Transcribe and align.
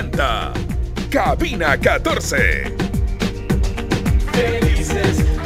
presenta 0.00 0.52
Cabina 1.10 1.76
14. 1.76 2.74
Felices 4.32 5.39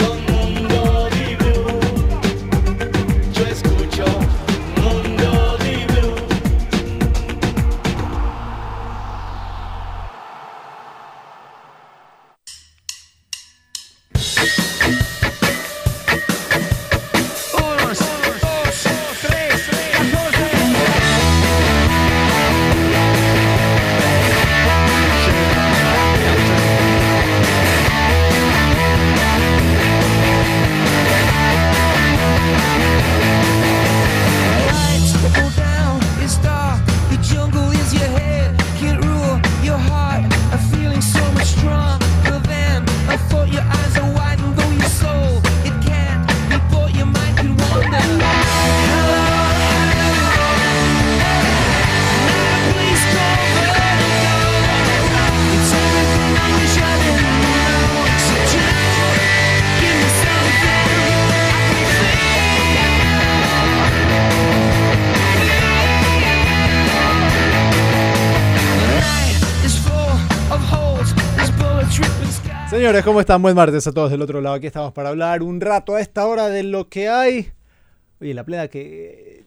Señores, 72.94 73.06
¿cómo 73.06 73.20
están? 73.20 73.42
Buen 73.42 73.56
martes 73.56 73.84
a 73.88 73.92
todos 73.92 74.12
del 74.12 74.22
otro 74.22 74.40
lado. 74.40 74.54
Aquí 74.54 74.68
estamos 74.68 74.92
para 74.92 75.08
hablar 75.08 75.42
un 75.42 75.60
rato 75.60 75.96
a 75.96 76.00
esta 76.00 76.28
hora 76.28 76.48
de 76.48 76.62
lo 76.62 76.88
que 76.88 77.08
hay. 77.08 77.48
Oye, 78.20 78.34
la 78.34 78.44
plena 78.44 78.68
que. 78.68 79.46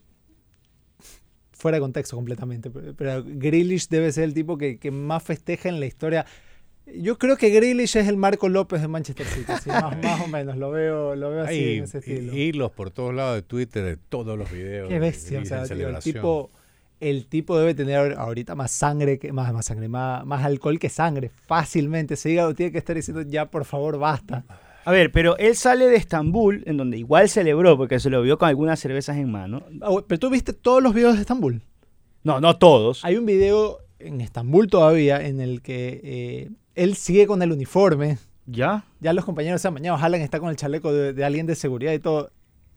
Fuera 1.52 1.76
de 1.76 1.80
contexto 1.80 2.14
completamente. 2.14 2.68
Pero, 2.68 3.24
Grealish 3.24 3.88
debe 3.88 4.12
ser 4.12 4.24
el 4.24 4.34
tipo 4.34 4.58
que, 4.58 4.78
que 4.78 4.90
más 4.90 5.22
festeja 5.22 5.70
en 5.70 5.80
la 5.80 5.86
historia. 5.86 6.26
Yo 6.94 7.16
creo 7.16 7.38
que 7.38 7.48
Grealish 7.48 7.96
es 7.96 8.06
el 8.06 8.18
Marco 8.18 8.50
López 8.50 8.82
de 8.82 8.88
Manchester 8.88 9.24
City. 9.24 9.50
sí, 9.62 9.70
más, 9.70 9.96
más 9.96 10.20
o 10.20 10.28
menos. 10.28 10.58
Lo 10.58 10.70
veo, 10.70 11.16
lo 11.16 11.30
veo 11.30 11.44
así 11.44 11.76
en 11.78 11.84
ese 11.84 11.98
estilo. 12.00 12.34
hilos 12.34 12.70
por 12.72 12.90
todos 12.90 13.14
lados 13.14 13.36
de 13.36 13.40
Twitter 13.40 13.82
de 13.82 13.96
todos 13.96 14.36
los 14.36 14.52
videos. 14.52 14.88
Qué 14.88 14.94
de 14.94 15.00
bestia. 15.00 15.40
O 15.40 15.44
sea, 15.46 15.64
tío, 15.64 15.88
el 15.88 15.98
tipo. 16.00 16.50
El 17.00 17.26
tipo 17.26 17.56
debe 17.58 17.74
tener 17.74 18.14
ahorita 18.18 18.54
más 18.54 18.70
sangre, 18.70 19.18
que, 19.18 19.32
más, 19.32 19.52
más 19.52 19.66
sangre, 19.66 19.88
más, 19.88 20.26
más 20.26 20.44
alcohol 20.44 20.78
que 20.78 20.88
sangre, 20.88 21.28
fácilmente. 21.28 22.14
Ese 22.14 22.30
hígado 22.30 22.54
tiene 22.54 22.72
que 22.72 22.78
estar 22.78 22.96
diciendo 22.96 23.22
ya, 23.22 23.50
por 23.50 23.64
favor, 23.64 23.98
basta. 23.98 24.44
A 24.84 24.90
ver, 24.90 25.12
pero 25.12 25.36
él 25.36 25.54
sale 25.54 25.86
de 25.86 25.96
Estambul, 25.96 26.62
en 26.66 26.78
donde 26.78 26.96
igual 26.96 27.28
celebró, 27.28 27.76
porque 27.76 28.00
se 28.00 28.08
lo 28.08 28.22
vio 28.22 28.38
con 28.38 28.48
algunas 28.48 28.80
cervezas 28.80 29.18
en 29.18 29.30
mano. 29.30 29.62
Güey, 29.70 30.04
Pero 30.08 30.18
tú 30.18 30.30
viste 30.30 30.52
todos 30.52 30.82
los 30.82 30.94
videos 30.94 31.14
de 31.14 31.20
Estambul. 31.20 31.62
No, 32.24 32.40
no 32.40 32.56
todos. 32.56 33.04
Hay 33.04 33.16
un 33.16 33.26
video 33.26 33.80
en 33.98 34.20
Estambul 34.20 34.68
todavía 34.68 35.24
en 35.24 35.40
el 35.40 35.62
que 35.62 36.00
eh, 36.02 36.50
él 36.74 36.96
sigue 36.96 37.26
con 37.26 37.42
el 37.42 37.52
uniforme. 37.52 38.18
¿Ya? 38.46 38.86
Ya 39.00 39.12
los 39.12 39.24
compañeros 39.24 39.60
se 39.60 39.68
han 39.68 39.74
bañado. 39.74 39.98
Haaland 39.98 40.24
está 40.24 40.40
con 40.40 40.48
el 40.48 40.56
chaleco 40.56 40.92
de, 40.92 41.12
de 41.12 41.24
alguien 41.24 41.46
de 41.46 41.54
seguridad 41.54 41.92
y 41.92 41.98
todo. 41.98 42.30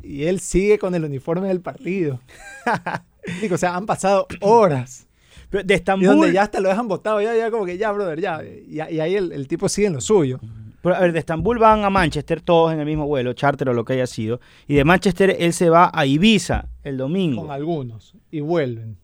Y 0.03 0.23
él 0.23 0.39
sigue 0.39 0.79
con 0.79 0.93
el 0.95 1.05
uniforme 1.05 1.47
del 1.47 1.61
partido. 1.61 2.19
Digo, 3.41 3.55
o 3.55 3.57
sea, 3.57 3.75
han 3.75 3.85
pasado 3.85 4.27
horas. 4.41 5.07
Pero 5.49 5.63
de 5.63 5.73
Y 5.73 5.77
Estambul. 5.77 6.07
donde 6.07 6.31
ya 6.33 6.43
hasta 6.43 6.59
lo 6.59 6.69
dejan 6.69 6.87
botado. 6.87 7.21
Ya, 7.21 7.35
ya 7.35 7.51
como 7.51 7.65
que 7.65 7.77
ya, 7.77 7.91
brother, 7.91 8.19
ya. 8.21 8.41
Y, 8.43 8.75
y 8.75 8.99
ahí 8.99 9.15
el, 9.15 9.31
el 9.33 9.47
tipo 9.47 9.67
sigue 9.67 9.87
en 9.87 9.93
lo 9.93 10.01
suyo. 10.01 10.39
pero, 10.81 10.95
a 10.95 10.99
ver, 11.01 11.11
de 11.11 11.19
Estambul 11.19 11.59
van 11.59 11.83
a 11.83 11.89
Manchester 11.89 12.41
todos 12.41 12.71
en 12.73 12.79
el 12.79 12.85
mismo 12.85 13.05
vuelo, 13.05 13.33
charter 13.33 13.67
o 13.69 13.73
lo 13.73 13.83
que 13.85 13.93
haya 13.93 14.07
sido. 14.07 14.39
Y 14.67 14.75
de 14.75 14.85
Manchester 14.85 15.35
él 15.39 15.51
se 15.53 15.69
va 15.69 15.91
a 15.93 16.05
Ibiza 16.05 16.69
el 16.83 16.95
domingo. 16.97 17.41
Con 17.43 17.51
algunos. 17.51 18.15
Y 18.31 18.39
vuelven. 18.39 18.97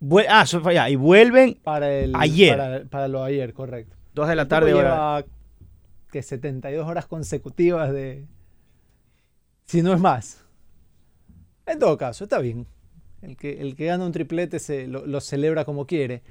Vuel- 0.00 0.26
ah, 0.30 0.44
allá. 0.68 0.88
Y 0.88 0.96
vuelven 0.96 1.58
Para 1.62 1.92
el, 1.92 2.12
Ayer. 2.14 2.56
Para, 2.56 2.84
para 2.84 3.08
lo 3.08 3.22
ayer, 3.24 3.52
correcto. 3.52 3.96
dos 4.14 4.28
de 4.28 4.36
la 4.36 4.46
tarde. 4.48 4.72
lleva 4.72 5.24
que 6.12 6.22
72 6.22 6.86
horas 6.88 7.06
consecutivas 7.06 7.92
de. 7.92 8.26
Si 9.66 9.82
no 9.82 9.92
es 9.92 10.00
más. 10.00 10.44
En 11.66 11.78
todo 11.78 11.96
caso, 11.98 12.24
está 12.24 12.38
bien. 12.38 12.66
El 13.22 13.36
que, 13.36 13.60
el 13.60 13.76
que 13.76 13.86
gana 13.86 14.04
un 14.04 14.12
triplete 14.12 14.58
se, 14.58 14.86
lo, 14.86 15.06
lo 15.06 15.20
celebra 15.20 15.64
como 15.64 15.86
quiere. 15.86 16.22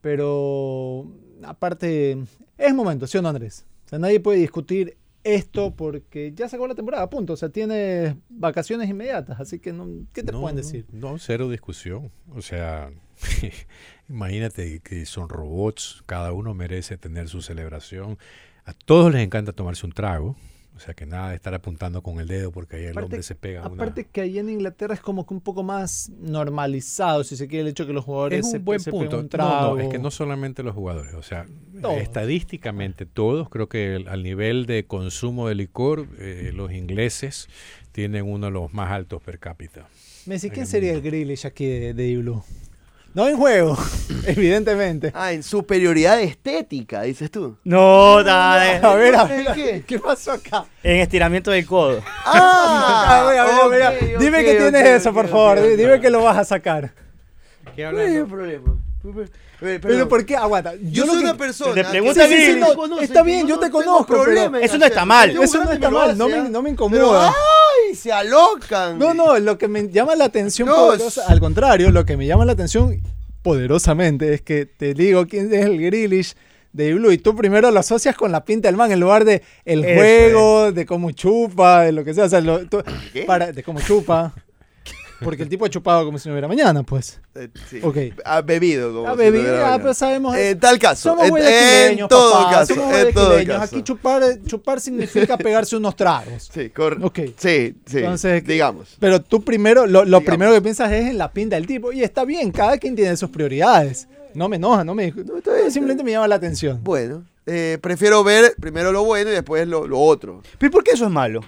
Pero 0.00 1.06
aparte, 1.42 2.16
es 2.56 2.74
momento, 2.74 3.06
¿sí 3.06 3.18
o 3.18 3.22
no, 3.22 3.28
Andrés? 3.28 3.66
O 3.86 3.88
sea, 3.88 3.98
nadie 3.98 4.20
puede 4.20 4.38
discutir 4.38 4.96
esto 5.24 5.74
porque 5.74 6.32
ya 6.34 6.48
se 6.48 6.56
acabó 6.56 6.68
la 6.68 6.74
temporada, 6.74 7.08
punto. 7.10 7.32
O 7.32 7.36
sea, 7.36 7.48
tiene 7.48 8.16
vacaciones 8.28 8.88
inmediatas, 8.88 9.40
así 9.40 9.58
que 9.58 9.72
no, 9.72 9.88
¿qué 10.12 10.22
te 10.22 10.32
No, 10.32 10.40
pueden 10.40 10.56
no, 10.56 10.62
decir? 10.62 10.86
No, 10.92 11.18
cero 11.18 11.48
discusión. 11.48 12.10
O 12.34 12.42
sea, 12.42 12.90
imagínate 14.08 14.80
que 14.80 15.04
son 15.06 15.28
robots, 15.28 16.02
cada 16.06 16.32
uno 16.32 16.54
merece 16.54 16.96
tener 16.96 17.28
su 17.28 17.42
celebración. 17.42 18.18
A 18.64 18.72
todos 18.72 19.12
les 19.12 19.22
encanta 19.24 19.52
tomarse 19.52 19.86
un 19.86 19.92
trago. 19.92 20.36
O 20.78 20.80
sea, 20.80 20.94
que 20.94 21.06
nada 21.06 21.30
de 21.30 21.34
estar 21.34 21.52
apuntando 21.54 22.02
con 22.04 22.20
el 22.20 22.28
dedo 22.28 22.52
porque 22.52 22.76
ahí 22.76 22.84
el 22.84 22.90
Aparte- 22.92 23.04
hombre 23.06 23.22
se 23.24 23.34
pega 23.34 23.62
una... 23.66 23.82
Aparte 23.82 24.04
que 24.06 24.20
ahí 24.20 24.38
en 24.38 24.48
Inglaterra 24.48 24.94
es 24.94 25.00
como 25.00 25.26
que 25.26 25.34
un 25.34 25.40
poco 25.40 25.64
más 25.64 26.08
normalizado, 26.20 27.24
si 27.24 27.36
se 27.36 27.48
quiere, 27.48 27.62
el 27.62 27.68
hecho 27.68 27.84
que 27.84 27.92
los 27.92 28.04
jugadores 28.04 28.38
Es 28.38 28.44
un 28.46 28.50
se, 28.52 28.58
buen 28.58 28.78
se 28.78 28.92
punto. 28.92 29.16
un 29.16 29.22
No, 29.24 29.28
trago. 29.28 29.74
no, 29.76 29.80
es 29.82 29.88
que 29.88 29.98
no 29.98 30.12
solamente 30.12 30.62
los 30.62 30.76
jugadores, 30.76 31.14
o 31.14 31.22
sea, 31.22 31.46
Todos. 31.82 31.96
estadísticamente 32.00 33.06
todos, 33.06 33.48
creo 33.48 33.68
que 33.68 33.96
el- 33.96 34.06
al 34.08 34.22
nivel 34.22 34.66
de 34.66 34.84
consumo 34.86 35.48
de 35.48 35.56
licor, 35.56 36.06
eh, 36.20 36.52
los 36.54 36.70
ingleses 36.72 37.48
tienen 37.90 38.24
uno 38.24 38.46
de 38.46 38.52
los 38.52 38.72
más 38.72 38.92
altos 38.92 39.20
per 39.20 39.40
cápita. 39.40 39.88
Messi, 40.26 40.48
¿quién 40.50 40.66
sería 40.68 40.92
el. 40.92 41.02
Grealish 41.02 41.44
aquí 41.44 41.66
de, 41.66 41.92
de 41.94 42.16
Blue? 42.18 42.44
No 43.18 43.26
en 43.26 43.36
juego, 43.36 43.76
evidentemente. 44.26 45.10
Ah, 45.12 45.32
en 45.32 45.42
superioridad 45.42 46.20
estética, 46.20 47.02
dices 47.02 47.28
tú. 47.32 47.56
No, 47.64 48.22
dale. 48.22 48.76
A 48.76 48.94
ver, 48.94 49.16
a 49.16 49.22
¿En 49.22 49.28
ver, 49.44 49.54
qué? 49.56 49.84
¿qué 49.84 49.98
pasó 49.98 50.30
acá? 50.30 50.66
En 50.84 51.00
estiramiento 51.00 51.50
del 51.50 51.66
codo. 51.66 52.00
Ah, 52.24 53.18
A 53.18 53.28
ver, 53.28 53.38
a 53.40 53.44
ver, 53.44 53.82
a 53.82 53.90
ver, 53.90 54.14
ok, 54.14 54.20
dime 54.20 54.38
ok, 54.38 54.44
que 54.44 54.54
tienes 54.54 54.86
eso, 54.86 55.12
por 55.12 55.26
favor. 55.26 55.60
Dime 55.76 56.00
que 56.00 56.10
lo 56.10 56.22
vas 56.22 56.36
a 56.38 56.44
sacar. 56.44 56.92
¿Qué 57.74 57.90
No 57.90 57.98
hay 57.98 58.22
problema. 58.22 58.77
Pero, 59.60 59.80
Pero 59.80 60.08
¿por 60.08 60.24
qué? 60.24 60.36
Aguanta. 60.36 60.74
Yo 60.80 61.04
soy 61.06 61.18
que- 61.18 61.24
una 61.24 61.36
persona. 61.36 61.74
Te 61.74 61.82
que 61.82 61.88
pregunta 61.88 62.26
sí, 62.26 62.28
sí, 62.32 62.36
Lili. 62.38 62.52
sí, 62.54 62.60
no, 62.60 62.74
conoce, 62.74 63.04
está 63.04 63.22
bien, 63.22 63.46
yo 63.46 63.58
te 63.58 63.70
conozco, 63.70 64.06
problema 64.06 64.60
eso 64.60 64.78
no 64.78 64.84
está 64.86 65.04
mal. 65.04 65.30
Eso 65.30 65.64
no 65.64 65.72
está 65.72 65.90
mal, 65.90 66.16
no 66.16 66.28
me, 66.28 66.36
no 66.48 66.62
me 66.62 66.70
Pero, 66.70 66.84
incomoda. 66.86 67.28
¡ay! 67.28 67.94
Se 67.96 68.12
alocan. 68.12 68.98
No, 68.98 69.14
no, 69.14 69.38
lo 69.38 69.58
que 69.58 69.66
me 69.68 69.88
llama 69.88 70.14
la 70.14 70.26
atención 70.26 70.68
No, 70.68 70.76
poderosa, 70.76 71.22
es- 71.24 71.28
al 71.30 71.40
contrario, 71.40 71.90
lo 71.90 72.04
que 72.04 72.16
me 72.16 72.26
llama 72.26 72.44
la 72.44 72.52
atención 72.52 73.00
poderosamente 73.42 74.34
es 74.34 74.42
que 74.42 74.66
te 74.66 74.94
digo 74.94 75.26
quién 75.26 75.52
es 75.52 75.64
el 75.64 75.80
Grealish 75.80 76.34
de 76.72 76.94
Blue 76.94 77.10
y 77.10 77.18
tú 77.18 77.34
primero 77.34 77.70
lo 77.70 77.80
asocias 77.80 78.14
con 78.14 78.30
la 78.30 78.44
pinta 78.44 78.68
del 78.68 78.76
man 78.76 78.92
en 78.92 79.00
lugar 79.00 79.24
de 79.24 79.42
el 79.64 79.84
Eso 79.84 79.94
juego, 79.94 80.72
de 80.72 80.84
cómo 80.86 81.10
chupa, 81.12 81.82
de 81.82 81.92
lo 81.92 82.04
que 82.04 82.12
sea, 82.14 82.24
o 82.24 82.28
sea, 82.28 82.40
lo- 82.40 82.66
tú- 82.68 82.82
¿Qué? 83.12 83.22
para, 83.22 83.50
de 83.52 83.62
cómo 83.62 83.80
chupa. 83.80 84.34
Porque 85.20 85.42
el 85.42 85.48
tipo 85.48 85.64
ha 85.64 85.68
chupado 85.68 86.04
como 86.04 86.18
si 86.18 86.28
no 86.28 86.34
hubiera 86.34 86.46
mañana, 86.46 86.82
pues. 86.82 87.20
Eh, 87.34 87.48
sí. 87.68 87.80
Ok. 87.82 87.96
Ha 88.24 88.40
bebido. 88.42 88.92
Como 88.92 89.08
Ha 89.08 89.10
si 89.12 89.16
no 89.16 89.16
bebido, 89.16 89.42
hubiera 89.42 89.60
ah, 89.60 89.64
mañana. 89.70 89.84
pues 89.84 89.98
sabemos. 89.98 90.36
En 90.36 90.60
tal 90.60 90.78
caso. 90.78 91.10
Somos 91.10 91.28
en, 91.28 91.98
en 91.98 92.08
todo 92.08 92.32
papá, 92.32 92.50
caso. 92.52 92.74
somos 92.74 92.94
En 92.94 93.14
todo 93.14 93.44
caso. 93.46 93.62
Aquí 93.62 93.82
chupar, 93.82 94.22
chupar 94.46 94.80
significa 94.80 95.36
pegarse 95.38 95.76
unos 95.76 95.96
tragos. 95.96 96.48
Sí, 96.52 96.70
correcto. 96.70 97.06
Ok. 97.06 97.18
Sí, 97.36 97.74
sí. 97.86 97.98
Entonces, 97.98 98.44
digamos. 98.44 98.96
Pero 99.00 99.20
tú 99.20 99.42
primero, 99.42 99.86
lo, 99.86 100.20
primero 100.20 100.52
que 100.52 100.62
piensas 100.62 100.92
es 100.92 101.06
en 101.06 101.18
la 101.18 101.32
pinta 101.32 101.56
del 101.56 101.66
tipo. 101.66 101.92
Y 101.92 102.02
está 102.02 102.24
bien, 102.24 102.52
cada 102.52 102.78
quien 102.78 102.94
tiene 102.94 103.16
sus 103.16 103.30
prioridades. 103.30 104.08
No 104.34 104.48
me 104.48 104.56
enoja, 104.56 104.84
no 104.84 104.94
me 104.94 105.10
No, 105.10 105.38
está 105.38 105.54
bien, 105.54 105.72
simplemente 105.72 106.04
me 106.04 106.12
llama 106.12 106.28
la 106.28 106.36
atención. 106.36 106.80
Bueno, 106.84 107.24
eh, 107.46 107.78
prefiero 107.80 108.22
ver 108.22 108.54
primero 108.60 108.92
lo 108.92 109.04
bueno 109.04 109.30
y 109.30 109.32
después 109.32 109.66
lo, 109.66 109.86
lo 109.86 109.98
otro. 109.98 110.42
¿Pero 110.58 110.70
por 110.70 110.84
qué 110.84 110.92
eso 110.92 111.04
es 111.06 111.10
malo? 111.10 111.40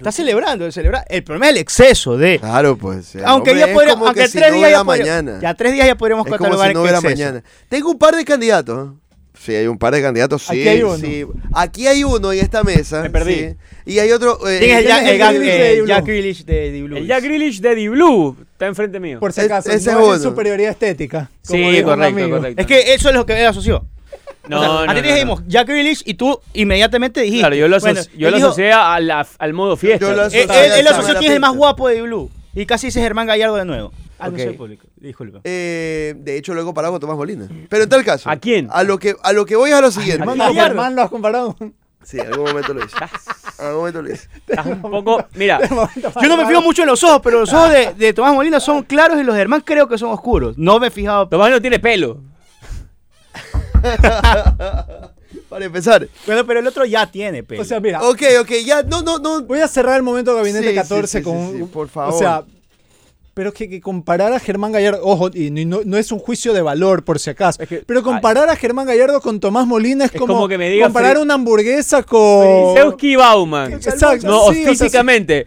Está 0.00 0.12
celebrando, 0.12 0.64
el 0.66 0.72
celebrar. 0.72 1.04
El 1.08 1.22
problema 1.22 1.46
es 1.46 1.52
el 1.52 1.58
exceso 1.58 2.16
de. 2.16 2.38
Claro, 2.38 2.76
pues. 2.76 3.14
aunque 3.24 3.50
hombre 3.50 3.60
ya 3.60 3.66
es 3.70 3.74
podría- 3.74 3.92
como 3.94 4.06
aunque 4.06 4.22
que 4.22 4.28
si 4.28 4.38
tres 4.38 4.50
no 4.50 4.56
días 4.56 4.70
ya 4.70 4.84
mañana. 4.84 5.38
Ya 5.42 5.54
tres 5.54 5.72
días 5.72 5.86
ya 5.86 5.96
podríamos 5.96 6.26
es 6.26 6.32
como 6.36 6.44
si 6.62 6.72
no 6.74 6.80
hubiera 6.82 6.98
exceso. 6.98 7.02
mañana. 7.16 7.42
Tengo 7.68 7.90
un 7.90 7.98
par 7.98 8.16
de 8.16 8.24
candidatos. 8.24 8.88
¿eh? 8.88 8.92
Sí, 9.42 9.54
hay 9.54 9.66
un 9.68 9.78
par 9.78 9.94
de 9.94 10.02
candidatos, 10.02 10.42
sí. 10.42 10.48
Aquí 10.60 10.68
hay 10.68 10.82
uno. 10.82 10.96
sí. 10.98 11.24
Aquí 11.54 11.86
hay 11.86 12.04
uno 12.04 12.30
en 12.32 12.40
esta 12.40 12.62
mesa. 12.62 13.02
Me 13.02 13.08
perdí. 13.10 13.34
sí. 13.36 13.56
Y 13.86 13.98
hay 13.98 14.10
otro. 14.12 14.38
eh, 14.48 14.58
¿Quién 14.58 14.70
es 14.72 14.78
el 14.78 14.84
¿quién 14.84 14.88
Jack, 14.88 15.02
es 15.02 15.08
el 15.08 15.10
el 15.12 15.18
Jack- 15.18 15.34
Grealish 15.34 15.54
de 15.54 15.72
Di 15.82 15.86
Jack 15.86 16.02
Blue? 16.02 16.06
Grealish 16.06 16.44
de 16.44 16.70
Di 16.72 16.82
Blue? 16.82 16.96
El 16.98 17.06
Jack 17.06 17.24
Grealish 17.24 17.60
de 17.60 17.74
Di 17.74 17.88
Blue 17.88 18.36
está 18.52 18.66
enfrente 18.66 19.00
mío. 19.00 19.18
Por 19.20 19.32
si 19.32 19.40
Es- 19.40 19.46
acaso, 19.46 19.70
ese 19.70 19.92
no 19.92 20.10
es 20.12 20.16
es 20.18 20.22
superioridad 20.24 20.70
estética. 20.72 21.30
como 21.46 21.70
Sí, 21.70 21.82
correcto, 21.82 22.30
correcto. 22.30 22.60
Es 22.60 22.66
que 22.66 22.92
eso 22.94 23.08
es 23.08 23.14
lo 23.14 23.24
que 23.24 23.40
él 23.40 23.46
asoció. 23.46 23.86
No, 24.50 24.58
O 24.58 24.60
sea, 24.60 24.68
no, 24.68 24.78
a 24.80 24.86
ti 24.94 25.00
no, 25.00 25.06
te 25.06 25.12
dijimos 25.14 25.40
no. 25.42 25.48
Jack 25.48 25.68
Grealish 25.68 26.02
y 26.04 26.14
tú 26.14 26.40
inmediatamente 26.54 27.20
dijiste. 27.20 27.40
Claro, 27.42 27.54
yo 27.56 27.68
lo, 27.68 27.78
Bueno, 27.80 28.00
yo 28.16 28.30
lo 28.30 28.36
dijo- 28.36 28.48
asocié 28.48 28.72
a 28.72 28.98
la- 29.00 29.26
al 29.38 29.52
modo 29.52 29.76
fiesta. 29.76 30.06
Yo 30.06 30.12
lo 30.14 30.22
Él, 30.22 30.28
asocio- 30.28 30.42
él- 30.42 30.72
él 30.72 30.86
Esa 30.86 30.90
asoció 30.98 31.14
quién 31.18 31.30
es 31.32 31.36
el 31.36 31.40
más 31.40 31.54
guapo 31.54 31.88
de 31.88 32.02
Blue. 32.02 32.30
Y 32.54 32.66
casi 32.66 32.88
dice 32.88 33.00
Germán 33.00 33.26
Gallardo 33.28 33.56
de 33.56 33.64
nuevo. 33.64 33.92
Ah, 34.18 34.28
no 34.28 34.34
Ok. 34.34 34.40
soy 34.42 34.52
público. 34.54 34.86
Disculpa. 34.96 35.40
eh, 35.44 36.14
de 36.18 36.36
hecho, 36.36 36.52
lo 36.52 36.60
he 36.60 36.64
comparado 36.64 36.92
con 36.92 37.00
Tomás 37.00 37.16
Molina. 37.16 37.48
Pero 37.70 37.84
en 37.84 37.88
tal 37.88 38.04
caso. 38.04 38.28
¿A 38.28 38.36
quién? 38.36 38.68
A 38.70 38.82
lo 38.82 38.98
que, 38.98 39.14
a 39.22 39.32
lo 39.32 39.46
que 39.46 39.56
voy 39.56 39.70
es 39.70 39.76
a 39.76 39.80
lo 39.80 39.90
siguiente. 39.90 40.18
Germán, 40.18 40.36
Gallardo. 40.36 40.62
Germán 40.68 40.96
lo 40.96 41.02
has 41.02 41.10
comparado. 41.10 41.56
Sí, 42.02 42.18
en 42.18 42.26
algún 42.28 42.46
momento 42.46 42.74
lo 42.74 42.84
hice. 42.84 42.96
En 43.58 43.64
algún 43.66 43.78
momento 43.78 44.02
lo 44.02 44.10
hice. 44.12 44.26
Estás 44.48 44.66
un 44.66 44.80
poco. 44.80 45.24
Mira, 45.34 45.60
Yo 46.22 46.28
no 46.28 46.36
me 46.36 46.46
fijo 46.46 46.60
mucho 46.62 46.82
en 46.82 46.88
los 46.88 47.02
ojos, 47.04 47.20
pero 47.22 47.40
los 47.40 47.52
ojos 47.52 47.70
de, 47.70 47.92
de 47.94 48.12
Tomás 48.12 48.34
Molina 48.34 48.58
son 48.58 48.82
claros 48.82 49.18
y 49.20 49.22
los 49.22 49.34
de 49.34 49.40
Germán 49.40 49.60
creo 49.62 49.86
que 49.88 49.96
son 49.98 50.10
oscuros. 50.10 50.56
No 50.58 50.78
me 50.80 50.88
he 50.88 50.90
fijado. 50.90 51.28
Tomás 51.28 51.50
no 51.50 51.60
tiene 51.60 51.78
pelo. 51.78 52.20
Para 55.48 55.64
empezar. 55.64 56.06
Bueno, 56.26 56.46
pero 56.46 56.60
el 56.60 56.66
otro 56.66 56.84
ya 56.84 57.10
tiene 57.10 57.42
pelo. 57.42 57.62
O 57.62 57.64
sea, 57.64 57.80
mira, 57.80 58.00
Ok, 58.02 58.22
ok, 58.40 58.50
ya. 58.64 58.82
No, 58.82 59.02
no, 59.02 59.18
no. 59.18 59.42
voy 59.42 59.60
a 59.60 59.68
cerrar 59.68 59.96
el 59.96 60.02
momento 60.02 60.34
Gabinete 60.34 60.64
Sí, 60.64 60.70
sí, 60.70 60.76
14 60.76 61.18
sí, 61.18 61.24
con. 61.24 61.52
sí, 61.52 61.58
sí, 61.58 61.64
por 61.64 61.88
favor. 61.88 62.14
O 62.14 62.18
sea, 62.18 62.44
pero 63.34 63.52
que, 63.52 63.68
que 63.68 63.80
comparar 63.80 64.32
a 64.32 64.38
Germán 64.40 64.72
Gallardo, 64.72 65.00
ojo, 65.02 65.30
y 65.32 65.50
no, 65.50 65.80
no 65.84 65.96
es 65.96 66.12
un 66.12 66.18
juicio 66.18 66.52
de 66.52 66.62
valor 66.62 67.04
por 67.04 67.18
si 67.18 67.30
acaso, 67.30 67.62
Es 67.62 67.68
que- 67.68 67.78
pero 67.86 68.02
comparar 68.02 68.48
a 68.48 68.56
Germán 68.56 68.86
Gallardo 68.86 69.20
con 69.20 69.40
Tomás 69.40 69.66
Molina 69.66 70.04
es, 70.04 70.12
Es 70.14 70.20
como, 70.20 70.34
como 70.34 70.48
que 70.48 70.58
me 70.58 70.68
diga 70.68 70.86
comparar 70.86 71.16
Fri- 71.16 71.22
una 71.22 71.34
hamburguesa 71.34 72.02
con. 72.02 72.74
Seuski 72.74 73.16
Bauman. 73.16 73.72
Exacto, 73.74 74.26
No, 74.26 74.52
sí, 74.52 74.60
o 74.62 74.64
sea, 74.64 74.70
físicamente. 74.72 75.46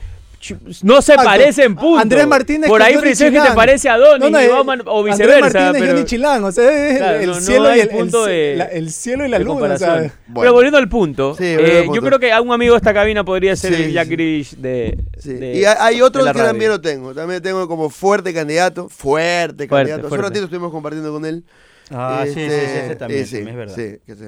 No 0.83 1.01
se 1.01 1.13
Exacto. 1.13 1.23
parece 1.29 1.63
en 1.63 1.75
punto. 1.75 1.99
Andrés 1.99 2.27
Martínez 2.27 2.69
Por 2.69 2.81
ahí 2.81 2.93
Johnny 2.95 3.07
Friseuski 3.07 3.39
te 3.47 3.55
parece 3.55 3.89
a 3.89 3.97
Donny 3.97 4.19
No, 4.19 4.29
no, 4.29 4.41
y 4.41 4.45
eh, 4.45 4.49
o 4.51 4.59
Andrés 4.71 5.17
viceversa. 5.17 5.39
Martínez 5.41 5.69
y 5.69 5.79
pero, 5.79 5.91
Johnny 5.93 6.05
Chilán, 6.05 6.43
o 6.43 6.51
sea, 6.51 6.87
es 6.89 6.97
Claro, 6.97 7.19
el, 7.19 7.27
no- 7.27 7.33
cielo 7.41 7.75
y 7.75 7.79
el, 7.79 7.89
punto 7.89 8.27
el- 8.27 8.31
de- 8.31 8.55
la- 8.57 8.65
el 8.65 8.91
cielo 8.91 9.25
y 9.25 9.29
la 9.29 9.39
de 9.39 9.45
luna. 9.45 9.77
Bueno. 9.77 10.11
Pero 10.41 10.53
volviendo 10.53 10.77
al 10.77 10.89
punto, 10.89 11.35
Sí, 11.35 11.43
eh, 11.45 11.87
yo 11.93 12.01
creo 12.01 12.19
que 12.19 12.31
a 12.31 12.41
un 12.41 12.51
amigo 12.51 12.73
de 12.73 12.77
esta 12.77 12.93
cabina 12.93 13.23
podría 13.23 13.55
ser 13.55 13.73
Sí, 13.75 13.83
el 13.83 13.93
Jack 13.93 14.07
sí. 14.07 14.11
Grealish 14.15 14.55
de, 14.57 14.97
Sí. 15.17 15.33
de- 15.33 15.53
y 15.55 15.65
hay, 15.65 16.01
otro 16.01 16.23
que 16.23 16.33
radio. 16.33 16.45
también 16.45 16.71
lo 16.71 16.81
tengo. 16.81 17.13
También 17.13 17.41
tengo 17.41 17.67
como 17.67 17.89
fuerte 17.89 18.33
candidato. 18.33 18.89
Fuerte, 18.89 19.67
Fuerte, 19.67 19.91
candidato. 19.91 20.07
Hace 20.07 20.15
un 20.15 20.21
ratito 20.21 20.43
estuvimos 20.45 20.71
compartiendo 20.71 21.11
con 21.11 21.25
él. 21.25 21.43
Ah, 21.91 22.21
sí, 22.25 22.33
sí, 22.33 22.39
sí, 22.39 22.41
Este, 22.45 22.85
ese 22.85 22.95
también, 22.95 23.21
y 23.21 23.25
sí, 23.25 23.35
también 23.35 23.49
es 23.49 23.55
verdad. 23.55 23.75
Sí, 23.75 23.99
que 24.05 24.15
sí. 24.15 24.25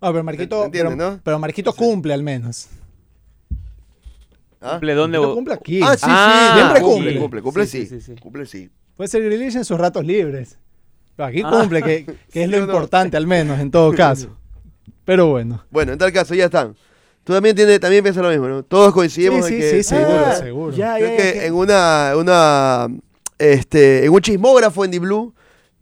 Ah, 0.00 0.10
pero 0.10 0.24
Marquito, 0.24 0.64
Entiende, 0.64 0.96
pero, 0.96 1.10
¿no? 1.12 1.20
pero 1.22 1.38
Marquito 1.38 1.72
cumple 1.74 2.12
al 2.12 2.22
menos. 2.24 2.66
¿Ah? 4.62 4.70
Cumple 4.72 4.94
vos- 5.18 5.34
cumple 5.34 5.54
aquí. 5.54 5.80
Ah, 5.82 5.94
sí, 5.96 6.02
Ah, 6.06 6.50
sí. 6.54 6.58
siempre 6.60 6.80
cumple. 6.82 6.96
cumple. 7.04 7.20
Cumple, 7.20 7.42
cumple 7.42 7.66
Sí, 7.66 7.80
sí. 7.80 7.86
sí, 7.86 8.00
sí, 8.00 8.12
sí. 8.14 8.20
Cumple 8.20 8.46
sí. 8.46 8.70
Puede 8.96 9.08
ser 9.08 9.22
Grealish 9.24 9.56
en 9.56 9.64
sus 9.64 9.78
ratos 9.78 10.04
libres. 10.04 10.58
Pero 11.16 11.28
aquí 11.28 11.42
Ah. 11.44 11.50
cumple, 11.60 11.82
que, 11.82 12.06
que 12.32 12.42
es 12.44 12.48
lo 12.50 12.56
Sí 12.58 12.60
no. 12.60 12.64
importante 12.66 13.16
al 13.16 13.26
menos, 13.26 13.58
en 13.60 13.70
todo 13.70 13.92
caso. 13.94 14.36
Pero 15.04 15.26
bueno. 15.28 15.64
Bueno, 15.70 15.92
en 15.92 15.98
tal 15.98 16.12
caso, 16.12 16.34
ya 16.34 16.44
están. 16.46 16.74
Tú 17.24 17.32
también, 17.32 17.54
tienes, 17.54 17.78
también 17.78 18.02
piensas 18.02 18.22
lo 18.22 18.30
mismo, 18.30 18.48
¿no? 18.48 18.62
Todos 18.64 18.92
coincidimos 18.92 19.46
Sí, 19.46 19.54
en 19.54 19.60
sí, 19.62 19.66
que... 19.70 19.82
sí, 19.82 19.82
seguro, 19.84 20.24
Ah, 20.26 20.32
seguro. 20.34 20.76
Ya, 20.76 20.96
Creo 20.96 21.08
ya, 21.10 21.16
que 21.16 21.34
ya. 21.36 21.44
en 21.46 21.54
una, 21.54 22.12
una 22.16 22.88
este, 23.38 24.04
en 24.04 24.12
un 24.12 24.20
chismógrafo 24.20 24.84
en 24.84 24.90
Di 24.90 24.98
Blue, 24.98 25.32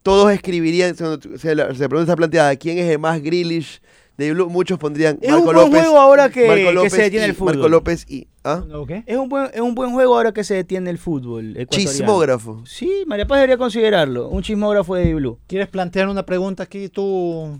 todos 0.02 0.32
escribirían, 0.32 0.94
se, 0.96 1.04
se 1.38 1.54
la 1.54 1.68
se 1.74 1.88
pregunta 1.88 2.02
está 2.12 2.16
planteada, 2.16 2.56
¿quién 2.56 2.78
es 2.78 2.90
el 2.90 2.98
más 2.98 3.20
Grealish 3.22 3.80
de? 4.20 4.34
Muchos 4.34 4.78
pondrían 4.78 5.18
Es 5.20 5.30
Marco 5.30 5.38
un 5.48 5.54
buen 5.54 5.56
López. 5.66 5.80
juego 5.80 5.98
ahora 6.00 6.30
que, 6.30 6.46
Marco 6.64 6.82
que 6.84 6.90
se 6.90 7.02
detiene 7.02 7.26
y- 7.26 7.28
el 7.30 7.34
fútbol. 7.34 7.54
Marco 7.56 7.68
López 7.68 8.06
y... 8.08 8.28
¿ah? 8.44 8.62
Es 9.06 9.16
un, 9.16 9.28
buen, 9.28 9.50
es 9.52 9.60
un 9.60 9.74
buen 9.74 9.92
juego 9.92 10.14
ahora 10.16 10.32
que 10.32 10.44
se 10.44 10.54
detiene 10.54 10.90
el 10.90 10.98
fútbol. 10.98 11.56
Chismógrafo. 11.68 12.62
Sí, 12.66 13.04
María 13.06 13.26
Paz 13.26 13.38
debería 13.38 13.58
considerarlo. 13.58 14.28
Un 14.28 14.42
chismógrafo 14.42 14.94
de 14.94 15.14
Blue. 15.14 15.38
¿Quieres 15.46 15.68
plantear 15.68 16.08
una 16.08 16.24
pregunta 16.24 16.62
aquí 16.62 16.88
tú 16.88 17.58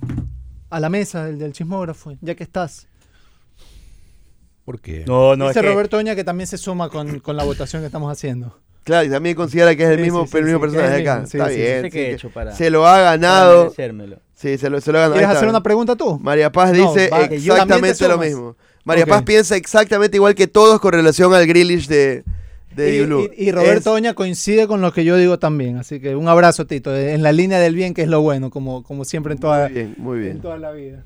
a 0.71 0.79
la 0.81 0.89
mesa 0.89 1.25
del, 1.27 1.39
del 1.39 1.53
chismógrafo, 1.53 2.12
ya 2.21 2.35
que 2.35 2.45
estás? 2.45 2.87
¿Por 4.65 4.81
qué? 4.81 5.05
No, 5.07 5.35
Dice 5.37 5.62
Roberto 5.62 5.97
Oña 5.97 6.15
que 6.15 6.23
también 6.25 6.47
se 6.47 6.57
suma 6.59 6.89
con, 6.91 7.19
con 7.21 7.37
la 7.37 7.43
votación 7.45 7.83
que 7.83 7.87
estamos 7.87 8.12
haciendo. 8.12 8.57
Claro, 8.85 9.06
y 9.06 9.11
también 9.11 9.35
considera 9.37 9.75
que 9.77 9.82
es 9.85 9.91
el 9.91 9.97
Sí, 9.97 10.03
mismo, 10.03 10.27
sí, 10.27 10.37
el 10.38 10.47
que 10.47 10.59
personaje 10.59 10.94
el 10.97 11.09
acá. 11.09 11.23
Está 11.25 11.49
bien. 11.49 11.59
¿Qué 11.59 11.81
sí, 11.81 11.87
he 11.87 11.91
que 11.91 12.12
hecho 12.15 12.31
para- 12.31 12.53
se 12.55 12.71
lo 12.71 12.87
ha 12.87 13.00
ganado. 13.00 13.73
Sí, 14.35 14.56
se 14.56 14.71
lo, 14.71 14.81
se 14.81 14.91
lo 14.91 14.99
ha 14.99 15.03
ganado. 15.03 15.19
¿Quieres 15.19 15.37
hacer 15.37 15.49
una 15.49 15.62
pregunta 15.62 15.97
tú? 15.97 16.19
María 16.19 16.50
Paz 16.50 16.73
No, 16.73 16.93
dice 16.93 17.11
va, 17.11 17.29
que 17.29 17.37
exactamente 17.37 18.09
lo 18.09 18.19
mismo. 18.19 18.56
María. 18.85 19.05
Paz 19.06 19.23
piensa 19.23 19.55
exactamente 19.56 20.17
igual 20.17 20.35
que 20.35 20.47
todos 20.47 20.81
con 20.81 20.93
relación 20.93 21.32
al 21.35 21.47
Grealish 21.47 21.87
de, 21.88 22.25
de 22.75 22.97
Y, 22.97 23.05
Blue. 23.05 23.29
y- 23.37 23.49
y 23.49 23.53
Roberto 23.53 23.91
Es- 23.91 23.97
Oña 23.97 24.15
coincide 24.15 24.67
con 24.67 24.81
lo 24.81 24.93
que 24.94 25.05
yo 25.05 25.17
digo 25.19 25.38
también. 25.38 25.76
Así 25.76 26.00
que 26.00 26.17
un 26.17 26.29
abrazo, 26.29 26.67
Tito. 26.67 26.97
En 26.97 27.23
la 27.23 27.33
línea 27.33 27.59
del 27.59 27.75
bien, 27.75 27.93
que 27.93 28.00
es 28.03 28.09
lo 28.09 28.23
bueno, 28.23 28.49
como, 28.50 28.83
como 28.83 29.05
siempre 29.05 29.35
en 29.35 29.41
toda, 29.41 29.65
Muy 29.69 29.75
bien, 29.75 29.94
muy 29.99 30.17
en 30.19 30.23
bien. 30.25 30.41
toda 30.41 30.56
la 30.56 30.73
vida. 30.73 31.05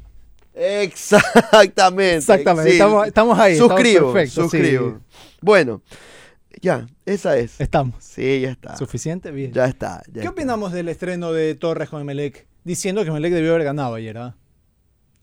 Exactamente. 0.54 2.16
Exactamente. 2.16 2.70
sí. 2.70 2.76
Estamos, 2.76 3.06
estamos 3.08 3.38
ahí. 3.38 3.52
estamos 3.54 3.72
Suscribo, 3.72 4.14
sí. 4.20 4.26
suscribo. 4.28 4.98
Bueno, 5.40 5.82
ya, 6.64 6.86
esa 7.06 7.36
es. 7.36 7.60
Estamos. 7.60 8.02
Sí, 8.02 8.40
ya 8.40 8.50
está. 8.50 8.76
¿Suficiente? 8.76 9.30
Bien. 9.30 9.52
Ya 9.52 9.66
está. 9.66 10.02
ya 10.06 10.12
¿Qué 10.14 10.18
está. 10.20 10.30
opinamos 10.30 10.72
del 10.72 10.88
estreno 10.88 11.32
de 11.32 11.54
Torres 11.54 11.88
con 11.90 12.00
Emelec? 12.00 12.46
Diciendo 12.64 13.02
que 13.02 13.10
Emelec 13.10 13.32
debió 13.34 13.50
haber 13.54 13.64
ganado 13.64 13.94
ayer, 13.94 14.16
¿ah? 14.16 14.34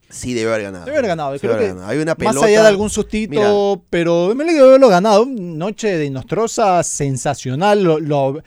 Sí, 0.10 0.34
debe 0.34 0.52
haber 0.52 0.64
ganado. 0.64 0.86
Debe 0.86 0.98
haber 0.98 1.08
ganado. 1.08 1.40
Creo 1.40 1.58
que 1.58 1.68
ganado. 1.70 1.88
Hay 1.88 1.98
una 1.98 2.16
pelota. 2.16 2.36
Más 2.36 2.44
allá 2.44 2.62
de 2.62 2.68
algún 2.68 2.90
sustito, 2.90 3.84
pero 3.90 4.32
Emelec 4.32 4.54
debió 4.54 4.68
haberlo 4.70 4.90
ganado. 4.90 5.26
Noche 5.26 5.98
de 5.98 6.06
Inostrosa 6.06 6.84
sensacional. 6.84 7.84
Lo, 7.84 8.00
lo- 8.00 8.44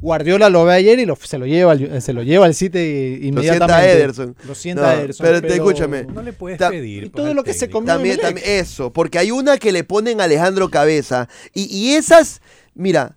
Guardiola 0.00 0.50
lo 0.50 0.64
ve 0.64 0.74
ayer 0.74 0.98
y 0.98 1.06
lo- 1.06 1.16
se 1.16 1.38
lo 1.38 1.46
lleva 1.46 1.72
al, 1.72 2.02
se 2.02 2.12
lo 2.12 2.22
lleva 2.22 2.46
al 2.46 2.54
City 2.54 3.20
inmediatamente. 3.22 3.92
Ederson. 3.92 4.36
Lo 4.46 4.54
sienta 4.54 4.82
No, 4.94 5.00
Ederson. 5.00 5.24
pero 5.26 5.40
te- 5.40 5.54
escúchame. 5.54 6.04
No 6.04 6.22
le 6.22 6.32
puedes 6.32 6.58
Ta- 6.58 6.70
pedir. 6.70 7.04
y 7.04 7.08
todo 7.10 7.32
lo 7.34 7.44
que 7.44 7.54
se 7.54 7.70
comió 7.70 7.86
También, 7.94 8.18
eso, 8.44 8.92
porque 8.92 9.18
hay 9.18 9.30
una 9.30 9.58
que 9.58 9.70
le 9.72 9.84
ponen 9.84 10.20
a 10.20 10.24
Alejandro 10.24 10.68
Cabeza. 10.70 11.28
Y, 11.54 11.64
y 11.74 11.94
esas, 11.94 12.40
mira, 12.74 13.16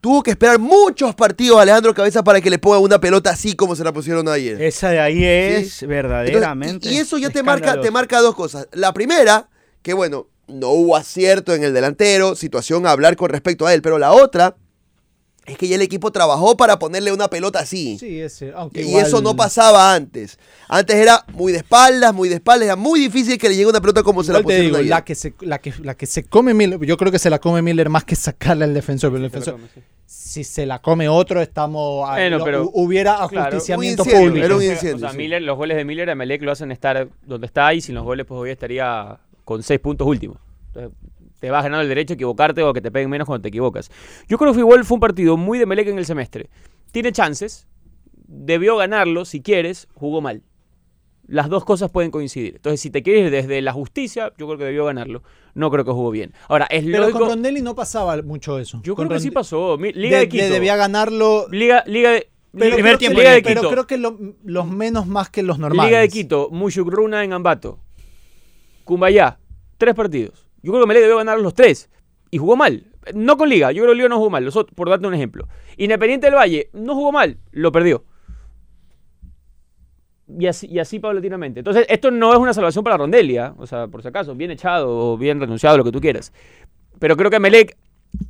tuvo 0.00 0.22
que 0.22 0.30
esperar 0.30 0.60
muchos 0.60 1.14
partidos 1.16 1.58
a 1.58 1.62
Alejandro 1.62 1.92
Cabeza 1.94 2.22
para 2.22 2.40
que 2.40 2.48
le 2.48 2.58
ponga 2.58 2.78
una 2.78 3.00
pelota 3.00 3.30
así 3.30 3.54
como 3.56 3.74
se 3.74 3.82
la 3.82 3.92
pusieron 3.92 4.28
ayer. 4.28 4.62
Esa 4.62 4.90
de 4.90 5.00
ahí 5.00 5.24
es 5.24 5.72
Sí. 5.74 5.86
verdaderamente. 5.86 6.74
Entonces, 6.74 6.92
y, 6.92 6.96
y 6.96 6.98
eso 7.00 7.18
ya 7.18 7.30
te 7.30 7.42
marca, 7.42 7.80
te 7.80 7.90
marca 7.90 8.20
dos 8.20 8.36
cosas. 8.36 8.68
La 8.72 8.92
primera, 8.94 9.48
que 9.82 9.92
bueno, 9.94 10.28
no 10.46 10.68
hubo 10.70 10.96
acierto 10.96 11.52
en 11.54 11.64
el 11.64 11.74
delantero, 11.74 12.36
situación 12.36 12.86
a 12.86 12.92
hablar 12.92 13.16
con 13.16 13.30
respecto 13.30 13.66
a 13.66 13.74
él, 13.74 13.82
pero 13.82 13.98
la 13.98 14.12
otra 14.12 14.54
es 15.46 15.56
que 15.56 15.68
ya 15.68 15.76
el 15.76 15.82
equipo 15.82 16.10
trabajó 16.10 16.56
para 16.56 16.78
ponerle 16.78 17.12
una 17.12 17.28
pelota 17.28 17.60
así. 17.60 17.96
Sí, 17.98 18.20
ese, 18.20 18.52
aunque 18.56 18.82
Y 18.82 18.88
igual- 18.88 19.06
eso 19.06 19.20
no 19.22 19.36
pasaba 19.36 19.94
antes. 19.94 20.38
Antes 20.68 20.96
era 20.96 21.24
muy 21.32 21.52
de 21.52 21.58
espaldas, 21.58 22.12
muy 22.12 22.28
de 22.28 22.34
espaldas, 22.36 22.66
era 22.66 22.76
muy 22.76 22.98
difícil 23.00 23.38
que 23.38 23.48
le 23.48 23.54
llegue 23.56 23.68
una 23.68 23.80
pelota 23.80 24.02
como 24.02 24.22
se 24.24 24.32
la 24.32 24.40
pusieron 24.42 24.66
digo, 24.66 24.76
ayer. 24.78 24.90
la 24.90 25.04
que, 25.04 25.14
se, 25.14 25.34
la, 25.40 25.58
que, 25.60 25.72
la 25.82 25.94
que 25.96 26.06
se 26.06 26.24
come 26.24 26.52
Miller, 26.52 26.80
yo 26.84 26.96
creo 26.96 27.12
que 27.12 27.18
se 27.18 27.30
la 27.30 27.38
come 27.38 27.62
Miller 27.62 27.88
más 27.88 28.04
que 28.04 28.16
sacarle 28.16 28.64
al 28.64 28.74
defensor. 28.74 29.10
Pero 29.12 29.24
el 29.24 29.30
defensor, 29.30 29.58
si 30.04 30.44
se 30.44 30.66
la 30.66 30.80
come 30.80 31.08
otro, 31.08 31.40
estamos. 31.40 32.08
Bueno, 32.10 32.38
lo- 32.38 32.44
pero- 32.44 32.64
hu- 32.66 32.70
hubiera 32.74 33.22
ajusticiamiento 33.22 34.04
público. 34.04 34.44
era 34.44 34.56
un 34.56 34.62
incendio, 34.62 34.96
o 34.96 34.98
sea, 34.98 35.10
sí. 35.10 35.16
Miller, 35.16 35.42
los 35.42 35.56
goles 35.56 35.76
de 35.76 35.84
Miller 35.84 36.10
a 36.10 36.14
Melec 36.14 36.42
lo 36.42 36.52
hacen 36.52 36.70
estar 36.72 37.08
donde 37.24 37.46
está 37.46 37.72
y 37.74 37.80
sin 37.80 37.94
los 37.94 38.04
goles 38.04 38.26
pues 38.26 38.38
hoy 38.38 38.50
estaría 38.50 39.18
con 39.44 39.62
seis 39.62 39.80
puntos 39.80 40.06
últimos. 40.06 40.38
Entonces, 40.68 40.92
te 41.40 41.50
vas 41.50 41.62
ganando 41.62 41.82
el 41.82 41.88
derecho 41.88 42.12
a 42.12 42.16
equivocarte 42.16 42.62
o 42.62 42.68
a 42.70 42.74
que 42.74 42.80
te 42.80 42.90
peguen 42.90 43.10
menos 43.10 43.26
cuando 43.26 43.42
te 43.42 43.48
equivocas. 43.48 43.90
Yo 44.28 44.38
creo 44.38 44.52
que 44.52 44.60
igual 44.60 44.84
fue 44.84 44.96
un 44.96 45.00
partido 45.00 45.36
muy 45.36 45.58
de 45.58 45.66
Melec 45.66 45.88
en 45.88 45.98
el 45.98 46.06
semestre. 46.06 46.48
Tiene 46.92 47.12
chances, 47.12 47.66
debió 48.26 48.76
ganarlo 48.76 49.24
si 49.24 49.42
quieres, 49.42 49.88
jugó 49.94 50.20
mal. 50.20 50.42
Las 51.28 51.48
dos 51.48 51.64
cosas 51.64 51.90
pueden 51.90 52.12
coincidir. 52.12 52.54
Entonces, 52.56 52.80
si 52.80 52.88
te 52.90 53.02
quieres 53.02 53.32
desde 53.32 53.60
la 53.60 53.72
justicia, 53.72 54.32
yo 54.38 54.46
creo 54.46 54.58
que 54.58 54.64
debió 54.64 54.84
ganarlo. 54.84 55.22
No 55.54 55.70
creo 55.72 55.84
que 55.84 55.90
jugó 55.90 56.12
bien. 56.12 56.32
Ahora, 56.48 56.66
es 56.70 56.84
Pero 56.84 56.98
lógico. 57.00 57.18
con 57.18 57.28
Rondelli 57.30 57.62
no 57.62 57.74
pasaba 57.74 58.20
mucho 58.22 58.60
eso. 58.60 58.80
Yo 58.84 58.94
Con 58.94 59.08
creo 59.08 59.18
que 59.18 59.22
sí 59.24 59.30
pasó. 59.32 59.76
Liga 59.76 60.18
de, 60.18 60.22
de- 60.24 60.28
Quito. 60.28 60.44
de- 60.44 60.50
debía 60.50 60.76
ganarlo. 60.76 61.48
Liga, 61.50 61.82
Liga 61.86 62.12
de. 62.12 62.30
Pero, 62.52 62.76
Liga- 62.76 62.96
creo 62.96 62.98
que, 62.98 63.08
Liga 63.10 63.32
de 63.32 63.42
pero 63.42 63.60
Quito. 63.60 63.70
creo 63.72 63.86
que 63.88 63.98
lo- 63.98 64.18
los 64.44 64.66
menos 64.68 65.08
más 65.08 65.28
que 65.28 65.42
los 65.42 65.58
normales. 65.58 65.90
Liga 65.90 66.00
de 66.00 66.08
Quito, 66.08 66.48
Mushukruna 66.52 67.24
en 67.24 67.32
Ambato. 67.32 67.80
Cumbayá, 68.84 69.38
tres 69.78 69.94
partidos. 69.94 70.45
Yo 70.62 70.72
creo 70.72 70.82
que 70.82 70.88
Melec 70.88 71.02
debió 71.02 71.16
ganar 71.16 71.38
los 71.38 71.54
tres. 71.54 71.90
Y 72.30 72.38
jugó 72.38 72.56
mal. 72.56 72.92
No 73.14 73.36
con 73.36 73.48
Liga, 73.48 73.70
yo 73.70 73.82
creo 73.82 73.92
que 73.92 73.96
Liga 73.96 74.08
no 74.08 74.16
jugó 74.16 74.30
mal, 74.30 74.50
por 74.74 74.90
darte 74.90 75.06
un 75.06 75.14
ejemplo. 75.14 75.46
Independiente 75.76 76.26
del 76.26 76.34
Valle, 76.34 76.70
no 76.72 76.94
jugó 76.94 77.12
mal, 77.12 77.38
lo 77.52 77.70
perdió. 77.70 78.04
Y 80.28 80.48
así, 80.48 80.98
paulatinamente. 80.98 81.60
Entonces, 81.60 81.86
esto 81.88 82.10
no 82.10 82.32
es 82.32 82.38
una 82.38 82.52
salvación 82.52 82.82
para 82.82 82.96
Rondelia, 82.96 83.54
o 83.58 83.66
sea, 83.66 83.86
por 83.86 84.02
si 84.02 84.08
acaso, 84.08 84.34
bien 84.34 84.50
echado 84.50 85.12
o 85.12 85.16
bien 85.16 85.38
renunciado, 85.38 85.76
lo 85.78 85.84
que 85.84 85.92
tú 85.92 86.00
quieras. 86.00 86.32
Pero 86.98 87.16
creo 87.16 87.30
que 87.30 87.38
Melec 87.38 87.76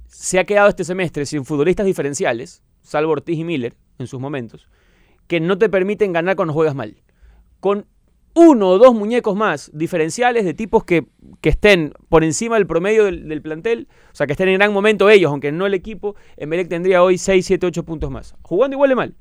se 0.07 0.39
ha 0.39 0.45
quedado 0.45 0.69
este 0.69 0.85
semestre 0.85 1.25
sin 1.25 1.47
futbolistas 1.47 1.87
diferenciales, 1.87 2.63
salvo 2.83 3.13
Ortiz 3.13 3.39
y 3.39 3.45
Miller 3.45 3.75
en 3.99 4.07
sus 4.07 4.21
momentos. 4.21 4.69
que 5.27 5.41
no 5.41 5.59
te 5.59 5.69
permiten 5.69 6.13
ganar 6.13 6.37
cuando 6.37 6.55
juegas 6.55 6.75
mal. 6.75 6.97
Con 7.61 7.87
uno 8.37 8.69
o 8.69 8.79
dos 8.79 8.95
muñecos 8.95 9.35
más 9.35 9.71
diferenciales 9.73 10.45
de 10.45 10.53
tipos 10.53 10.85
que, 10.85 11.07
que 11.41 11.49
estén 11.49 11.95
por 12.11 12.23
encima 12.23 12.57
del 12.57 12.67
promedio 12.67 13.07
del, 13.07 13.29
del 13.29 13.41
plantel, 13.41 13.89
o 14.13 14.15
sea, 14.15 14.27
que 14.27 14.35
estén 14.35 14.49
en 14.49 14.57
gran 14.59 14.75
momento 14.75 15.09
ellos, 15.09 15.31
aunque 15.31 15.51
no 15.53 15.65
el 15.65 15.73
equipo, 15.73 16.17
Emelec 16.37 16.69
tendría 16.69 17.03
hoy 17.03 17.17
6, 17.17 17.45
7, 17.45 17.67
8 17.67 17.85
puntos 17.85 18.11
más. 18.11 18.35
Jugando 18.43 18.75
igual 18.75 18.91
de 18.91 18.95
mal. 18.95 19.15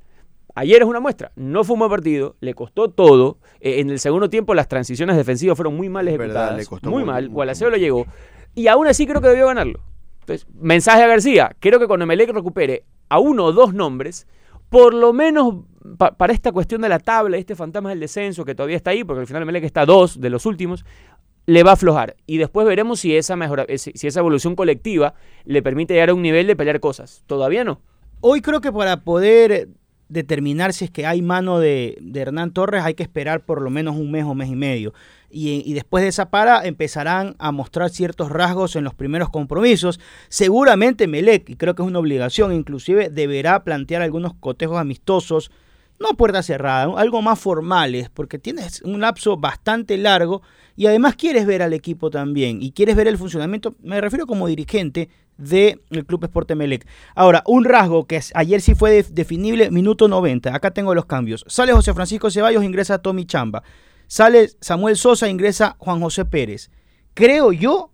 Ayer 0.53 0.81
es 0.81 0.87
una 0.87 0.99
muestra, 0.99 1.31
no 1.37 1.63
fue 1.63 1.75
un 1.75 1.79
buen 1.79 1.91
partido, 1.91 2.35
le 2.41 2.53
costó 2.53 2.89
todo. 2.89 3.37
Eh, 3.61 3.79
en 3.79 3.89
el 3.89 3.99
segundo 3.99 4.29
tiempo 4.29 4.53
las 4.53 4.67
transiciones 4.67 5.15
defensivas 5.15 5.55
fueron 5.55 5.77
muy 5.77 5.87
mal 5.87 6.07
Es 6.07 6.17
verdad, 6.17 6.35
ejecutadas, 6.35 6.57
le 6.57 6.65
costó 6.65 6.89
muy 6.89 6.99
mucho, 7.03 7.11
mal. 7.13 7.29
Gualaceo 7.29 7.69
lo 7.69 7.77
llegó. 7.77 8.05
Y 8.53 8.67
aún 8.67 8.87
así 8.87 9.07
creo 9.07 9.21
que 9.21 9.29
debió 9.29 9.47
ganarlo. 9.47 9.79
Entonces, 10.21 10.45
mensaje 10.59 11.03
a 11.03 11.07
García, 11.07 11.55
creo 11.59 11.79
que 11.79 11.87
cuando 11.87 12.03
Emelec 12.03 12.31
recupere 12.31 12.83
a 13.07 13.19
uno 13.19 13.45
o 13.45 13.53
dos 13.53 13.73
nombres, 13.73 14.27
por 14.69 14.93
lo 14.93 15.13
menos 15.13 15.55
pa- 15.97 16.11
para 16.17 16.33
esta 16.33 16.51
cuestión 16.51 16.81
de 16.81 16.89
la 16.89 16.99
tabla, 16.99 17.37
este 17.37 17.55
fantasma 17.55 17.89
del 17.89 17.99
descenso 17.99 18.45
que 18.45 18.55
todavía 18.55 18.77
está 18.77 18.91
ahí, 18.91 19.03
porque 19.03 19.21
al 19.21 19.27
final 19.27 19.43
Emelec 19.43 19.63
está 19.63 19.85
dos 19.85 20.19
de 20.19 20.29
los 20.29 20.45
últimos, 20.45 20.85
le 21.45 21.63
va 21.63 21.71
a 21.71 21.73
aflojar. 21.73 22.15
Y 22.25 22.37
después 22.37 22.65
veremos 22.65 22.99
si 22.99 23.15
esa, 23.15 23.35
mejora, 23.35 23.65
eh, 23.67 23.77
si 23.77 23.91
esa 24.07 24.19
evolución 24.19 24.55
colectiva 24.55 25.13
le 25.43 25.61
permite 25.61 25.93
llegar 25.93 26.09
a 26.09 26.13
un 26.13 26.21
nivel 26.21 26.47
de 26.47 26.55
pelear 26.55 26.79
cosas. 26.79 27.23
Todavía 27.27 27.63
no. 27.63 27.81
Hoy 28.21 28.41
creo 28.41 28.61
que 28.61 28.71
para 28.71 29.03
poder 29.03 29.69
determinar 30.07 30.71
si 30.73 30.85
es 30.85 30.91
que 30.91 31.05
hay 31.05 31.21
mano 31.21 31.59
de, 31.59 31.97
de 31.99 32.19
Hernán 32.19 32.51
Torres 32.51 32.83
hay 32.83 32.93
que 32.93 33.01
esperar 33.03 33.43
por 33.43 33.61
lo 33.61 33.71
menos 33.71 33.95
un 33.95 34.11
mes 34.11 34.23
o 34.23 34.35
mes 34.35 34.49
y 34.49 34.55
medio. 34.55 34.93
Y, 35.29 35.63
y 35.65 35.73
después 35.73 36.03
de 36.03 36.09
esa 36.09 36.29
para 36.29 36.65
empezarán 36.65 37.35
a 37.39 37.51
mostrar 37.51 37.89
ciertos 37.89 38.29
rasgos 38.31 38.75
en 38.75 38.83
los 38.83 38.93
primeros 38.93 39.29
compromisos. 39.29 39.99
Seguramente 40.29 41.07
Melec, 41.07 41.49
y 41.49 41.55
creo 41.55 41.75
que 41.75 41.81
es 41.81 41.87
una 41.87 41.99
obligación, 41.99 42.53
inclusive 42.53 43.09
deberá 43.09 43.63
plantear 43.63 44.01
algunos 44.01 44.33
cotejos 44.35 44.77
amistosos, 44.77 45.51
no 45.99 46.09
puerta 46.17 46.43
cerrada, 46.43 46.91
algo 46.97 47.21
más 47.21 47.39
formales, 47.39 48.09
porque 48.09 48.37
tienes 48.39 48.81
un 48.81 48.99
lapso 49.01 49.37
bastante 49.37 49.97
largo 49.97 50.41
y 50.75 50.87
además 50.87 51.15
quieres 51.15 51.45
ver 51.45 51.61
al 51.61 51.73
equipo 51.73 52.09
también 52.09 52.61
y 52.61 52.71
quieres 52.71 52.95
ver 52.95 53.07
el 53.07 53.17
funcionamiento, 53.17 53.75
me 53.81 54.01
refiero 54.01 54.25
como 54.27 54.47
dirigente 54.47 55.09
del 55.37 55.79
Club 56.05 56.23
Esporte 56.25 56.55
Melec. 56.55 56.85
Ahora, 57.13 57.43
un 57.45 57.65
rasgo 57.65 58.05
que 58.07 58.21
ayer 58.33 58.61
sí 58.61 58.75
fue 58.75 58.91
def- 58.91 59.09
definible, 59.09 59.69
minuto 59.71 60.07
90, 60.07 60.53
acá 60.55 60.71
tengo 60.71 60.93
los 60.95 61.05
cambios. 61.05 61.43
Sale 61.47 61.73
José 61.73 61.93
Francisco 61.93 62.29
Ceballos, 62.31 62.63
ingresa 62.63 62.99
Tommy 62.99 63.25
Chamba. 63.25 63.63
Sale 64.07 64.49
Samuel 64.61 64.95
Sosa, 64.97 65.27
ingresa 65.29 65.75
Juan 65.79 65.99
José 65.99 66.25
Pérez. 66.25 66.69
Creo 67.13 67.51
yo 67.51 67.91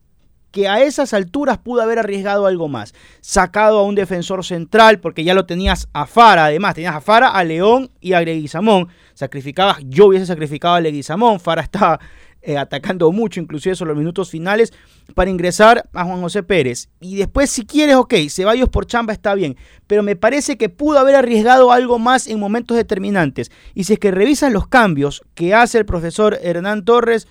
que 0.51 0.67
a 0.67 0.81
esas 0.83 1.13
alturas 1.13 1.57
pudo 1.57 1.81
haber 1.81 1.99
arriesgado 1.99 2.45
algo 2.45 2.67
más. 2.67 2.93
Sacado 3.21 3.79
a 3.79 3.83
un 3.83 3.95
defensor 3.95 4.45
central, 4.45 4.99
porque 4.99 5.23
ya 5.23 5.33
lo 5.33 5.45
tenías 5.45 5.87
a 5.93 6.05
Fara, 6.05 6.45
además, 6.45 6.75
tenías 6.75 6.95
a 6.95 7.01
Fara, 7.01 7.29
a 7.29 7.43
León 7.43 7.91
y 7.99 8.13
a 8.13 8.21
Leguizamón. 8.21 8.89
Sacrificabas, 9.13 9.77
yo 9.85 10.07
hubiese 10.07 10.25
sacrificado 10.25 10.75
a 10.75 10.81
Leguizamón, 10.81 11.39
Fara 11.39 11.61
está 11.61 11.99
eh, 12.43 12.57
atacando 12.57 13.11
mucho, 13.11 13.39
inclusive 13.39 13.75
sobre 13.75 13.89
los 13.89 13.99
minutos 13.99 14.31
finales, 14.31 14.73
para 15.13 15.29
ingresar 15.29 15.87
a 15.93 16.05
Juan 16.05 16.21
José 16.21 16.41
Pérez. 16.41 16.89
Y 16.99 17.17
después, 17.17 17.51
si 17.51 17.67
quieres, 17.67 17.95
ok, 17.95 18.15
Ceballos 18.29 18.67
por 18.67 18.87
chamba 18.87 19.13
está 19.13 19.35
bien, 19.35 19.57
pero 19.85 20.01
me 20.01 20.15
parece 20.15 20.57
que 20.57 20.67
pudo 20.67 20.97
haber 20.97 21.15
arriesgado 21.15 21.71
algo 21.71 21.99
más 21.99 22.25
en 22.25 22.39
momentos 22.39 22.77
determinantes. 22.77 23.51
Y 23.75 23.83
si 23.83 23.93
es 23.93 23.99
que 23.99 24.09
revisas 24.09 24.51
los 24.51 24.67
cambios 24.67 25.21
que 25.35 25.53
hace 25.53 25.77
el 25.77 25.85
profesor 25.85 26.39
Hernán 26.41 26.83
Torres, 26.83 27.27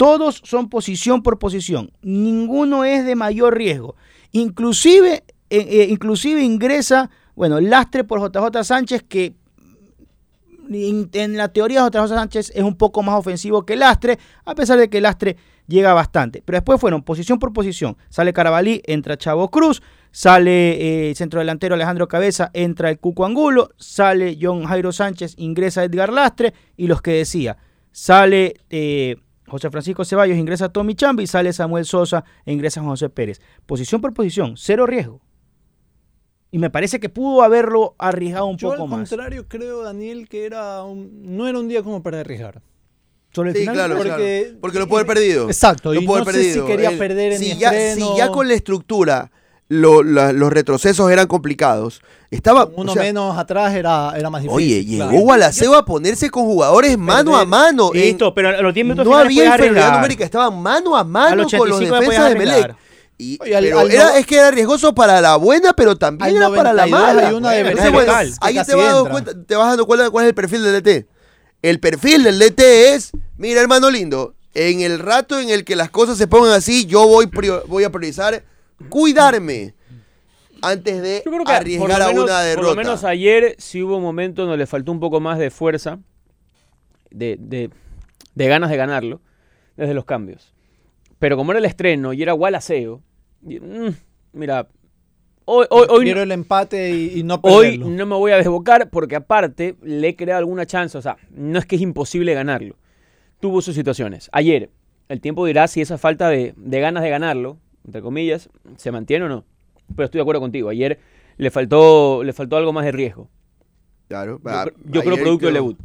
todos 0.00 0.40
son 0.44 0.70
posición 0.70 1.22
por 1.22 1.38
posición. 1.38 1.92
Ninguno 2.00 2.84
es 2.84 3.04
de 3.04 3.16
mayor 3.16 3.58
riesgo. 3.58 3.96
Inclusive, 4.32 5.24
eh, 5.50 5.58
eh, 5.68 5.88
inclusive 5.90 6.42
ingresa, 6.42 7.10
bueno, 7.36 7.60
Lastre 7.60 8.02
por 8.04 8.18
JJ 8.18 8.64
Sánchez, 8.64 9.02
que 9.06 9.34
en, 10.70 11.36
la 11.36 11.48
teoría 11.48 11.86
JJ 11.86 12.08
Sánchez 12.08 12.50
es 12.54 12.62
un 12.62 12.76
poco 12.76 13.02
más 13.02 13.16
ofensivo 13.16 13.66
que 13.66 13.76
Lastre, 13.76 14.18
a 14.46 14.54
pesar 14.54 14.78
de 14.78 14.88
que 14.88 15.02
Lastre 15.02 15.36
llega 15.66 15.92
bastante. 15.92 16.42
Pero 16.46 16.56
después 16.56 16.80
fueron 16.80 17.02
posición 17.02 17.38
por 17.38 17.52
posición. 17.52 17.98
Sale 18.08 18.32
Carabalí, 18.32 18.80
entra 18.86 19.18
Chavo 19.18 19.50
Cruz, 19.50 19.82
sale 20.12 21.10
eh, 21.10 21.14
centro 21.14 21.40
delantero 21.40 21.74
Alejandro 21.74 22.08
Cabeza, 22.08 22.50
entra 22.54 22.88
el 22.88 22.98
Cuco 22.98 23.26
Angulo, 23.26 23.68
sale 23.76 24.38
John 24.40 24.64
Jairo 24.64 24.92
Sánchez, 24.92 25.34
ingresa 25.36 25.84
Edgar 25.84 26.10
Lastre, 26.10 26.54
y 26.78 26.86
los 26.86 27.02
que 27.02 27.10
decía, 27.10 27.58
sale 27.92 28.54
eh, 28.70 29.16
José 29.50 29.70
Francisco 29.70 30.04
Ceballos, 30.04 30.38
ingresa 30.38 30.68
Tommy 30.70 30.94
Chambi, 30.94 31.26
sale 31.26 31.52
Samuel 31.52 31.84
Sosa 31.84 32.24
e 32.46 32.52
ingresa 32.52 32.80
José 32.82 33.08
Pérez. 33.10 33.40
Posición 33.66 34.00
por 34.00 34.14
posición, 34.14 34.54
cero 34.56 34.86
riesgo. 34.86 35.20
Y 36.52 36.58
me 36.58 36.70
parece 36.70 36.98
que 37.00 37.08
pudo 37.08 37.42
haberlo 37.42 37.94
arriesgado 37.98 38.46
un 38.46 38.56
Yo 38.56 38.70
poco 38.70 38.82
al 38.84 38.88
más. 38.88 39.08
contrario 39.08 39.46
creo, 39.48 39.82
Daniel, 39.82 40.28
que 40.28 40.44
era 40.46 40.82
un- 40.84 41.36
no 41.36 41.46
era 41.46 41.58
un 41.58 41.68
día 41.68 41.82
como 41.82 42.02
para 42.02 42.20
arriesgar. 42.20 42.62
Sobre 43.32 43.50
el 43.50 43.54
Sí, 43.56 43.60
final, 43.62 43.74
claro, 43.76 43.96
porque- 43.96 44.42
claro. 44.46 44.58
Porque 44.60 44.78
lo 44.80 44.88
puede 44.88 45.04
haber 45.04 45.14
perdido. 45.16 45.46
Exacto, 45.46 45.94
Lo 45.94 46.00
puede 46.04 46.24
no 46.24 46.28
haber 46.30 46.42
sé 46.42 46.52
si 46.54 46.60
quería 46.66 46.90
Él- 46.90 46.98
perder 46.98 47.32
en 47.34 47.38
si 47.38 47.56
ya 47.56 48.28
con 48.32 48.48
la 48.48 48.54
estructura 48.54 49.30
lo- 49.70 50.02
la- 50.02 50.32
los 50.32 50.52
retrocesos 50.52 51.10
eran 51.12 51.28
complicados, 51.28 52.02
estaba... 52.32 52.68
Uno 52.74 52.90
o 52.90 52.94
sea, 52.94 53.02
menos 53.04 53.38
atrás 53.38 53.72
era, 53.74 54.12
era 54.16 54.28
más 54.28 54.42
difícil. 54.42 54.56
Oye, 54.56 54.84
llegó 54.84 55.08
claro. 55.08 55.20
Gualaceo 55.22 55.74
a 55.76 55.84
ponerse 55.84 56.28
con 56.28 56.42
jugadores 56.44 56.98
mano 56.98 57.36
a 57.36 57.44
mano. 57.44 57.92
en- 57.94 58.00
Listo, 58.00 58.34
pero 58.34 58.48
a 58.48 58.60
los 58.60 58.74
10 58.74 58.84
minutos 58.84 59.06
no 59.06 59.16
había 59.16 59.46
inferioridad 59.46 59.94
numérica, 59.94 60.24
estaban 60.24 60.60
mano 60.60 60.96
a 60.96 61.04
mano 61.04 61.46
con 61.56 61.68
los 61.68 61.78
85 61.78 61.94
defensas 62.00 62.28
de 62.30 62.34
Melec. 62.36 62.76
Y, 63.16 63.38
Oye, 63.40 63.54
al- 63.56 63.64
pero 63.64 63.78
al 63.78 63.90
era, 63.92 64.04
no- 64.06 64.10
es 64.14 64.26
que 64.26 64.36
era 64.38 64.50
riesgoso 64.50 64.92
para 64.92 65.20
la 65.20 65.36
buena, 65.36 65.72
pero 65.72 65.94
también 65.96 66.36
era 66.36 66.48
para 66.50 66.72
la 66.72 66.86
92 66.86 67.00
mala. 67.14 67.28
hay 67.28 67.34
una 67.34 67.50
de 67.52 67.60
Entonces, 67.60 67.76
Verdad, 67.84 67.92
bueno, 67.92 68.12
legal, 68.12 68.34
ahí 68.40 68.54
te 68.54 68.74
vas, 68.74 68.86
dando 68.86 69.10
cuenta, 69.10 69.32
te 69.46 69.54
vas 69.56 69.68
dando 69.68 69.86
cuenta 69.86 70.10
cuál 70.10 70.24
es 70.24 70.28
el 70.30 70.34
perfil 70.34 70.62
del 70.64 70.82
DT. 70.82 71.06
El 71.62 71.78
perfil 71.78 72.24
del 72.24 72.38
DT 72.40 72.94
es, 72.94 73.10
mira 73.36 73.60
hermano 73.60 73.88
lindo, 73.88 74.34
en 74.54 74.80
el 74.80 74.98
rato 74.98 75.38
en 75.38 75.48
el 75.50 75.64
que 75.64 75.76
las 75.76 75.90
cosas 75.90 76.18
se 76.18 76.26
pongan 76.26 76.50
así, 76.54 76.86
yo 76.86 77.06
voy, 77.06 77.30
voy 77.68 77.84
a 77.84 77.90
priorizar 77.90 78.42
cuidarme 78.88 79.74
antes 80.62 81.00
de 81.02 81.22
Yo 81.24 81.30
creo 81.30 81.44
que 81.44 81.52
arriesgar 81.52 81.88
por 81.88 82.02
a 82.02 82.06
menos, 82.08 82.24
una 82.24 82.34
por 82.34 82.44
derrota. 82.44 82.68
lo 82.68 82.76
menos 82.76 83.04
ayer 83.04 83.54
sí 83.58 83.82
hubo 83.82 83.96
un 83.96 84.02
momento 84.02 84.42
donde 84.42 84.58
le 84.58 84.66
faltó 84.66 84.92
un 84.92 85.00
poco 85.00 85.20
más 85.20 85.38
de 85.38 85.50
fuerza, 85.50 85.98
de, 87.10 87.36
de- 87.38 87.70
de 88.34 88.46
ganas 88.48 88.70
de 88.70 88.76
ganarlo, 88.76 89.20
desde 89.76 89.94
los 89.94 90.04
cambios. 90.04 90.52
Pero 91.18 91.36
como 91.36 91.52
era 91.52 91.58
el 91.58 91.64
estreno 91.64 92.12
y 92.12 92.22
era 92.22 92.32
Gualaceo, 92.32 93.02
y- 93.46 93.58
mm, 93.58 93.94
mira, 94.34 94.68
hoy, 95.46 95.66
hoy, 95.70 95.86
hoy, 95.90 96.04
Quiero 96.04 96.22
el 96.22 96.32
empate 96.32 96.90
y, 96.90 97.18
y 97.20 97.22
no 97.22 97.40
hoy 97.42 97.64
perderlo. 97.78 97.88
no 97.88 98.06
me 98.06 98.14
voy 98.16 98.32
a 98.32 98.36
desbocar 98.36 98.90
porque 98.90 99.16
aparte 99.16 99.76
le 99.82 100.08
he 100.08 100.16
creado 100.16 100.38
alguna 100.40 100.66
chance, 100.66 100.96
o 100.96 101.02
sea, 101.02 101.16
no 101.30 101.58
es 101.58 101.66
que 101.66 101.76
es 101.76 101.82
imposible 101.82 102.34
ganarlo. 102.34 102.76
Tuvo 103.40 103.62
sus 103.62 103.74
situaciones. 103.74 104.28
Ayer, 104.32 104.68
el 105.08 105.20
tiempo 105.22 105.44
dirá 105.46 105.66
si 105.68 105.80
esa 105.80 105.96
falta 105.98 106.28
de, 106.28 106.52
de 106.56 106.80
ganas 106.80 107.02
de 107.02 107.08
ganarlo, 107.10 107.58
entre 107.84 108.02
comillas, 108.02 108.48
se 108.76 108.90
mantiene 108.92 109.24
o 109.24 109.28
no. 109.28 109.44
Pero 109.94 110.04
estoy 110.04 110.18
de 110.18 110.22
acuerdo 110.22 110.40
contigo. 110.40 110.68
Ayer 110.68 110.98
le 111.36 111.50
faltó, 111.50 112.22
le 112.22 112.32
faltó 112.32 112.56
algo 112.56 112.72
más 112.72 112.84
de 112.84 112.92
riesgo. 112.92 113.28
Claro, 114.08 114.40
Yo, 114.42 114.50
ah, 114.50 114.66
cre- 114.66 114.74
yo 114.86 115.02
creo 115.02 115.16
producto 115.16 115.46
del 115.46 115.54
debut. 115.54 115.78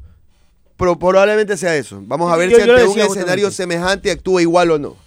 Pro- 0.77 0.99
probablemente 0.99 1.55
sea 1.57 1.75
eso. 1.75 2.01
Vamos 2.05 2.31
a 2.31 2.35
ver 2.35 2.49
Yo- 2.49 2.57
si 2.59 2.65
yo 2.65 2.73
ante 2.73 2.83
un 2.87 2.99
escenario 2.99 3.45
justamente. 3.47 3.51
semejante 3.55 4.11
actúa 4.11 4.41
igual 4.41 4.71
o 4.71 4.79
no. 4.79 4.97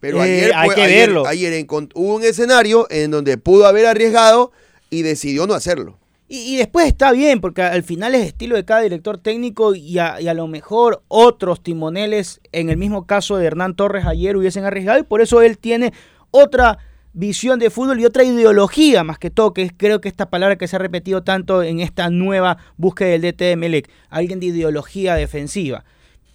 Pero 0.00 0.18
Eh, 0.18 0.22
ayer, 0.22 0.52
hay 0.54 0.70
que 0.70 0.82
ayer- 0.82 0.98
verlo. 1.08 1.26
ayer 1.26 1.66
encont- 1.66 1.90
hubo 1.94 2.16
un 2.16 2.22
escenario 2.24 2.86
en 2.90 3.10
donde 3.10 3.38
pudo 3.38 3.66
haber 3.66 3.86
arriesgado 3.86 4.52
y 4.90 5.02
decidió 5.02 5.46
no 5.46 5.54
hacerlo. 5.54 5.98
Y, 6.28 6.56
después 6.56 6.88
está 6.88 7.12
bien, 7.12 7.40
porque 7.40 7.62
al 7.62 7.84
final 7.84 8.14
es 8.16 8.26
estilo 8.26 8.56
de 8.56 8.64
cada 8.64 8.80
director 8.80 9.18
técnico 9.18 9.76
y 9.76 9.98
a, 9.98 10.20
y 10.20 10.26
a 10.26 10.34
lo 10.34 10.48
mejor 10.48 11.04
otros 11.06 11.62
timoneles, 11.62 12.40
en 12.50 12.68
el 12.68 12.76
mismo 12.76 13.06
caso 13.06 13.36
de 13.36 13.46
Hernán 13.46 13.76
Torres 13.76 14.06
ayer, 14.06 14.36
hubiesen 14.36 14.64
arriesgado 14.64 14.98
y 14.98 15.04
por 15.04 15.20
eso 15.20 15.40
él 15.40 15.56
tiene 15.56 15.92
otra 16.32 16.78
visión 17.12 17.58
de 17.58 17.70
fútbol 17.70 18.00
y 18.00 18.04
otra 18.04 18.24
ideología 18.24 19.04
más 19.04 19.18
que 19.18 19.30
todo, 19.30 19.54
que 19.54 19.62
es 19.62 19.72
creo 19.74 20.00
que 20.00 20.08
esta 20.08 20.28
palabra 20.28 20.56
que 20.56 20.68
se 20.68 20.76
ha 20.76 20.80
repetido 20.80 21.22
tanto 21.22 21.62
en 21.62 21.80
esta 21.80 22.10
nueva 22.10 22.58
búsqueda 22.76 23.10
del 23.10 23.22
DT 23.22 23.40
de 23.44 23.56
Melec, 23.56 23.90
alguien 24.10 24.40
de 24.40 24.46
ideología 24.46 25.14
defensiva. 25.14 25.84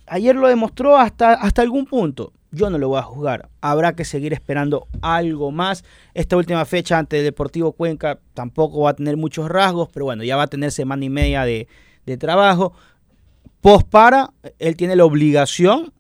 Ayer 0.08 0.36
lo 0.36 0.48
demostró 0.48 0.98
hasta, 0.98 1.34
hasta 1.34 1.62
algún 1.62 1.86
punto. 1.86 2.34
Yo 2.52 2.70
no 2.70 2.78
lo 2.78 2.90
voy 2.90 3.00
a 3.00 3.04
juzgar. 3.04 3.50
Habrá 3.62 3.96
que 3.96 4.04
seguir 4.04 4.34
esperando 4.34 4.88
algo 5.02 5.52
más. 5.52 5.84
Esta 6.14 6.36
última 6.36 6.66
fecha 6.66 6.98
ante 6.98 7.24
Deportivo 7.24 7.72
Cuenca 7.72 8.20
tampoco 8.34 8.82
va 8.82 8.92
a 8.92 8.96
tener 8.96 9.16
muchos 9.16 9.48
rasgos, 9.48 9.90
pero 9.94 10.06
bueno, 10.06 10.24
ya 10.24 10.36
va 10.36 10.44
a 10.44 10.48
tener 10.48 10.72
semana 10.72 11.06
y 11.06 11.10
media 11.10 11.46
de, 11.46 11.68
de 12.06 12.18
trabajo. 12.18 12.74
Pospara, 13.62 14.34
él 14.60 14.76
tiene 14.76 14.96
la 14.96 15.06
obligación 15.06 15.94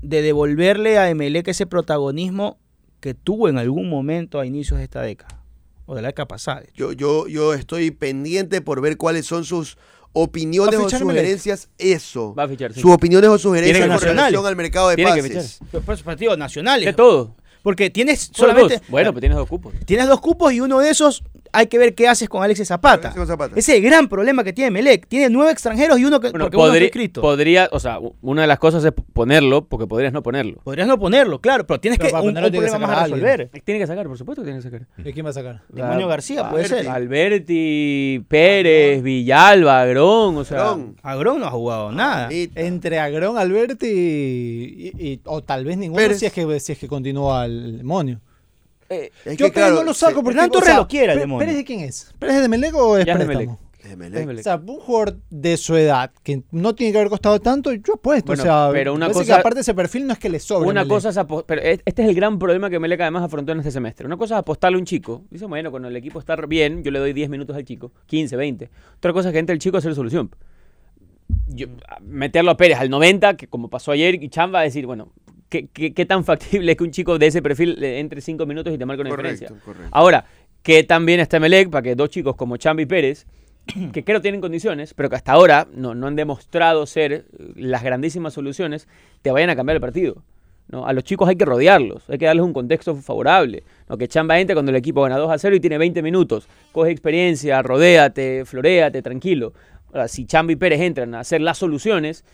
de 0.00 0.22
devolverle 0.22 0.98
a 0.98 1.10
Emelec 1.10 1.48
ese 1.48 1.66
protagonismo 1.66 2.58
que 3.00 3.12
tuvo 3.12 3.48
en 3.48 3.58
algún 3.58 3.90
momento 3.90 4.40
a 4.40 4.46
inicios 4.46 4.78
de 4.78 4.84
esta 4.84 5.02
década. 5.02 5.42
O 5.84 5.96
de 5.96 6.02
la 6.02 6.08
década 6.08 6.28
pasada. 6.28 6.62
Yo, 6.74 6.92
yo, 6.92 7.26
yo 7.26 7.52
estoy 7.54 7.90
pendiente 7.90 8.60
por 8.60 8.80
ver 8.80 8.96
cuáles 8.96 9.26
son 9.26 9.44
sus 9.44 9.76
opiniones 10.12 10.78
¿Va 10.78 10.82
a 10.82 10.86
o 10.86 10.90
sugerencias. 10.90 11.68
Eso. 11.78 12.34
Va 12.34 12.44
a 12.44 12.48
fichar, 12.48 12.72
sí. 12.72 12.80
Sus 12.80 12.90
opiniones 12.90 13.30
o 13.30 13.38
sugerencias 13.38 13.88
con 13.88 14.00
relación 14.00 14.46
al 14.46 14.56
mercado 14.56 14.88
de 14.90 14.96
Tiene 14.96 15.10
pases. 15.10 15.60
Partidos 16.04 16.38
nacionales. 16.38 16.86
De 16.86 16.92
todo. 16.92 17.36
Porque 17.62 17.90
tienes 17.90 18.30
Solo 18.32 18.52
solamente. 18.52 18.78
dos. 18.78 18.88
Bueno, 18.88 19.12
pues 19.12 19.20
tienes 19.20 19.38
dos 19.38 19.48
cupos. 19.48 19.72
Tienes 19.84 20.08
dos 20.08 20.20
cupos 20.20 20.52
y 20.52 20.60
uno 20.60 20.80
de 20.80 20.90
esos 20.90 21.22
hay 21.52 21.66
que 21.66 21.78
ver 21.78 21.94
qué 21.94 22.08
haces 22.08 22.28
con 22.28 22.42
Alexis 22.42 22.68
Zapata. 22.68 23.08
Alexis 23.08 23.28
Zapata. 23.28 23.54
Ese 23.56 23.72
es 23.72 23.78
el 23.78 23.84
gran 23.84 24.08
problema 24.08 24.42
que 24.42 24.52
tiene 24.52 24.70
Melec. 24.70 25.06
Tiene 25.06 25.28
nueve 25.30 25.52
extranjeros 25.52 25.98
y 25.98 26.04
uno 26.04 26.18
que 26.20 26.30
Bueno, 26.30 26.44
porque 26.46 26.56
uno 26.56 26.66
fue 26.66 27.20
podría, 27.20 27.68
o 27.72 27.78
sea, 27.78 27.98
una 28.22 28.42
de 28.42 28.48
las 28.48 28.58
cosas 28.58 28.84
es 28.84 28.92
ponerlo, 29.12 29.66
porque 29.66 29.86
podrías 29.86 30.12
no 30.12 30.22
ponerlo. 30.22 30.60
Podrías 30.64 30.88
no 30.88 30.98
ponerlo, 30.98 31.40
claro, 31.40 31.66
pero 31.66 31.80
tienes 31.80 31.98
Pero 31.98 32.10
que 32.10 32.16
un, 32.16 32.28
un 32.28 32.34
que 32.34 32.40
problema 32.40 32.68
sacar 32.72 32.88
más 32.88 32.98
a 32.98 33.02
resolver. 33.04 33.50
Tiene 33.64 33.80
que 33.80 33.86
sacar, 33.86 34.06
por 34.06 34.18
supuesto 34.18 34.42
que 34.42 34.46
tiene 34.46 34.58
que 34.62 34.70
sacar. 34.70 34.86
¿Y 35.04 35.12
quién 35.12 35.26
va 35.26 35.30
a 35.30 35.34
sacar? 35.34 35.62
Demonio 35.68 36.08
García, 36.08 36.48
puede 36.48 36.66
ser. 36.68 36.88
Alberti, 36.88 38.24
Pérez, 38.28 39.02
Villalba, 39.02 39.82
Agrón, 39.82 40.36
o 40.36 40.44
sea. 40.44 40.70
Agrón. 40.70 40.96
Agrón 41.02 41.40
no 41.40 41.46
ha 41.46 41.50
jugado 41.50 41.92
nada. 41.92 42.28
Entre 42.30 42.98
Agrón, 42.98 43.38
Alberti 43.38 43.86
y, 43.86 44.92
y- 44.98 45.12
y- 45.12 45.20
o 45.24 45.42
tal 45.42 45.64
vez 45.64 45.76
ninguno 45.76 46.00
Pérez. 46.02 46.18
si 46.18 46.26
es 46.26 46.32
que 46.32 46.60
si 46.60 46.72
es 46.72 46.78
que 46.78 46.88
continúa 46.88 47.44
el 47.44 47.78
demonio. 47.78 48.20
Eh, 48.92 49.10
Es 49.24 49.36
Yo 49.36 49.46
que, 49.46 49.52
claro, 49.52 49.76
no 49.76 49.84
lo 49.84 49.94
saco 49.94 50.22
porque 50.22 50.30
Hernán 50.30 50.50
o 50.50 50.52
Torres 50.52 50.68
sea, 50.68 50.76
lo 50.78 50.88
quiere, 50.88 51.12
el 51.12 51.18
Pé- 51.18 51.20
demonio. 51.20 51.38
¿Pérez 51.40 51.56
de 51.56 51.64
quién 51.64 51.80
es? 51.80 52.12
¿Pérez 52.18 52.36
es 52.36 52.42
de 52.42 52.48
Melec 52.48 52.74
o 52.74 52.96
es 52.98 53.04
Ya 53.06 53.12
es 53.14 53.18
de 53.18 53.24
préstamo? 53.26 53.58
O 53.84 54.42
sea, 54.42 54.56
un 54.56 54.78
jugador 54.78 55.16
de 55.28 55.56
su 55.56 55.74
edad 55.76 56.12
que 56.22 56.44
no 56.52 56.72
tiene 56.74 56.92
que 56.92 56.98
haber 56.98 57.10
costado 57.10 57.40
tanto, 57.40 57.72
yo 57.72 57.94
apuesto. 57.94 58.28
Bueno, 58.28 58.42
o 58.42 58.46
sea, 58.46 58.68
pero 58.72 58.94
una 58.94 59.06
parece 59.06 59.20
cosa- 59.20 59.34
que 59.34 59.40
aparte 59.40 59.60
ese 59.60 59.74
perfil 59.74 60.06
no 60.06 60.12
es 60.12 60.20
que 60.20 60.28
le 60.28 60.38
sobre. 60.38 60.68
Una 60.68 60.86
cosa 60.86 61.08
es 61.08 61.16
apo- 61.18 61.44
pero 61.44 61.60
es- 61.62 61.80
este 61.84 62.02
es 62.04 62.08
el 62.08 62.14
gran 62.14 62.38
problema 62.38 62.70
que 62.70 62.78
Melec 62.78 63.00
además 63.00 63.24
afrontó 63.24 63.50
en 63.50 63.58
este 63.58 63.72
semestre. 63.72 64.06
Una 64.06 64.16
cosa 64.16 64.36
es 64.36 64.38
apostarle 64.38 64.76
a 64.76 64.78
un 64.78 64.84
chico. 64.86 65.24
Dice, 65.30 65.46
bueno, 65.46 65.70
cuando 65.72 65.88
el 65.88 65.96
equipo 65.96 66.20
está 66.20 66.36
bien, 66.36 66.84
yo 66.84 66.92
le 66.92 67.00
doy 67.00 67.12
10 67.12 67.28
minutos 67.28 67.56
al 67.56 67.64
chico, 67.64 67.90
15, 68.06 68.36
20. 68.36 68.70
Otra 68.98 69.12
cosa 69.12 69.30
es 69.30 69.32
que 69.32 69.40
entre 69.40 69.52
el 69.54 69.58
chico 69.58 69.76
a 69.76 69.80
hacer 69.80 69.94
solución. 69.96 70.30
Yo- 71.48 71.66
a- 71.88 71.98
meterlo 72.00 72.50
a 72.52 72.56
Pérez 72.56 72.78
al 72.78 72.88
90, 72.88 73.36
que 73.36 73.48
como 73.48 73.68
pasó 73.68 73.90
ayer, 73.90 74.22
y 74.22 74.28
Chamba 74.28 74.60
a 74.60 74.62
decir, 74.62 74.86
bueno, 74.86 75.08
¿qué, 75.52 75.68
qué, 75.72 75.92
qué 75.92 76.06
tan 76.06 76.24
factible 76.24 76.72
es 76.72 76.78
que 76.78 76.84
un 76.84 76.90
chico 76.90 77.18
de 77.18 77.26
ese 77.26 77.42
perfil 77.42 77.82
entre 77.84 78.20
5 78.20 78.46
minutos 78.46 78.72
y 78.72 78.78
te 78.78 78.86
marque 78.86 79.02
una 79.02 79.10
Correcto, 79.10 79.32
diferencia? 79.32 79.64
correcto. 79.64 79.88
Ahora, 79.92 80.24
que 80.62 80.82
también 80.84 81.20
está 81.20 81.38
Melec 81.38 81.70
para 81.70 81.82
que 81.82 81.94
dos 81.94 82.08
chicos 82.08 82.34
como 82.36 82.56
Chamba 82.56 82.82
y 82.82 82.86
Pérez, 82.86 83.26
que 83.92 84.02
creo 84.04 84.20
tienen 84.20 84.40
condiciones, 84.40 84.94
pero 84.94 85.10
que 85.10 85.16
hasta 85.16 85.32
ahora 85.32 85.68
no, 85.72 85.94
no 85.94 86.06
han 86.06 86.16
demostrado 86.16 86.86
ser 86.86 87.12
eh, 87.12 87.24
las 87.56 87.82
grandísimas 87.82 88.32
soluciones, 88.32 88.88
te 89.20 89.30
vayan 89.30 89.50
a 89.50 89.56
cambiar 89.56 89.76
el 89.76 89.80
partido. 89.80 90.22
¿no? 90.68 90.86
A 90.86 90.92
los 90.92 91.04
chicos 91.04 91.28
hay 91.28 91.36
que 91.36 91.44
rodearlos, 91.44 92.08
hay 92.08 92.16
que 92.18 92.24
darles 92.24 92.44
un 92.44 92.52
contexto 92.52 92.94
favorable. 92.96 93.62
¿no? 93.88 93.98
Que 93.98 94.08
Chamba 94.08 94.40
entre 94.40 94.54
cuando 94.54 94.70
el 94.70 94.76
equipo 94.76 95.02
gana 95.02 95.18
2 95.18 95.30
a 95.30 95.38
0 95.38 95.56
y 95.56 95.60
tiene 95.60 95.76
20 95.78 96.00
minutos. 96.02 96.48
Coge 96.72 96.90
experiencia, 96.90 97.60
rodéate, 97.62 98.44
floréate, 98.44 99.02
tranquilo. 99.02 99.52
Ahora, 99.92 100.08
si 100.08 100.24
Chamba 100.24 100.52
y 100.52 100.56
Pérez 100.56 100.80
entran 100.80 101.14
a 101.14 101.20
hacer 101.20 101.40
las 101.42 101.58
soluciones, 101.58 102.24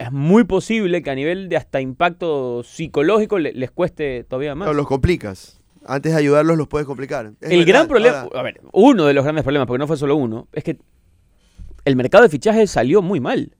es 0.00 0.10
muy 0.12 0.44
posible 0.44 1.02
que 1.02 1.10
a 1.10 1.14
nivel 1.14 1.48
de 1.48 1.56
hasta 1.56 1.80
impacto 1.80 2.62
psicológico 2.62 3.38
le- 3.38 3.52
les 3.52 3.70
cueste 3.70 4.24
todavía 4.24 4.54
más. 4.54 4.66
No, 4.68 4.74
los 4.74 4.86
complicas. 4.86 5.60
Antes 5.84 6.12
de 6.12 6.18
ayudarlos 6.18 6.56
los 6.58 6.68
puedes 6.68 6.86
complicar. 6.86 7.32
Es 7.40 7.50
el 7.50 7.58
verdad. 7.60 7.66
gran 7.68 7.88
problema, 7.88 8.20
Ahora, 8.22 8.40
a 8.40 8.42
ver, 8.42 8.60
uno 8.72 9.06
de 9.06 9.14
los 9.14 9.24
grandes 9.24 9.44
problemas, 9.44 9.66
porque 9.66 9.78
no 9.78 9.86
fue 9.86 9.96
solo 9.96 10.16
uno, 10.16 10.48
es 10.52 10.64
que 10.64 10.78
el 11.84 11.96
mercado 11.96 12.22
de 12.24 12.28
fichajes 12.30 12.70
salió 12.70 13.00
muy 13.02 13.20
mal. 13.20 13.56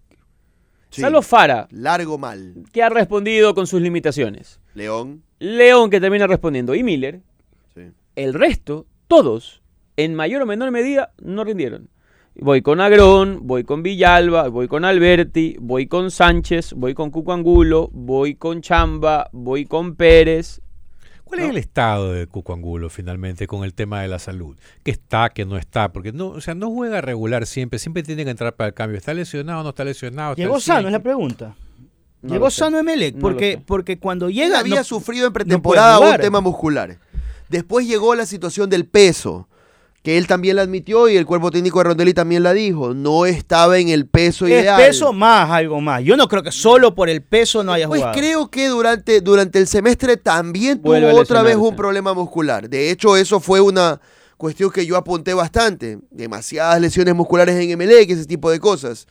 sí, 0.91 1.01
Salvo 1.03 1.23
Fara, 1.23 1.69
largo 1.71 2.19
mal. 2.19 2.55
que 2.73 2.83
ha 2.83 2.89
respondido 2.89 3.55
con 3.55 3.67
sus 3.67 3.81
limitaciones. 3.81 4.61
León. 4.75 5.23
León, 5.39 5.89
que 5.91 6.01
termina 6.01 6.27
respondiendo. 6.27 6.75
Y 6.75 6.83
Miller, 6.83 7.21
Sí. 7.75 7.83
el 8.17 8.35
resto, 8.35 8.87
todos, 9.09 9.63
en 9.97 10.15
mayor 10.15 10.43
o 10.43 10.47
menor 10.47 10.71
medida, 10.73 11.13
no 11.23 11.45
rindieron. 11.45 11.89
Voy 12.37 12.63
con 12.63 12.81
Agrón, 12.81 13.41
voy 13.43 13.65
con 13.65 13.83
Villalba, 13.83 14.49
voy 14.49 14.69
con 14.69 14.85
Alberti, 14.85 15.57
voy 15.61 15.87
con 15.87 16.11
Sánchez, 16.11 16.73
voy 16.75 16.95
con 16.95 17.11
Cuco 17.11 17.33
Angulo, 17.33 17.91
voy 17.93 18.35
con 18.35 18.63
Chamba, 18.63 19.29
voy 19.33 19.67
con 19.67 19.95
Pérez. 19.97 20.61
¿Cuál 21.25 21.41
es 21.41 21.51
el 21.51 21.59
estado 21.59 22.13
de 22.13 22.27
Cuco 22.27 22.53
Angulo 22.55 22.89
finalmente 22.89 23.47
con 23.47 23.63
el 23.65 23.75
tema 23.75 24.01
de 24.03 24.09
la 24.09 24.19
salud? 24.19 24.57
¿Qué 24.83 24.91
está, 24.91 25.29
qué 25.31 25.45
no 25.45 25.59
está? 25.59 25.93
Porque 25.93 26.13
no, 26.13 26.29
o 26.29 26.41
sea, 26.41 26.55
no 26.55 26.71
juega 26.71 27.01
regular 27.01 27.47
siempre, 27.47 27.79
siempre 27.79 28.03
tiene 28.03 28.25
que 28.25 28.31
entrar 28.31 28.55
para 28.57 28.69
el 28.69 28.75
cambio. 28.75 28.97
¿Está 28.99 29.13
lesionado 29.15 29.61
o 29.61 29.63
no 29.63 29.69
está 29.71 29.85
lesionado? 29.85 30.33
¿Está 30.33 30.43
Llegó 30.43 30.59
sano, 30.61 30.81
100? 30.81 30.87
es 30.89 30.93
la 30.93 31.03
pregunta. 31.03 31.57
No 32.23 32.33
Llegó 32.33 32.51
sano 32.51 32.79
Emelec, 32.79 33.19
porque, 33.19 33.63
porque 33.65 33.99
cuando 33.99 34.27
Él 34.29 34.35
llega... 34.35 34.59
había 34.61 34.77
no- 34.77 34.85
sufrido 34.85 35.27
en 35.27 35.33
pretemporada 35.33 35.99
un 35.99 36.17
tema 36.21 36.41
muscular. 36.41 36.99
Después 37.49 37.87
llegó 37.87 38.15
la 38.15 38.27
situación 38.27 38.69
del 38.71 38.87
peso, 38.87 39.49
que 40.03 40.17
él 40.17 40.27
también 40.27 40.57
la 40.57 40.63
admitió 40.63 41.09
y 41.11 41.17
el 41.17 41.27
cuerpo 41.27 41.51
técnico 41.51 41.79
de 41.79 41.85
Rondelli 41.85 42.15
también 42.15 42.43
la 42.43 42.55
dijo. 42.55 42.95
No 42.95 43.27
estaba 43.27 43.79
en 43.79 43.89
el 43.91 44.07
peso 44.07 44.47
es 44.47 44.53
ideal. 44.63 44.81
peso 44.81 45.13
más 45.13 45.51
algo 45.51 45.81
más. 45.83 46.03
Yo 46.03 46.17
no 46.17 46.27
creo 46.27 46.43
que 46.43 46.53
solo 46.53 46.95
por 46.95 47.11
el 47.11 47.23
peso 47.23 47.63
no 47.63 47.73
haya 47.73 47.87
Pues 47.87 48.01
jugado. 48.01 48.19
creo 48.19 48.51
que 48.51 48.69
durante, 48.69 49.21
durante 49.21 49.59
el 49.59 49.67
semestre 49.67 50.17
también 50.17 50.81
Vuelve 50.81 51.11
tuvo 51.11 51.21
otra 51.21 51.43
vez 51.43 51.57
un 51.57 51.77
problema 51.77 52.15
muscular. 52.15 52.71
De 52.71 52.91
hecho, 52.91 53.17
eso 53.17 53.41
fue 53.41 53.61
una 53.61 54.01
cuestión 54.39 54.71
que 54.71 54.87
yo 54.87 54.97
apunté 54.97 55.35
bastante. 55.35 55.99
Demasiadas 56.11 56.81
lesiones 56.81 57.15
musculares 57.15 57.55
en 57.57 57.79
MLE, 57.79 58.01
ese 58.03 58.25
tipo 58.25 58.51
de 58.51 58.59
cosas. 58.59 59.07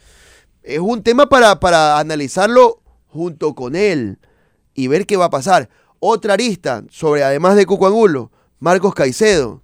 Es 0.64 0.80
un 0.80 1.04
tema 1.04 1.30
para, 1.30 1.60
para 1.60 2.00
analizarlo 2.00 2.82
junto 3.08 3.54
con 3.54 3.76
él 3.76 4.18
y 4.74 4.88
ver 4.88 5.06
qué 5.06 5.18
va 5.18 5.26
a 5.26 5.30
pasar. 5.30 5.70
Otra 6.00 6.34
arista 6.34 6.84
sobre, 6.90 7.24
además 7.24 7.56
de 7.56 7.68
Cuco 7.68 7.86
Angulo, 7.86 8.32
Marcos 8.58 8.96
Caicedo. 8.96 9.62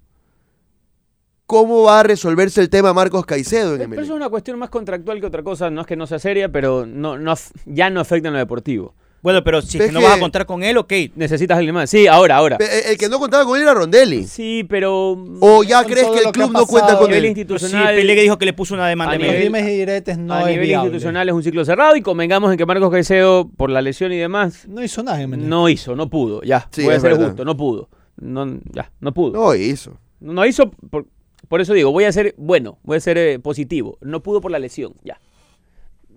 ¿Cómo 1.45 1.83
va 1.83 1.99
a 1.99 2.03
resolverse 2.03 2.59
el 2.59 2.69
tema 2.69 2.91
Marcos 2.93 3.25
Caicedo 3.25 3.75
en 3.75 3.89
Pero 3.89 4.01
eso 4.01 4.13
es 4.13 4.17
una 4.17 4.29
cuestión 4.29 4.57
más 4.57 4.69
contractual 4.69 5.19
que 5.19 5.27
otra 5.27 5.43
cosa. 5.43 5.69
No 5.69 5.81
es 5.81 5.87
que 5.87 5.95
no 5.95 6.07
sea 6.07 6.17
seria, 6.17 6.49
pero 6.49 6.85
no, 6.87 7.17
no, 7.19 7.35
ya 7.65 7.89
no 7.91 7.99
afecta 7.99 8.29
en 8.29 8.33
lo 8.33 8.39
deportivo. 8.39 8.95
Bueno, 9.21 9.43
pero 9.43 9.59
si 9.63 9.79
es 9.79 9.87
que 9.87 9.91
no 9.91 10.01
vas 10.01 10.17
a 10.17 10.19
contar 10.19 10.45
con 10.45 10.61
él, 10.61 10.77
ok. 10.77 10.93
Necesitas 11.15 11.55
a 11.55 11.57
alguien 11.57 11.73
más. 11.73 11.89
Sí, 11.89 12.05
ahora, 12.05 12.35
ahora. 12.37 12.57
El 12.59 12.95
que 12.97 13.09
no 13.09 13.17
contaba 13.19 13.43
con 13.43 13.55
él 13.57 13.63
era 13.63 13.73
Rondelli. 13.73 14.23
Sí, 14.25 14.63
pero. 14.69 15.17
¿O 15.39 15.63
ya 15.63 15.83
crees 15.83 16.07
que 16.09 16.19
el 16.19 16.25
que 16.25 16.31
club 16.31 16.51
no 16.51 16.65
cuenta 16.67 16.95
con 16.97 17.05
a 17.05 17.07
nivel 17.07 17.25
él? 17.25 17.33
Sí, 17.35 17.41
institucional. 17.41 17.95
Pelé 17.95 18.15
que 18.15 18.21
dijo 18.21 18.37
que 18.37 18.45
le 18.45 18.53
puso 18.53 18.75
una 18.75 18.87
demanda 18.87 19.13
A 19.15 19.17
nivel- 19.17 19.41
dimes 19.41 19.63
y 19.67 19.77
diretes 19.77 20.17
no 20.19 20.33
a 20.33 20.41
es 20.41 20.47
nivel 20.49 20.67
viable. 20.67 20.87
institucional 20.89 21.27
es 21.29 21.33
un 21.33 21.41
ciclo 21.43 21.65
cerrado 21.65 21.95
y 21.95 22.01
convengamos 22.03 22.51
en 22.51 22.57
que 22.57 22.65
Marcos 22.67 22.91
Caicedo, 22.91 23.49
por 23.57 23.71
la 23.71 23.81
lesión 23.81 24.11
y 24.11 24.17
demás, 24.17 24.67
No 24.67 24.83
hizo 24.83 25.01
nada 25.01 25.19
en 25.21 25.29
Melec. 25.31 25.47
no 25.47 25.69
hizo, 25.69 25.95
no 25.95 26.07
pudo. 26.07 26.43
Ya, 26.43 26.67
Sí, 26.71 26.81
es 26.87 27.01
ser 27.01 27.13
verdad. 27.13 27.27
justo, 27.27 27.45
no 27.45 27.57
pudo. 27.57 27.89
No, 28.17 28.45
ya, 28.73 28.91
no 28.99 29.11
pudo. 29.11 29.33
No 29.33 29.55
hizo. 29.55 29.97
No 30.19 30.45
hizo, 30.45 30.69
por, 30.69 31.07
por 31.47 31.61
eso 31.61 31.73
digo, 31.73 31.91
voy 31.91 32.03
a 32.05 32.11
ser 32.11 32.33
bueno, 32.37 32.79
voy 32.83 32.97
a 32.97 32.99
ser 32.99 33.17
eh, 33.17 33.39
positivo. 33.39 33.97
No 34.01 34.21
pudo 34.23 34.41
por 34.41 34.51
la 34.51 34.59
lesión, 34.59 34.93
ya. 35.03 35.19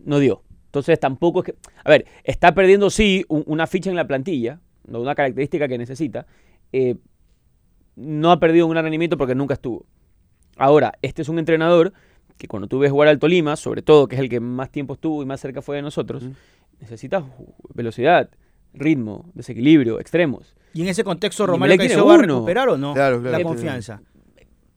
No 0.04 0.18
dio. 0.18 0.42
Entonces 0.66 0.98
tampoco 1.00 1.40
es 1.40 1.46
que... 1.46 1.54
A 1.84 1.90
ver, 1.90 2.06
está 2.24 2.54
perdiendo 2.54 2.90
sí 2.90 3.24
un- 3.28 3.44
una 3.46 3.66
ficha 3.66 3.90
en 3.90 3.96
la 3.96 4.06
plantilla, 4.06 4.60
no 4.86 5.00
una 5.00 5.14
característica 5.14 5.66
que 5.68 5.78
necesita. 5.78 6.26
eh, 6.72 6.96
no 7.96 8.30
ha 8.30 8.38
perdido 8.38 8.66
un 8.66 8.72
gran 8.72 8.84
rendimiento 8.84 9.16
porque 9.16 9.34
nunca 9.34 9.54
estuvo. 9.54 9.84
Ahora, 10.56 10.92
este 11.02 11.22
es 11.22 11.28
un 11.28 11.38
entrenador 11.38 11.92
que 12.36 12.46
cuando 12.46 12.68
tú 12.68 12.78
ves 12.78 12.92
jugar 12.92 13.08
al 13.08 13.18
Tolima, 13.18 13.56
sobre 13.56 13.82
todo, 13.82 14.06
que 14.06 14.14
es 14.16 14.20
el 14.20 14.28
que 14.28 14.38
más 14.40 14.70
tiempo 14.70 14.94
estuvo 14.94 15.22
y 15.22 15.26
más 15.26 15.40
cerca 15.40 15.62
fue 15.62 15.76
de 15.76 15.82
nosotros, 15.82 16.24
necesita 16.80 17.20
ju- 17.20 17.54
velocidad, 17.74 18.30
ritmo, 18.72 19.28
desequilibrio, 19.34 19.98
extremos. 19.98 20.54
Y 20.74 20.82
en 20.82 20.88
ese 20.88 21.02
contexto, 21.02 21.44
tiene 21.46 21.58
Caicedo 21.88 22.06
va 22.06 22.14
a 22.14 22.18
recuperar 22.36 22.68
o 22.68 22.78
no 22.78 22.94
Claro, 22.94 23.20
claro, 23.20 23.36
la 23.38 23.42
confianza. 23.42 24.00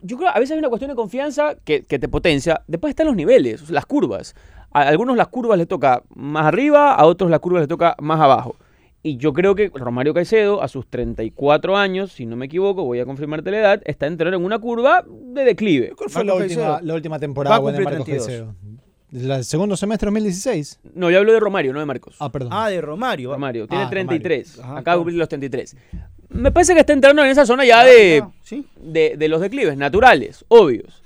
Yo 0.01 0.17
creo 0.17 0.29
a 0.29 0.39
veces 0.39 0.51
hay 0.51 0.59
una 0.59 0.69
cuestión 0.69 0.89
de 0.89 0.95
confianza 0.95 1.55
que, 1.63 1.83
que 1.83 1.99
te 1.99 2.07
potencia. 2.07 2.61
Después 2.67 2.91
están 2.91 3.07
los 3.07 3.15
niveles, 3.15 3.69
las 3.69 3.85
curvas. 3.85 4.35
A 4.71 4.81
algunos 4.83 5.17
las 5.17 5.27
curvas 5.27 5.57
les 5.57 5.67
toca 5.67 6.03
más 6.15 6.45
arriba, 6.45 6.93
a 6.93 7.05
otros 7.05 7.29
las 7.29 7.39
curvas 7.39 7.61
les 7.61 7.67
toca 7.69 7.95
más 7.99 8.19
abajo. 8.19 8.55
Y 9.03 9.17
yo 9.17 9.33
creo 9.33 9.55
que 9.55 9.71
Romario 9.73 10.13
Caicedo, 10.13 10.61
a 10.61 10.67
sus 10.67 10.87
34 10.87 11.75
años, 11.75 12.11
si 12.11 12.25
no 12.27 12.35
me 12.35 12.45
equivoco, 12.45 12.83
voy 12.83 12.99
a 12.99 13.05
confirmarte 13.05 13.49
la 13.51 13.57
edad, 13.57 13.81
está 13.85 14.05
entrando 14.05 14.37
en 14.37 14.45
una 14.45 14.59
curva 14.59 15.03
de 15.07 15.43
declive. 15.43 15.93
¿Cuál 15.97 16.09
fue 16.11 16.23
la 16.23 16.35
última, 16.35 16.79
la 16.83 16.93
última 16.93 17.17
temporada 17.19 17.57
buena 17.57 17.79
de 17.79 17.83
Marcos 17.83 18.05
32. 18.05 18.27
Caicedo? 18.27 18.55
¿El 19.35 19.43
segundo 19.43 19.75
semestre 19.75 20.05
2016? 20.05 20.79
No, 20.93 21.09
yo 21.09 21.17
hablo 21.17 21.33
de 21.33 21.39
Romario, 21.39 21.73
no 21.73 21.79
de 21.79 21.85
Marcos. 21.85 22.15
Ah, 22.19 22.31
perdón. 22.31 22.49
Ah, 22.53 22.69
de 22.69 22.79
Romario. 22.79 23.31
Romario, 23.33 23.67
tiene 23.67 23.83
Ah, 23.85 23.89
33. 23.89 24.55
Romario. 24.57 24.63
Ajá, 24.63 24.71
Acaba 24.79 24.83
claro. 24.83 24.97
de 24.99 25.01
cumplir 25.01 25.17
los 25.19 25.29
33. 25.29 25.77
Me 26.34 26.52
parece 26.52 26.74
que 26.74 26.80
está 26.82 26.94
entrando 26.94 27.24
en 27.24 27.30
esa 27.30 27.46
zona 27.46 27.65
ya 27.65 27.84
de, 27.84 28.24
Sí. 28.44 28.65
de, 28.82 29.15
de 29.17 29.28
los 29.28 29.41
declives, 29.41 29.78
naturales, 29.78 30.46
obvios. 30.48 31.02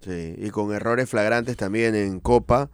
Sí, 0.00 0.34
y 0.38 0.50
con 0.50 0.72
errores 0.72 1.08
flagrantes 1.10 1.56
también 1.56 1.94
en 1.94 2.20
Copa 2.20 2.70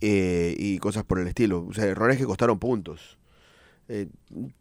eh, 0.00 0.54
y 0.58 0.78
cosas 0.78 1.04
por 1.04 1.18
el 1.20 1.26
estilo. 1.26 1.66
O 1.68 1.72
sea, 1.72 1.84
errores 1.84 2.18
que 2.18 2.24
costaron 2.24 2.58
puntos. 2.58 3.18
Eh, 3.88 4.06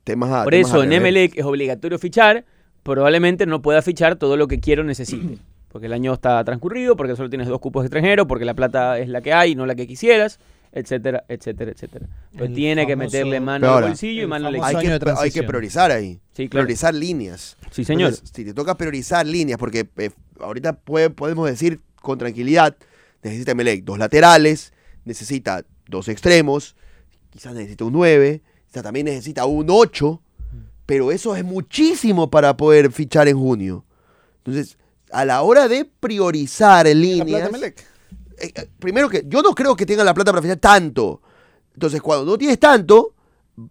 temas 0.04 0.32
a, 0.32 0.44
Por 0.44 0.54
temas 0.54 0.70
eso 0.70 0.82
a 0.82 0.84
en. 0.86 0.94
Emelec 0.94 1.38
es 1.38 1.46
obligatorio 1.46 2.00
fichar, 2.00 2.46
probablemente 2.84 3.46
no 3.46 3.62
pueda 3.62 3.82
fichar 3.82 4.16
todo 4.16 4.38
lo 4.38 4.48
que 4.48 4.60
quiero 4.60 4.82
o 4.84 4.86
necesite. 4.86 5.38
Porque 5.70 5.86
el 5.86 5.94
año 5.94 6.14
está 6.14 6.44
transcurrido, 6.44 6.96
porque 6.96 7.16
solo 7.16 7.30
tienes 7.30 7.48
dos 7.48 7.60
cupos 7.60 7.86
extranjeros, 7.86 8.26
porque 8.26 8.44
la 8.44 8.56
plata 8.56 8.98
es 8.98 9.08
la 9.08 9.22
que 9.22 9.34
hay, 9.34 9.54
no 9.54 9.68
la 9.68 9.76
que 9.76 9.86
quisieras, 9.86 10.40
etcétera, 10.72 11.26
etcétera, 11.28 11.72
etcétera. 11.72 12.08
Pero 12.32 12.54
tiene 12.54 12.86
que 12.86 12.96
meterle 12.96 13.40
mano 13.40 13.74
al 13.74 13.84
bolsillo 13.84 14.24
y 14.24 14.28
mano 14.28 14.48
al 14.48 14.54
la 14.54 14.68
Hay 14.68 14.76
que, 14.76 15.00
hay 15.18 15.32
que 15.32 15.44
priorizar 15.44 15.92
ahí. 15.92 16.20
Sí, 16.34 16.48
claro. 16.48 16.66
Priorizar 16.66 16.94
líneas. 16.94 17.58
Sí, 17.72 17.84
señor. 17.84 18.14
Si 18.14 18.46
te 18.46 18.54
toca 18.54 18.76
priorizar 18.76 19.26
líneas, 19.26 19.58
porque 19.58 19.88
eh, 19.98 20.12
ahorita 20.40 20.74
podemos 20.74 21.50
decir 21.50 21.82
con 22.02 22.18
tranquilidad, 22.18 22.76
necesita 23.24 23.56
Melec 23.56 23.84
dos 23.84 23.98
laterales, 23.98 24.74
necesita 25.06 25.66
dos 25.88 26.08
extremos, 26.08 26.76
quizás 27.30 27.54
necesita 27.54 27.86
un 27.86 27.94
9, 27.94 28.42
quizás 28.68 28.84
también 28.84 29.06
necesita 29.06 29.46
un 29.46 29.68
8, 29.70 30.22
pero 30.86 31.12
eso 31.12 31.36
es 31.36 31.44
muchísimo 31.44 32.30
para 32.30 32.56
poder 32.58 32.92
fichar 32.92 33.28
en 33.28 33.38
junio. 33.38 33.86
Entonces, 34.38 34.78
a 35.12 35.26
la 35.26 35.42
hora 35.42 35.68
de 35.68 35.86
priorizar 35.86 36.86
La 36.86 36.94
plata 36.94 37.00
líneas, 37.00 37.52
Melec. 37.52 37.86
Eh, 38.39 38.52
eh, 38.56 38.69
primero 38.80 39.10
que 39.10 39.23
yo 39.28 39.41
no 39.41 39.54
creo 39.54 39.75
que 39.75 39.86
tengan 39.86 40.06
la 40.06 40.13
plata 40.13 40.32
para 40.32 40.41
financiar 40.41 40.60
tanto. 40.60 41.21
Entonces, 41.73 42.02
cuando 42.02 42.25
no 42.25 42.38
tienes 42.38 42.60
tanto, 42.60 43.13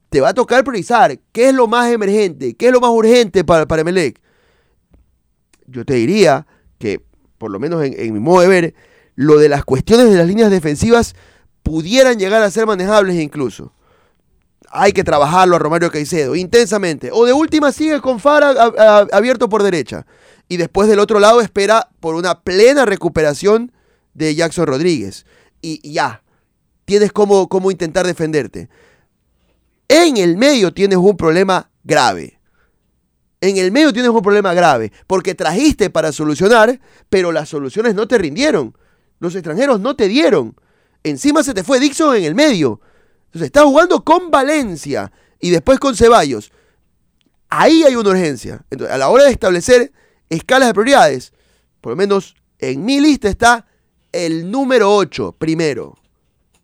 te 0.09 0.21
va 0.21 0.31
a 0.31 0.35
tocar 0.35 0.65
priorizar 0.65 1.19
qué 1.33 1.49
es 1.49 1.55
lo 1.55 1.67
más 1.67 1.91
emergente, 1.91 2.55
qué 2.55 2.67
es 2.67 2.73
lo 2.73 2.81
más 2.81 2.91
urgente 2.91 3.45
para, 3.45 3.67
para 3.67 3.83
Emelec. 3.83 4.21
Yo 5.67 5.85
te 5.85 5.95
diría 5.95 6.47
que, 6.79 7.03
por 7.37 7.51
lo 7.51 7.59
menos 7.59 7.85
en, 7.85 7.95
en 7.99 8.15
mi 8.15 8.21
modo 8.21 8.41
de 8.41 8.49
ver, 8.49 8.75
lo 9.15 9.39
de 9.39 9.49
las 9.49 9.65
cuestiones 9.65 10.11
de 10.11 10.17
las 10.17 10.27
líneas 10.27 10.51
defensivas 10.51 11.15
pudieran 11.63 12.19
llegar 12.19 12.43
a 12.43 12.51
ser 12.51 12.67
manejables 12.67 13.17
incluso 13.17 13.73
hay 14.71 14.93
que 14.93 15.05
trabajarlo 15.05 15.57
a 15.57 15.59
Romario 15.59 15.91
Caicedo 15.91 16.37
intensamente. 16.37 17.11
O 17.13 17.25
de 17.25 17.33
última 17.33 17.73
sigue 17.73 18.01
con 18.01 18.21
Fara 18.21 18.51
abierto 19.13 19.49
por 19.49 19.63
derecha. 19.63 20.07
Y 20.49 20.57
después 20.57 20.89
del 20.89 20.99
otro 20.99 21.21
lado 21.21 21.41
espera 21.41 21.89
por 22.01 22.15
una 22.15 22.41
plena 22.41 22.85
recuperación 22.85 23.73
de 24.15 24.35
Jackson 24.35 24.67
Rodríguez. 24.67 25.27
Y, 25.61 25.93
ya, 25.93 26.23
tienes 26.85 27.13
cómo, 27.13 27.49
cómo 27.49 27.71
intentar 27.71 28.07
defenderte. 28.07 28.69
En 29.89 30.17
el 30.17 30.37
medio 30.37 30.73
tienes 30.73 30.99
un 30.99 31.17
problema 31.17 31.71
grave. 31.85 32.39
En 33.41 33.57
el 33.57 33.71
medio 33.71 33.93
tienes 33.93 34.11
un 34.11 34.21
problema 34.21 34.53
grave, 34.53 34.93
porque 35.07 35.35
trajiste 35.35 35.91
para 35.91 36.11
solucionar, 36.11 36.81
pero 37.09 37.31
las 37.31 37.49
soluciones 37.49 37.95
no 37.95 38.09
te 38.09 38.19
rindieron. 38.19 38.77
Los 39.21 39.35
extranjeros 39.35 39.81
no 39.81 39.95
te 39.95 40.09
dieron. 40.09 40.57
Encima 41.05 41.43
se 41.43 41.55
te 41.55 41.63
fue 41.63 41.79
Dixon 41.79 42.17
en 42.17 42.25
el 42.25 42.35
medio. 42.35 42.81
Entonces 43.27 43.47
estás 43.47 43.65
jugando 43.65 44.03
con 44.05 44.31
Valencia 44.31 45.13
y 45.39 45.51
después 45.51 45.79
con 45.79 45.95
Ceballos. 45.95 46.51
Ahí 47.49 47.85
hay 47.85 47.95
una 47.95 48.11
urgencia. 48.11 48.65
Entonces, 48.71 48.95
a 48.95 48.99
la 48.99 49.09
hora 49.09 49.25
de 49.25 49.31
establecer 49.31 49.93
escalas 50.29 50.69
de 50.69 50.75
prioridades, 50.75 51.33
por 51.81 51.93
lo 51.93 51.97
menos 51.97 52.35
en 52.59 52.85
mi 52.85 53.01
lista 53.01 53.29
está 53.29 53.67
el 54.13 54.51
número 54.51 54.95
8, 54.95 55.37
primero. 55.39 55.97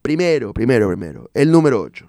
Primero, 0.02 0.52
primero, 0.52 0.88
primero. 0.88 1.30
El 1.34 1.50
número 1.50 1.80
8. 1.80 2.08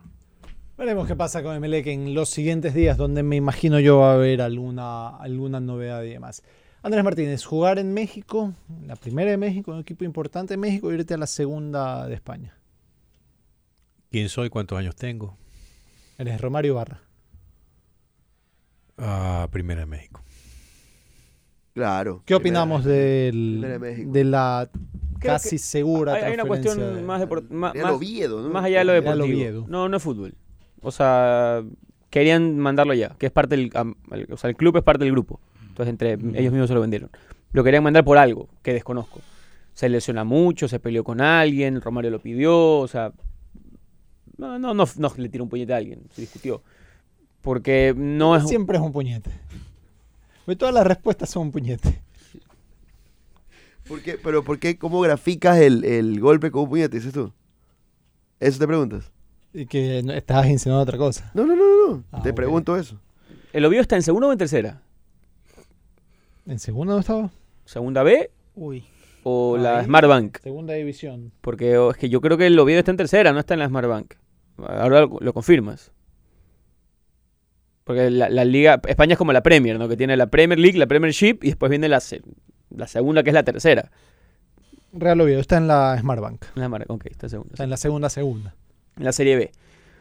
Veremos 0.77 1.07
qué 1.07 1.15
pasa 1.15 1.41
con 1.41 1.55
Emelec 1.55 1.87
en 1.87 2.13
los 2.13 2.29
siguientes 2.29 2.73
días, 2.73 2.97
donde 2.97 3.23
me 3.23 3.37
imagino 3.37 3.79
yo 3.79 3.99
va 3.99 4.11
a 4.11 4.15
haber 4.15 4.41
alguna, 4.41 5.19
novedad 5.61 6.03
y 6.03 6.09
demás. 6.09 6.43
Andrés 6.83 7.03
Martínez, 7.03 7.45
jugar 7.45 7.79
en 7.79 7.93
México, 7.93 8.53
la 8.85 8.95
primera 8.97 9.31
de 9.31 9.37
México, 9.37 9.71
un 9.71 9.79
equipo 9.79 10.03
importante 10.03 10.53
de 10.53 10.57
México, 10.57 10.91
irte 10.91 11.13
a 11.13 11.17
la 11.17 11.27
segunda 11.27 12.07
de 12.07 12.15
España. 12.15 12.57
¿Quién 14.11 14.29
soy? 14.29 14.49
¿Cuántos 14.49 14.77
años 14.77 14.95
tengo? 14.95 15.37
Eres 16.17 16.39
Romario 16.41 16.75
Barra. 16.75 17.01
Ah, 18.97 19.47
primera 19.51 19.81
de 19.81 19.87
México. 19.87 20.21
Claro. 21.75 22.23
¿Qué 22.25 22.33
opinamos 22.33 22.85
del, 22.85 23.59
de, 23.61 24.05
de 24.05 24.23
la 24.23 24.69
casi 25.19 25.57
segura 25.57 26.13
hay, 26.13 26.23
hay 26.23 26.33
una 26.35 26.45
cuestión 26.45 27.05
más, 27.05 27.19
deport, 27.19 27.49
más, 27.51 27.73
de 27.73 27.83
Oviedo, 27.83 28.41
¿no? 28.41 28.49
más 28.49 28.63
allá 28.63 28.79
de 28.79 28.85
lo 28.85 28.93
deportivo. 28.93 29.65
No, 29.67 29.89
no 29.89 29.97
es 29.97 30.01
fútbol. 30.01 30.35
O 30.81 30.91
sea, 30.91 31.63
querían 32.09 32.57
mandarlo 32.59 32.93
ya, 32.93 33.09
que 33.17 33.25
es 33.25 33.31
parte 33.33 33.57
del 33.57 33.71
o 34.31 34.37
sea, 34.37 34.49
el 34.49 34.55
club 34.55 34.77
es 34.77 34.83
parte 34.83 35.03
del 35.03 35.11
grupo. 35.11 35.41
Entonces 35.67 35.89
entre 35.89 36.13
ellos 36.13 36.53
mismos 36.53 36.69
se 36.69 36.73
lo 36.73 36.79
vendieron. 36.79 37.09
Lo 37.51 37.61
querían 37.61 37.83
mandar 37.83 38.05
por 38.05 38.17
algo 38.17 38.47
que 38.61 38.71
desconozco. 38.71 39.19
Se 39.73 39.89
lesiona 39.89 40.23
mucho, 40.23 40.69
se 40.69 40.79
peleó 40.79 41.03
con 41.03 41.19
alguien, 41.19 41.81
Romario 41.81 42.09
lo 42.09 42.19
pidió, 42.19 42.79
o 42.79 42.87
sea, 42.87 43.11
no 44.37 44.57
no 44.59 44.73
no, 44.73 44.85
no 44.97 45.13
le 45.17 45.27
tiró 45.27 45.43
un 45.43 45.49
puñete 45.49 45.73
a 45.73 45.77
alguien, 45.77 46.03
se 46.13 46.21
discutió. 46.21 46.63
Porque 47.41 47.93
no 47.97 48.37
es 48.37 48.47
siempre 48.47 48.77
es 48.77 48.83
un 48.83 48.93
puñete. 48.93 49.31
Todas 50.57 50.73
las 50.73 50.85
respuestas 50.87 51.29
son 51.29 51.43
un 51.43 51.51
puñete. 51.51 52.01
¿Por 53.87 54.01
¿Pero 54.01 54.43
por 54.43 54.57
qué? 54.59 54.77
¿Cómo 54.77 54.99
graficas 55.01 55.59
el, 55.59 55.83
el 55.85 56.19
golpe 56.19 56.49
con 56.51 56.63
un 56.63 56.69
puñete, 56.69 56.97
dices 56.97 57.13
tú? 57.13 57.31
¿Eso 58.39 58.59
te 58.59 58.67
preguntas? 58.67 59.11
Y 59.53 59.67
que 59.67 60.01
no- 60.03 60.13
estabas 60.13 60.47
insinuando 60.47 60.83
otra 60.83 60.97
cosa. 60.97 61.31
No, 61.33 61.45
no, 61.45 61.55
no, 61.55 61.63
no. 61.87 61.93
no. 61.97 62.03
Ah, 62.11 62.21
te 62.21 62.33
pregunto 62.33 62.75
eso. 62.77 62.99
¿El 63.53 63.63
Oviedo 63.65 63.81
está 63.81 63.95
en 63.95 64.01
segunda 64.01 64.27
o 64.27 64.31
en 64.31 64.37
tercera? 64.37 64.81
¿En 66.45 66.59
segunda 66.59 66.93
no 66.93 66.99
estaba? 66.99 67.29
¿Segunda 67.63 68.03
B 68.03 68.29
Uy, 68.55 68.83
o 69.23 69.57
la 69.57 69.79
Ahí. 69.79 69.85
Smart 69.85 70.07
Bank? 70.07 70.37
segunda 70.43 70.73
división. 70.73 71.31
Porque 71.41 71.77
oh, 71.77 71.91
es 71.91 71.97
que 71.97 72.09
yo 72.09 72.21
creo 72.21 72.37
que 72.37 72.47
el 72.47 72.59
Oviedo 72.59 72.79
está 72.79 72.91
en 72.91 72.97
tercera, 72.97 73.33
no 73.33 73.39
está 73.39 73.53
en 73.53 73.61
la 73.61 73.67
Smart 73.67 73.87
Bank. 73.87 74.13
Ahora 74.57 75.01
lo, 75.01 75.17
lo 75.19 75.33
confirmas. 75.33 75.91
Porque 77.85 78.09
la, 78.09 78.29
la, 78.29 78.43
liga, 78.43 78.81
España 78.87 79.13
es 79.13 79.17
como 79.17 79.31
la 79.31 79.43
Premier, 79.43 79.77
¿no? 79.77 79.87
Que 79.87 79.95
tiene 79.95 80.17
la 80.17 80.25
Premier 80.25 80.59
League, 80.59 80.77
la 80.77 80.87
Premiership 80.87 81.37
y 81.43 81.49
después 81.49 81.69
viene 81.69 81.87
la, 81.87 82.01
la 82.71 82.87
segunda, 82.87 83.21
que 83.23 83.29
es 83.29 83.33
la 83.33 83.43
tercera. 83.43 83.91
Real 84.91 85.21
Oviedo 85.21 85.39
está 85.39 85.57
en 85.57 85.67
la 85.67 85.95
Smartbank. 85.99 86.45
En 86.55 86.61
la 86.61 86.65
Smartbank, 86.65 86.89
ok, 86.89 87.05
está 87.05 87.29
segunda. 87.29 87.53
Está 87.53 87.63
en 87.63 87.69
la 87.69 87.77
segunda, 87.77 88.09
segunda. 88.09 88.55
En 88.97 89.03
la 89.03 89.11
Serie 89.11 89.35
B. 89.35 89.51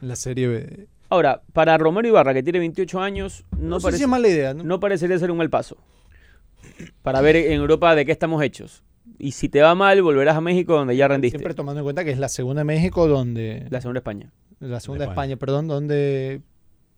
En 0.01 0.09
la 0.09 0.16
Serie 0.16 0.49
B. 0.49 0.87
Ahora, 1.11 1.42
para 1.53 1.77
Romero 1.77 2.09
Ibarra, 2.09 2.33
que 2.33 2.42
tiene 2.42 2.59
28 2.61 3.01
años, 3.01 3.44
no, 3.59 3.77
no 3.77 3.81
parece, 3.81 3.99
si 3.99 4.05
es 4.05 4.09
mala 4.09 4.29
idea, 4.29 4.55
¿no? 4.55 4.64
no 4.64 4.81
parecería 4.81 5.18
ser 5.18 5.31
un 5.31 5.37
mal 5.37 5.51
paso. 5.51 5.77
Para 7.03 7.20
ver 7.20 7.37
en 7.37 7.53
Europa 7.53 7.94
de 7.94 8.07
qué 8.07 8.12
estamos 8.12 8.42
hechos. 8.42 8.83
Y 9.18 9.33
si 9.33 9.51
te 9.51 9.61
va 9.61 9.75
mal, 9.75 10.01
volverás 10.01 10.37
a 10.37 10.40
México 10.40 10.75
donde 10.75 10.97
ya 10.97 11.07
rendiste. 11.07 11.37
Siempre 11.37 11.55
tomando 11.55 11.81
en 11.81 11.85
cuenta 11.85 12.03
que 12.03 12.12
es 12.12 12.18
la 12.18 12.31
segunda 12.31 12.61
de 12.61 12.64
México 12.64 13.07
donde... 13.07 13.66
La 13.68 13.83
segunda 13.83 13.99
España. 13.99 14.33
La 14.59 14.81
segunda 14.81 15.05
España, 15.05 15.35
España 15.35 15.37
perdón, 15.37 15.68
donde 15.68 16.40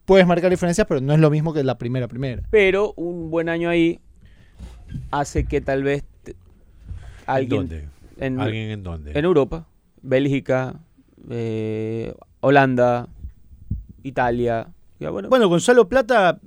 puedes 0.06 0.26
marcar 0.26 0.50
diferencias, 0.50 0.86
pero 0.86 1.00
no 1.00 1.12
es 1.12 1.20
lo 1.20 1.30
mismo 1.30 1.52
que 1.52 1.62
la 1.62 1.76
primera 1.76 2.08
primera. 2.08 2.42
Pero 2.50 2.94
un 2.96 3.30
buen 3.30 3.48
año 3.48 3.68
ahí 3.68 4.00
hace 5.10 5.44
que 5.44 5.60
tal 5.60 5.82
vez 5.82 6.04
alguien... 7.26 7.62
¿En 8.18 8.36
dónde? 8.36 8.44
¿Alguien 8.44 8.70
en 8.70 8.82
dónde? 8.82 9.12
En 9.18 9.24
Europa, 9.24 9.66
Bélgica, 10.00 10.80
eh, 11.28 12.14
Holanda, 12.40 13.08
Italia. 14.02 14.68
Bueno. 14.98 15.28
bueno, 15.28 15.48
Gonzalo 15.48 15.88
Plata 15.88 16.40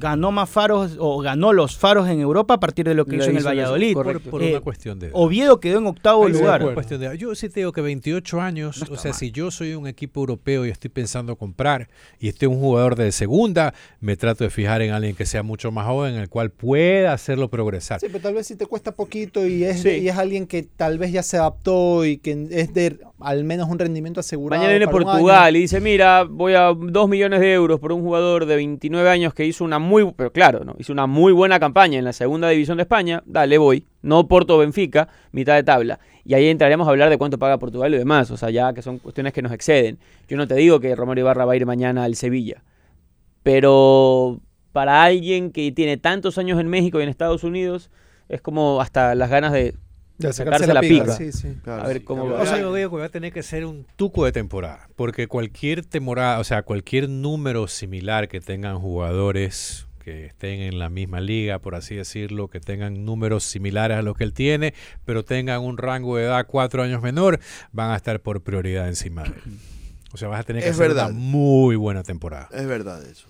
ganó 0.00 0.32
más 0.32 0.48
faros 0.48 0.96
o 0.98 1.20
ganó 1.20 1.52
los 1.52 1.76
faros 1.76 2.08
en 2.08 2.20
Europa 2.20 2.54
a 2.54 2.60
partir 2.60 2.86
de 2.86 2.94
lo 2.94 3.04
que 3.04 3.16
hizo, 3.16 3.30
en 3.30 3.36
el 3.36 3.46
Valladolid. 3.46 3.94
Por, 3.94 4.42
eh, 4.42 4.50
una 4.50 4.60
cuestión 4.60 4.98
de... 4.98 5.10
Oviedo 5.12 5.60
quedó 5.60 5.78
en 5.78 5.86
octavo 5.86 6.28
lugar. 6.28 6.64
Yo 7.16 7.34
sí 7.34 7.48
tengo 7.48 7.72
que 7.72 7.80
28 7.80 8.40
años, 8.40 8.82
o 8.90 8.96
sea, 8.96 9.12
si 9.12 9.30
yo 9.30 9.50
soy 9.50 9.74
un 9.74 9.86
equipo 9.86 10.20
europeo 10.20 10.66
y 10.66 10.70
estoy 10.70 10.90
pensando 10.90 11.36
comprar 11.36 11.88
y 12.18 12.28
estoy 12.28 12.48
un 12.48 12.58
jugador 12.58 12.96
de 12.96 13.12
segunda, 13.12 13.74
me 14.00 14.16
trato 14.16 14.44
de 14.44 14.50
fijar 14.50 14.82
en 14.82 14.92
alguien 14.92 15.14
que 15.14 15.26
sea 15.26 15.42
mucho 15.42 15.70
más 15.70 15.86
joven, 15.86 16.14
en 16.14 16.20
el 16.20 16.28
cual 16.28 16.50
pueda 16.50 17.12
hacerlo 17.12 17.48
progresar. 17.50 18.00
Sí, 18.00 18.06
pero 18.08 18.20
tal 18.20 18.34
vez 18.34 18.46
si 18.46 18.56
te 18.56 18.66
cuesta 18.66 18.92
poquito 18.92 19.46
y 19.46 19.64
es, 19.64 19.84
y 19.84 20.08
es 20.08 20.16
alguien 20.16 20.46
que 20.46 20.62
tal 20.62 20.98
vez 20.98 21.12
ya 21.12 21.22
se 21.22 21.36
adaptó 21.36 22.04
y 22.04 22.18
que 22.18 22.48
es 22.50 22.72
de 22.72 22.98
al 23.20 23.44
menos 23.44 23.68
un 23.68 23.78
rendimiento 23.78 24.20
asegurado. 24.20 24.60
Mañana 24.60 24.78
viene 24.78 24.90
Portugal 24.90 25.56
y 25.56 25.60
dice, 25.60 25.80
mira, 25.80 26.24
voy 26.24 26.54
a 26.54 26.72
2 26.74 27.08
millones 27.08 27.40
de 27.40 27.52
euros 27.52 27.80
por 27.80 27.92
un 27.92 28.02
jugador 28.02 28.46
de 28.46 28.56
29 28.56 29.08
años 29.08 29.34
que 29.34 29.44
hizo 29.44 29.64
una 29.64 29.78
muy, 29.78 30.12
pero 30.16 30.32
claro, 30.32 30.64
no, 30.64 30.74
hizo 30.78 30.92
una 30.92 31.06
muy 31.06 31.32
buena 31.32 31.60
campaña 31.60 31.98
en 31.98 32.04
la 32.04 32.12
segunda 32.12 32.48
división 32.48 32.76
de 32.76 32.82
España, 32.82 33.22
dale, 33.26 33.58
voy, 33.58 33.84
no 34.02 34.26
Porto 34.28 34.58
Benfica, 34.58 35.08
mitad 35.32 35.54
de 35.54 35.62
tabla. 35.62 36.00
Y 36.24 36.34
ahí 36.34 36.48
entraremos 36.48 36.86
a 36.86 36.90
hablar 36.90 37.10
de 37.10 37.18
cuánto 37.18 37.38
paga 37.38 37.58
Portugal 37.58 37.94
y 37.94 37.98
demás, 37.98 38.30
o 38.30 38.36
sea, 38.36 38.50
ya 38.50 38.72
que 38.72 38.82
son 38.82 38.98
cuestiones 38.98 39.32
que 39.32 39.42
nos 39.42 39.52
exceden. 39.52 39.98
Yo 40.28 40.36
no 40.36 40.46
te 40.46 40.54
digo 40.54 40.80
que 40.80 40.94
Romero 40.94 41.20
Ibarra 41.20 41.44
va 41.44 41.54
a 41.54 41.56
ir 41.56 41.66
mañana 41.66 42.04
al 42.04 42.14
Sevilla, 42.16 42.62
pero 43.42 44.40
para 44.72 45.02
alguien 45.02 45.50
que 45.50 45.72
tiene 45.72 45.96
tantos 45.96 46.38
años 46.38 46.60
en 46.60 46.68
México 46.68 47.00
y 47.00 47.02
en 47.02 47.08
Estados 47.08 47.44
Unidos, 47.44 47.90
es 48.28 48.40
como 48.40 48.80
hasta 48.80 49.14
las 49.14 49.28
ganas 49.28 49.52
de 49.52 49.74
de 50.20 50.32
sacarse, 50.32 50.66
la, 50.66 50.80
pica. 50.80 51.16
a 51.66 51.86
ver 51.86 52.04
cómo 52.04 52.28
va. 52.28 52.42
O 52.42 52.46
sea, 52.46 52.58
yo 52.58 52.74
digo 52.74 52.90
que 52.90 52.96
va 52.96 53.04
a 53.06 53.10
tener 53.10 53.32
que 53.32 53.42
ser 53.42 53.64
un 53.64 53.86
tuco 53.96 54.24
de 54.24 54.32
temporada. 54.32 54.88
Porque 54.96 55.26
cualquier 55.28 55.84
temporada, 55.84 56.38
o 56.40 56.44
sea, 56.44 56.62
cualquier 56.62 57.08
número 57.08 57.66
similar 57.68 58.28
que 58.28 58.40
tengan 58.40 58.78
jugadores 58.78 59.86
que 60.04 60.26
estén 60.26 60.60
en 60.60 60.78
la 60.78 60.90
misma 60.90 61.20
liga, 61.20 61.58
por 61.58 61.74
así 61.74 61.94
decirlo, 61.94 62.48
que 62.48 62.60
tengan 62.60 63.04
números 63.04 63.44
similares 63.44 63.98
a 63.98 64.02
los 64.02 64.16
que 64.16 64.24
él 64.24 64.32
tiene, 64.32 64.74
pero 65.04 65.24
tengan 65.24 65.60
un 65.60 65.78
rango 65.78 66.16
de 66.16 66.24
edad 66.24 66.46
cuatro 66.46 66.82
años 66.82 67.02
menor, 67.02 67.38
van 67.72 67.90
a 67.90 67.96
estar 67.96 68.20
por 68.20 68.42
prioridad 68.42 68.88
encima 68.88 69.22
de 69.22 69.28
él. 69.28 69.58
O 70.12 70.16
sea, 70.16 70.28
vas 70.28 70.40
a 70.40 70.42
tener 70.42 70.62
que 70.62 70.70
es 70.70 70.74
hacer 70.74 70.92
una 70.92 71.08
muy 71.08 71.76
buena 71.76 72.02
temporada. 72.02 72.48
Es 72.52 72.66
verdad 72.66 73.04
eso. 73.06 73.28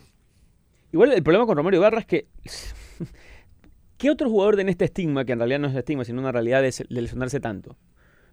Igual 0.93 1.13
el 1.13 1.23
problema 1.23 1.47
con 1.47 1.57
Romero 1.57 1.77
Ibarra 1.77 2.01
es 2.01 2.07
que 2.07 2.27
¿Qué 4.01 4.09
otro 4.09 4.31
jugador 4.31 4.59
en 4.59 4.71
este 4.71 4.87
estigma, 4.87 5.27
que 5.27 5.33
en 5.33 5.41
realidad 5.41 5.59
no 5.59 5.69
es 5.69 5.77
estigma, 5.77 6.07
sino 6.07 6.23
una 6.23 6.33
realidad 6.33 6.63
de, 6.63 6.73
lesionarse 6.89 7.39
tanto? 7.39 7.77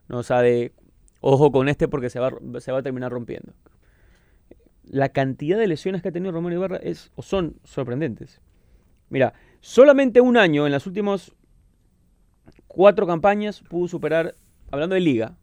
¿No? 0.08 0.19
O 0.19 0.23
sea, 0.23 0.41
de 0.41 0.71
ojo 1.19 1.51
con 1.51 1.67
este 1.67 1.89
porque 1.89 2.10
se 2.10 2.21
va, 2.21 2.32
se 2.62 2.71
va 2.71 2.77
a 2.80 2.84
terminar 2.84 3.12
rompiendo. 3.12 3.51
La 4.86 5.10
cantidad 5.10 5.58
de 5.58 5.67
lesiones 5.67 6.01
que 6.01 6.08
ha 6.08 6.12
tenido 6.13 6.32
Romero 6.32 6.56
Ibarra 6.56 6.77
es, 6.77 7.12
o 7.15 7.21
son 7.21 7.58
sorprendentes. 7.65 8.39
Mira, 9.10 9.34
solamente 9.60 10.21
un 10.21 10.38
año 10.38 10.65
en 10.65 10.71
las 10.71 10.88
últimas 10.88 11.36
cuatro 12.69 13.06
campañas 13.06 13.60
pudo 13.60 13.89
superar, 13.89 14.36
hablando 14.71 14.93
de 14.93 15.01
liga, 15.01 15.36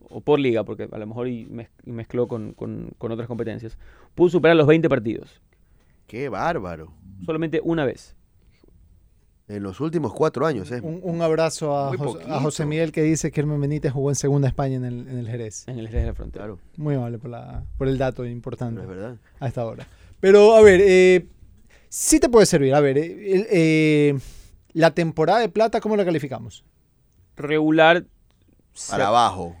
o 0.00 0.20
por 0.20 0.38
liga, 0.38 0.64
porque 0.64 0.86
a 0.92 0.98
lo 0.98 1.06
mejor 1.06 1.28
y 1.28 1.48
mezcló 1.86 2.28
con, 2.28 2.52
con 2.52 3.10
otras 3.10 3.26
competencias, 3.26 3.78
pudo 4.14 4.28
superar 4.28 4.54
los 4.54 4.66
20 4.66 4.86
partidos. 4.90 5.40
¡Qué 6.06 6.28
bárbaro! 6.28 6.92
Solamente 7.24 7.62
una 7.64 7.86
vez. 7.86 8.15
En 9.48 9.62
los 9.62 9.80
últimos 9.80 10.12
cuatro 10.12 10.44
años, 10.44 10.70
¿eh? 10.72 10.80
Un, 10.82 10.98
un 11.04 11.22
abrazo 11.22 11.76
a. 11.76 11.96
José 12.40 12.66
Miguel 12.66 12.90
que 12.90 13.02
dice 13.02 13.30
que 13.30 13.40
Hermen 13.40 13.60
Benítez 13.60 13.92
jugó 13.92 14.10
en 14.10 14.16
segunda 14.16 14.48
España 14.48 14.74
en 14.76 14.84
el, 14.84 15.08
en 15.08 15.18
el 15.18 15.28
Jerez. 15.28 15.64
En 15.68 15.78
el 15.78 15.86
Jerez 15.86 16.02
de 16.02 16.08
la 16.08 16.14
Frontera. 16.14 16.44
Claro, 16.46 16.58
Muy 16.76 16.96
amable 16.96 17.18
por, 17.18 17.30
la, 17.30 17.62
por 17.78 17.86
el 17.86 17.96
dato 17.96 18.24
importante 18.26 18.74
no 18.74 18.82
es 18.82 18.88
verdad. 18.88 19.16
a 19.38 19.46
esta 19.46 19.64
hora. 19.64 19.86
Pero, 20.18 20.56
a 20.56 20.62
ver, 20.62 20.80
eh, 20.82 21.28
sí 21.88 22.18
te 22.18 22.28
puede 22.28 22.46
servir. 22.46 22.74
A 22.74 22.80
ver, 22.80 22.98
eh, 22.98 23.34
el- 23.34 23.46
eh, 23.50 24.18
la 24.72 24.90
temporada 24.92 25.38
de 25.38 25.48
plata, 25.48 25.80
¿cómo 25.80 25.96
la 25.96 26.04
calificamos? 26.04 26.64
Regular. 27.36 28.04
Para 28.90 29.08
abajo. 29.08 29.54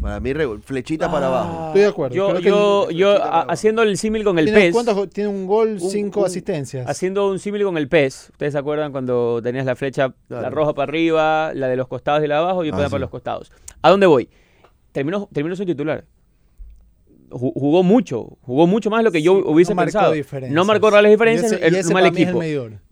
Para 0.00 0.18
mí, 0.18 0.32
flechita 0.62 1.10
para 1.12 1.26
abajo. 1.26 1.66
Estoy 1.68 1.82
de 1.82 1.86
acuerdo. 1.88 2.14
Yo, 2.16 2.38
yo, 2.40 2.90
yo 2.90 3.10
a- 3.22 3.42
haciendo 3.42 3.82
el 3.82 3.98
símil 3.98 4.24
con 4.24 4.38
el 4.38 4.46
¿Tiene, 4.46 4.60
PES. 4.60 4.72
cuántos 4.72 5.10
tiene 5.10 5.28
un 5.28 5.46
gol, 5.46 5.72
Un- 5.80 5.90
cinco 5.90 6.20
un- 6.20 6.26
asistencias. 6.26 6.88
Haciendo 6.88 7.28
un 7.30 7.38
símil 7.38 7.64
con 7.64 7.76
el 7.76 7.86
PES. 7.86 8.30
¿Ustedes 8.32 8.52
se 8.54 8.58
acuerdan 8.58 8.92
cuando 8.92 9.40
tenías 9.42 9.66
la 9.66 9.76
flecha, 9.76 10.14
la 10.30 10.48
roja 10.48 10.72
para 10.74 10.88
arriba, 10.90 11.52
la 11.54 11.68
de 11.68 11.76
los 11.76 11.86
costados 11.86 12.24
y 12.24 12.26
la 12.28 12.36
de 12.36 12.40
abajo 12.40 12.64
y 12.64 12.68
Ah, 12.68 12.70
después 12.70 12.86
sí. 12.86 12.90
para 12.92 13.00
los 13.00 13.10
costados? 13.10 13.52
¿A 13.82 13.90
dónde 13.90 14.06
voy? 14.06 14.30
Terminó, 14.92 15.28
terminó 15.32 15.54
su 15.54 15.66
titular. 15.66 16.04
Ju- 17.28 17.52
Jugó 17.54 17.82
mucho, 17.82 18.38
jugó 18.40 18.66
mucho 18.66 18.90
más 18.90 19.00
de 19.00 19.04
lo 19.04 19.12
que 19.12 19.22
yo 19.22 19.34
hubiese 19.34 19.72
no 19.72 19.76
marcó 19.76 19.92
pensado. 19.92 20.12
diferencias. 20.12 20.54
No 20.54 20.64
marcó 20.64 20.90
reales 20.90 21.10
diferencias, 21.12 21.52
Y 21.52 21.54
ese- 21.56 21.66
el, 21.66 21.74
y 21.74 21.78
ese 21.78 21.92
mal 21.94 22.06
es 22.06 22.10
el 22.16 22.22
equipo. 22.22 22.40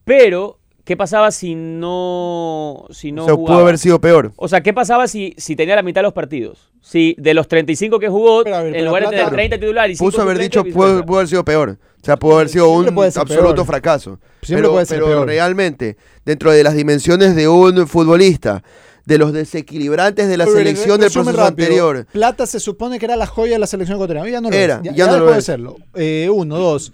Pero, 0.04 0.57
¿qué 0.88 0.96
pasaba 0.96 1.30
si 1.30 1.54
no, 1.54 2.86
si 2.88 3.12
no 3.12 3.24
o 3.24 3.26
sea, 3.26 3.34
jugaba? 3.34 3.56
pudo 3.58 3.66
haber 3.66 3.76
sido 3.78 4.00
peor. 4.00 4.32
O 4.36 4.48
sea, 4.48 4.62
¿qué 4.62 4.72
pasaba 4.72 5.06
si, 5.06 5.34
si 5.36 5.54
tenía 5.54 5.76
la 5.76 5.82
mitad 5.82 6.00
de 6.00 6.04
los 6.04 6.14
partidos? 6.14 6.70
Si 6.80 7.14
de 7.18 7.34
los 7.34 7.46
35 7.46 7.98
que 7.98 8.08
jugó, 8.08 8.42
Pero, 8.42 8.56
en 8.64 8.84
lugar 8.86 9.04
de 9.04 9.10
tener 9.10 9.28
30 9.28 9.58
titulares 9.58 9.94
y 9.94 9.96
5 9.98 10.10
Puso 10.10 10.22
haber 10.22 10.38
dicho, 10.38 10.64
pudo, 10.64 11.04
pudo 11.04 11.18
haber 11.18 11.28
sido 11.28 11.44
peor. 11.44 11.76
O 12.00 12.04
sea, 12.06 12.16
pudo 12.16 12.36
haber 12.36 12.48
sido 12.48 12.70
un 12.70 12.94
puede 12.94 13.12
absoluto 13.14 13.54
peor. 13.56 13.66
fracaso. 13.66 14.18
Siempre 14.40 14.62
pero 14.62 14.72
puede 14.72 14.86
ser 14.86 14.96
pero 15.00 15.08
peor. 15.08 15.26
realmente, 15.26 15.98
dentro 16.24 16.52
de 16.52 16.62
las 16.62 16.74
dimensiones 16.74 17.36
de 17.36 17.48
un 17.48 17.86
futbolista, 17.86 18.62
de 19.04 19.18
los 19.18 19.34
desequilibrantes 19.34 20.26
de 20.26 20.38
la 20.38 20.46
selección 20.46 21.00
del 21.00 21.10
proceso 21.10 21.36
rápido. 21.36 21.66
anterior, 21.66 22.06
Plata 22.12 22.46
se 22.46 22.60
supone 22.60 22.98
que 22.98 23.04
era 23.04 23.16
la 23.16 23.26
joya 23.26 23.52
de 23.54 23.58
la 23.58 23.66
selección 23.66 23.96
ecuatoriana. 23.96 24.30
Ya 24.30 24.40
no 24.40 24.48
lo 24.48 24.56
Era, 24.56 24.76
es. 24.76 24.82
Ya, 24.84 24.90
ya 24.92 24.96
ya 24.96 25.06
no 25.06 25.12
lo 25.12 25.18
dejó 25.24 25.32
de 25.34 25.38
es. 25.40 25.44
serlo. 25.44 25.76
Eh, 25.96 26.30
uno, 26.32 26.56
dos. 26.58 26.92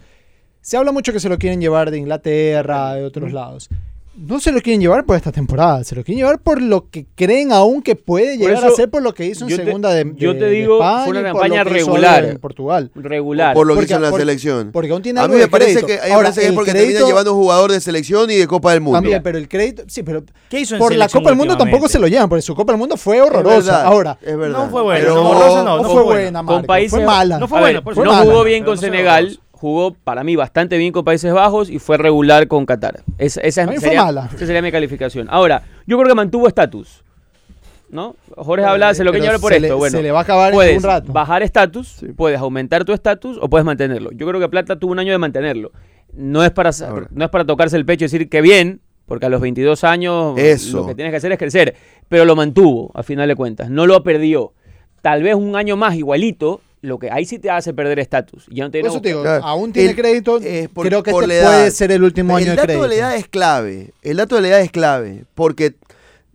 Se 0.65 0.77
habla 0.77 0.91
mucho 0.91 1.13
que 1.13 1.19
se 1.19 1.29
lo 1.29 1.37
quieren 1.37 1.61
llevar 1.61 1.91
de 1.91 1.99
Inglaterra, 1.99 2.95
de 2.95 3.03
otros 3.03 3.31
lados. 3.31 3.69
No 4.17 4.39
se 4.39 4.51
lo 4.53 4.61
quieren 4.61 4.79
llevar 4.81 5.05
por 5.05 5.15
esta 5.17 5.31
temporada, 5.31 5.83
se 5.83 5.93
lo 5.93 6.01
quieren 6.03 6.19
llevar 6.23 6.39
por 6.39 6.59
lo 6.59 6.89
que 6.89 7.05
creen 7.15 7.51
aún 7.51 7.83
que 7.83 7.95
puede 7.97 8.37
llegar 8.37 8.63
a 8.65 8.71
ser 8.71 8.89
por 8.89 9.03
lo 9.03 9.13
que 9.13 9.25
hizo 9.25 9.43
en 9.43 9.49
yo 9.51 9.57
te- 9.57 9.65
segunda 9.65 9.93
de, 9.93 10.11
yo 10.15 10.33
de- 10.33 10.39
te 10.39 10.45
de 10.45 10.51
digo, 10.51 10.77
fue 10.77 10.87
España 10.87 11.09
una 11.09 11.19
y 11.19 11.23
por 11.23 11.31
campaña 11.41 11.63
regular. 11.65 12.23
en 12.25 12.37
Portugal. 12.39 12.91
regular. 12.95 13.53
por 13.53 13.67
lo 13.67 13.73
que 13.73 13.79
Porque- 13.81 13.93
hizo 13.93 13.95
en 13.97 14.01
la 14.11 14.17
selección. 14.17 14.71
Porque 14.71 14.91
aún 14.91 15.01
tiene 15.03 15.19
A 15.19 15.23
algo 15.23 15.33
mí 15.33 15.39
me 15.39 15.45
de 15.45 15.51
parece 15.51 15.71
crédito. 15.83 15.87
que, 15.87 15.93
a 15.99 16.03
mí 16.03 16.07
me 16.07 16.13
Ahora, 16.15 16.23
parece 16.29 16.41
que 16.41 16.47
es 16.47 16.53
porque 16.53 16.73
termina 16.73 16.99
llevando 17.01 17.33
un 17.35 17.41
jugador 17.43 17.71
de 17.73 17.81
selección 17.81 18.31
y 18.31 18.35
de 18.37 18.47
Copa 18.47 18.71
del 18.71 18.81
Mundo. 18.81 18.97
También, 18.97 19.21
pero 19.21 19.37
el 19.37 19.47
crédito, 19.49 19.83
sí, 19.87 20.01
pero 20.01 20.23
¿Qué 20.49 20.61
hizo 20.61 20.75
en 20.75 20.79
por 20.79 20.95
la 20.95 21.09
Copa 21.09 21.29
del 21.29 21.37
Mundo 21.37 21.57
tampoco 21.57 21.87
se 21.89 21.99
lo 21.99 22.07
llevan, 22.07 22.27
porque 22.29 22.41
su 22.41 22.55
Copa 22.55 22.71
del 22.71 22.79
Mundo 22.79 22.95
fue 22.95 23.17
Es 23.17 23.21
horrorosa. 23.23 23.53
verdad, 23.57 23.83
Ahora, 23.85 24.17
es 24.21 24.37
verdad. 24.37 24.57
No 24.63 24.69
fue 24.71 24.81
buena, 24.81 24.99
Pero- 25.01 25.15
no, 25.15 25.23
no, 25.33 25.63
no, 25.63 25.77
no 25.77 25.83
fue 25.83 25.93
fue 25.93 26.03
buena, 26.03 26.43
Con 26.45 26.63
países- 26.63 26.91
fue 26.91 27.05
mala. 27.05 27.37
No 27.37 27.47
fue 27.49 27.59
buena, 27.59 27.81
no. 27.81 27.93
Fue 27.93 28.05
jugó 28.31 28.43
bien 28.45 28.63
con 28.63 28.77
Senegal. 28.77 29.39
Jugó 29.65 29.93
para 29.93 30.23
mí 30.23 30.35
bastante 30.35 30.77
bien 30.77 30.91
con 30.91 31.03
Países 31.03 31.33
Bajos 31.33 31.69
y 31.69 31.79
fue 31.79 31.97
regular 31.97 32.47
con 32.47 32.65
Qatar. 32.65 33.01
Esa, 33.17 33.41
es- 33.41 33.55
sería, 33.55 34.03
mala. 34.05 34.29
esa 34.35 34.45
sería 34.45 34.61
mi 34.61 34.71
calificación. 34.71 35.27
Ahora, 35.29 35.63
yo 35.87 35.97
creo 35.97 36.07
que 36.09 36.15
mantuvo 36.15 36.47
estatus. 36.47 37.03
¿No? 37.89 38.15
Jorge 38.35 38.65
hablaba, 38.65 38.93
se 38.93 39.03
lo 39.03 39.11
que 39.11 39.19
por 39.39 39.51
se 39.51 39.57
esto. 39.57 39.67
le- 39.67 39.73
bueno, 39.73 39.97
se 39.97 40.03
le 40.03 40.11
va 40.11 40.19
a 40.19 40.21
acabar 40.23 40.53
en 40.53 40.59
algún 40.59 40.83
rato. 40.83 41.13
bajar 41.13 41.43
estatus, 41.43 42.03
puedes 42.15 42.39
aumentar 42.39 42.83
tu 42.83 42.93
estatus 42.93 43.37
o 43.41 43.47
puedes 43.49 43.63
mantenerlo. 43.65 44.11
Yo 44.11 44.27
creo 44.27 44.39
que 44.39 44.49
Plata 44.49 44.77
tuvo 44.77 44.91
un 44.91 44.99
año 44.99 45.11
de 45.11 45.17
mantenerlo. 45.17 45.71
No 46.13 46.43
es 46.43 46.51
para, 46.51 46.71
Ahora. 46.87 47.07
no 47.11 47.25
es 47.25 47.31
para 47.31 47.45
tocarse 47.45 47.77
el 47.77 47.85
pecho 47.85 48.05
y 48.05 48.07
decir 48.07 48.29
que 48.29 48.41
bien, 48.41 48.81
porque 49.05 49.27
a 49.27 49.29
los 49.29 49.39
22 49.39 49.83
años 49.83 50.37
Eso. 50.37 50.77
lo 50.79 50.87
que 50.87 50.95
tienes 50.95 51.11
que 51.11 51.17
hacer 51.17 51.31
es 51.31 51.37
crecer. 51.37 51.75
Pero 52.09 52.25
lo 52.25 52.35
mantuvo, 52.35 52.91
a 52.95 53.03
final 53.03 53.27
de 53.27 53.35
cuentas. 53.35 53.69
No 53.69 53.85
lo 53.85 54.01
perdió. 54.03 54.53
Tal 55.01 55.21
vez 55.23 55.35
un 55.35 55.55
año 55.55 55.77
más 55.77 55.95
igualito, 55.95 56.61
lo 56.85 56.99
que 56.99 57.09
ahí 57.11 57.25
sí 57.25 57.39
te 57.39 57.49
hace 57.49 57.73
perder 57.73 57.99
estatus. 57.99 58.45
Ya 58.49 58.63
no 58.65 58.71
te 58.71 58.79
por 58.81 58.89
eso 58.89 59.01
te 59.01 59.09
digo, 59.09 59.21
Claro. 59.23 59.43
aún 59.43 59.73
tiene 59.73 59.89
El- 59.89 59.95
crédito. 59.95 60.39
eh, 60.41 60.69
por- 60.73 60.87
creo 60.87 61.03
que 61.03 61.11
por 61.11 61.23
este 61.23 61.35
la 61.35 61.39
edad. 61.41 61.47
puede 61.57 61.71
ser 61.71 61.91
el 61.91 62.03
último 62.03 62.35
año 62.35 62.45
el 62.45 62.51
de 62.51 62.55
dato 62.55 62.65
crédito. 62.67 62.83
de 62.83 62.89
la 62.89 62.95
edad 62.95 63.15
es 63.15 63.27
clave. 63.27 63.93
El 64.01 64.17
dato 64.17 64.35
de 64.35 64.41
la 64.41 64.47
edad 64.49 64.61
es 64.61 64.71
clave. 64.71 65.25
Porque 65.35 65.75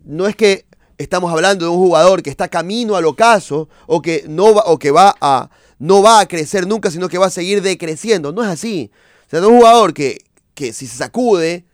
no 0.05 0.27
es 0.27 0.35
que 0.35 0.65
estamos 0.97 1.31
hablando 1.31 1.65
de 1.65 1.71
un 1.71 1.77
jugador 1.77 2.21
que 2.21 2.29
está 2.29 2.47
camino 2.47 2.95
al 2.95 3.05
ocaso 3.05 3.69
o 3.87 4.01
que 4.01 4.25
no 4.27 4.53
va, 4.53 4.63
o 4.67 4.77
que 4.77 4.91
va 4.91 5.15
a 5.19 5.49
no 5.79 6.03
va 6.03 6.19
a 6.19 6.27
crecer 6.27 6.67
nunca, 6.67 6.91
sino 6.91 7.09
que 7.09 7.17
va 7.17 7.25
a 7.25 7.31
seguir 7.31 7.63
decreciendo. 7.63 8.31
No 8.31 8.43
es 8.43 8.49
así. 8.49 8.91
O 9.25 9.29
sea, 9.31 9.41
de 9.41 9.47
un 9.47 9.57
jugador 9.57 9.95
que, 9.95 10.19
que 10.53 10.73
si 10.73 10.85
se 10.85 10.95
sacude, 10.97 11.65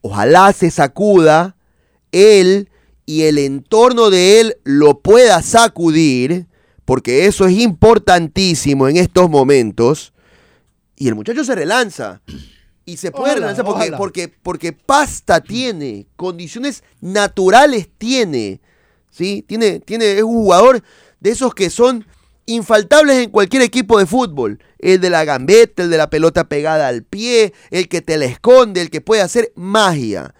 ojalá 0.00 0.52
se 0.52 0.70
sacuda, 0.72 1.54
él 2.10 2.68
y 3.04 3.22
el 3.22 3.38
entorno 3.38 4.10
de 4.10 4.40
él 4.40 4.56
lo 4.64 4.98
pueda 4.98 5.42
sacudir, 5.42 6.46
porque 6.86 7.26
eso 7.26 7.46
es 7.46 7.58
importantísimo 7.58 8.88
en 8.88 8.96
estos 8.96 9.28
momentos. 9.28 10.14
Y 10.96 11.08
el 11.08 11.14
muchacho 11.14 11.44
se 11.44 11.54
relanza. 11.54 12.22
Y 12.86 12.96
se 12.96 13.10
puede 13.10 13.32
Ojalá, 13.32 13.40
relanzar 13.40 13.64
porque, 13.64 13.92
porque, 13.92 14.28
porque 14.28 14.72
pasta 14.72 15.42
tiene, 15.42 16.06
condiciones 16.14 16.84
naturales 17.00 17.88
tiene. 17.98 18.60
¿sí? 19.10 19.44
Tiene, 19.46 19.80
tiene, 19.80 20.12
es 20.12 20.22
un 20.22 20.36
jugador 20.36 20.82
de 21.18 21.30
esos 21.30 21.52
que 21.52 21.68
son 21.68 22.06
infaltables 22.46 23.16
en 23.16 23.30
cualquier 23.30 23.62
equipo 23.62 23.98
de 23.98 24.06
fútbol. 24.06 24.60
El 24.78 25.00
de 25.00 25.10
la 25.10 25.24
gambeta, 25.24 25.82
el 25.82 25.90
de 25.90 25.96
la 25.96 26.08
pelota 26.08 26.48
pegada 26.48 26.86
al 26.86 27.02
pie, 27.02 27.52
el 27.72 27.88
que 27.88 28.00
te 28.00 28.16
la 28.16 28.26
esconde, 28.26 28.80
el 28.80 28.90
que 28.90 29.00
puede 29.00 29.22
hacer 29.22 29.52
magia. 29.56 30.34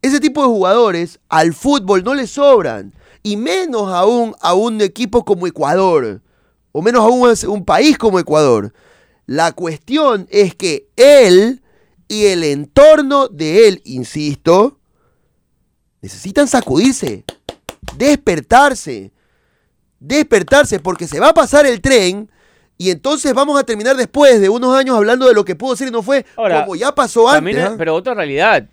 Ese 0.00 0.20
tipo 0.20 0.40
de 0.40 0.48
jugadores 0.48 1.20
al 1.28 1.52
fútbol 1.52 2.02
no 2.02 2.14
le 2.14 2.26
sobran. 2.26 2.94
Y 3.22 3.36
menos 3.36 3.92
aún 3.92 4.34
a 4.40 4.54
un 4.54 4.80
equipo 4.80 5.24
como 5.24 5.46
Ecuador. 5.46 6.20
O 6.72 6.82
menos 6.82 7.04
aún 7.04 7.28
a 7.28 7.48
un 7.48 7.64
país 7.64 7.98
como 7.98 8.18
Ecuador. 8.18 8.72
La 9.26 9.52
cuestión 9.52 10.26
es 10.30 10.54
que 10.54 10.88
él 10.96 11.62
y 12.08 12.26
el 12.26 12.44
entorno 12.44 13.28
de 13.28 13.68
él, 13.68 13.82
insisto, 13.84 14.78
necesitan 16.02 16.48
sacudirse, 16.48 17.24
despertarse, 17.96 19.12
despertarse, 20.00 20.80
porque 20.80 21.06
se 21.06 21.20
va 21.20 21.28
a 21.28 21.34
pasar 21.34 21.64
el 21.64 21.80
tren 21.80 22.28
y 22.76 22.90
entonces 22.90 23.32
vamos 23.32 23.58
a 23.58 23.64
terminar 23.64 23.96
después 23.96 24.40
de 24.40 24.48
unos 24.48 24.76
años 24.76 24.96
hablando 24.96 25.28
de 25.28 25.34
lo 25.34 25.44
que 25.44 25.54
pudo 25.54 25.76
ser 25.76 25.88
y 25.88 25.90
no 25.92 26.02
fue, 26.02 26.26
Ahora, 26.36 26.64
como 26.64 26.74
ya 26.74 26.92
pasó 26.94 27.28
antes. 27.28 27.54
También 27.54 27.60
¿ah? 27.60 27.74
pero 27.78 27.94
otra 27.94 28.14
realidad. 28.14 28.68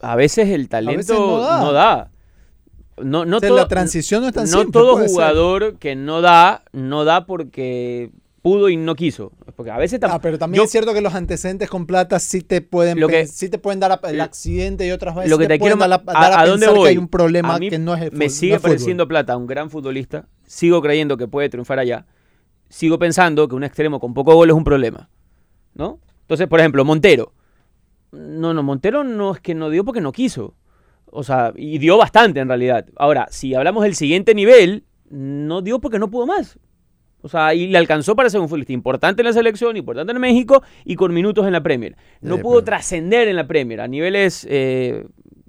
A 0.00 0.16
veces 0.16 0.48
el 0.48 0.68
talento 0.68 0.98
veces 0.98 1.16
no 1.16 1.38
da. 1.38 1.60
no 1.60 1.72
da. 1.72 2.10
No, 2.98 3.24
no 3.24 3.38
O 3.38 3.40
sea, 3.40 3.48
todo- 3.48 3.58
la 3.58 3.68
transición 3.68 4.22
no 4.22 4.28
es 4.28 4.34
tan 4.34 4.44
no 4.44 4.58
simple, 4.60 4.72
todo 4.72 4.98
ser. 4.98 5.08
jugador 5.08 5.76
que 5.78 5.96
no 5.96 6.20
da, 6.20 6.62
no 6.72 7.04
da 7.04 7.24
porque 7.26 8.10
pudo 8.42 8.68
y 8.68 8.76
no 8.76 8.94
quiso. 8.96 9.32
Porque 9.56 9.70
a 9.70 9.78
veces 9.78 9.98
Ah, 10.02 10.18
pero 10.20 10.38
también 10.38 10.58
yo- 10.60 10.64
es 10.64 10.70
cierto 10.70 10.92
que 10.92 11.00
los 11.00 11.14
antecedentes 11.14 11.70
con 11.70 11.86
plata 11.86 12.18
sí 12.18 12.42
te 12.42 12.60
pueden, 12.60 12.98
Lo 13.00 13.08
que- 13.08 13.26
sí 13.26 13.48
te 13.48 13.58
pueden 13.58 13.80
dar 13.80 13.98
el 14.04 14.20
accidente 14.20 14.86
y 14.86 14.90
otras 14.90 15.14
veces 15.14 15.30
lo 15.30 15.38
que 15.38 15.44
sí 15.44 15.48
te 15.48 15.58
quiero 15.58 15.76
dar 15.76 15.92
a, 15.92 15.98
ma- 15.98 16.12
dar 16.12 16.32
a 16.32 16.40
a, 16.40 16.46
dónde 16.46 16.66
voy 16.68 16.82
que 16.82 16.88
hay 16.88 16.98
un 16.98 17.08
problema 17.08 17.54
A 17.54 17.58
mí 17.58 17.70
que 17.70 17.78
no 17.78 17.94
es 17.94 18.02
el 18.02 18.12
me 18.12 18.28
sigue 18.28 18.52
no 18.52 18.56
es 18.56 18.62
pareciendo 18.62 19.06
plata 19.08 19.36
un 19.36 19.46
gran 19.46 19.70
futbolista. 19.70 20.26
Sigo 20.44 20.82
creyendo 20.82 21.16
que 21.16 21.28
puede 21.28 21.48
triunfar 21.48 21.78
allá. 21.78 22.04
Sigo 22.68 22.98
pensando 22.98 23.48
que 23.48 23.54
un 23.54 23.64
extremo 23.64 24.00
con 24.00 24.12
poco 24.12 24.34
gol 24.34 24.50
es 24.50 24.56
un 24.56 24.64
problema 24.64 25.08
no 25.74 25.98
entonces 26.22 26.46
por 26.48 26.58
ejemplo 26.60 26.84
Montero. 26.84 27.32
No 28.10 28.52
no 28.52 28.62
Montero 28.62 29.04
no 29.04 29.32
es 29.34 29.40
que 29.40 29.54
no 29.54 29.70
dio 29.70 29.84
porque 29.84 30.00
no 30.00 30.12
quiso 30.12 30.54
o 31.12 31.22
sea 31.22 31.52
y 31.56 31.78
dio 31.78 31.96
bastante 31.98 32.40
en 32.40 32.48
realidad 32.48 32.86
ahora 32.96 33.28
si 33.30 33.54
hablamos 33.54 33.84
del 33.84 33.94
siguiente 33.94 34.34
nivel 34.34 34.84
no 35.10 35.62
dio 35.62 35.78
porque 35.80 35.98
no 36.00 36.10
pudo 36.10 36.26
más 36.26 36.58
o 37.24 37.28
sea, 37.28 37.54
y 37.54 37.68
le 37.68 37.78
alcanzó 37.78 38.16
para 38.16 38.28
ser 38.30 38.40
un 38.40 38.48
futbolista 38.48 38.72
importante 38.72 39.22
en 39.22 39.26
la 39.26 39.32
selección, 39.32 39.76
importante 39.76 40.10
en 40.12 40.20
México 40.20 40.60
y 40.84 40.96
con 40.96 41.14
minutos 41.14 41.46
en 41.46 41.52
la 41.52 41.62
Premier. 41.62 41.96
No 42.20 42.34
Sí, 42.34 42.42
pudo 42.42 42.54
pero- 42.54 42.64
trascender 42.64 43.28
en 43.28 43.36
la 43.36 43.46
Premier 43.46 43.80
a 43.80 43.86
niveles 43.86 44.44
eh, 44.50 45.06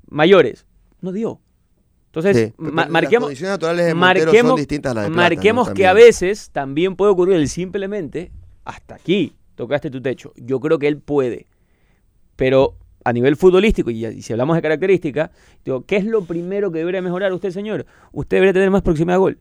mayores. 0.08 0.68
No 1.02 1.12
dio. 1.12 1.42
Entonces, 2.06 2.38
Sí, 2.50 2.54
ma- 2.60 2.86
marquemos, 2.86 3.12
las 3.12 3.22
condiciones 3.22 3.52
naturales 3.54 3.86
de 3.88 3.94
marquemos, 3.96 4.50
son 4.52 4.56
distintas 4.58 4.92
a 4.92 4.94
las 4.94 5.04
de 5.06 5.10
Plata, 5.10 5.16
¿no? 5.30 5.36
marquemos 5.36 5.70
que 5.72 5.88
a 5.88 5.94
veces 5.94 6.52
también 6.52 6.96
puede 6.96 7.12
ocurrir 7.12 7.38
el 7.38 7.50
simplemente 7.50 8.32
hasta 8.66 8.94
aquí 8.94 9.34
tocaste 9.56 9.90
tu 9.90 10.00
techo. 10.00 10.32
Yo 10.36 10.60
creo 10.60 10.78
que 10.78 10.88
él 10.88 11.00
puede. 11.00 11.48
Pero 12.36 12.76
a 13.04 13.14
nivel 13.14 13.36
futbolístico, 13.36 13.90
y, 13.90 14.06
y 14.06 14.22
si 14.22 14.34
hablamos 14.34 14.56
de 14.56 14.62
características, 14.62 15.30
digo, 15.64 15.86
¿qué 15.86 15.98
es 15.98 16.06
lo 16.06 16.26
primero 16.26 16.72
que 16.72 16.80
debería 16.80 17.02
mejorar 17.02 17.34
usted, 17.34 17.52
señor? 17.52 17.86
Usted 18.12 18.38
debería 18.38 18.54
tener 18.54 18.70
más 18.70 18.82
proximidad 18.82 19.16
a 19.16 19.20
gol. 19.20 19.40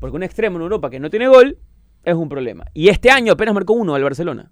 Porque 0.00 0.16
un 0.16 0.22
extremo 0.22 0.56
en 0.56 0.62
Europa 0.62 0.90
que 0.90 1.00
no 1.00 1.10
tiene 1.10 1.28
gol 1.28 1.58
es 2.04 2.14
un 2.14 2.28
problema. 2.28 2.64
Y 2.74 2.88
este 2.88 3.10
año 3.10 3.32
apenas 3.32 3.54
marcó 3.54 3.72
uno 3.74 3.94
al 3.94 4.02
Barcelona. 4.02 4.50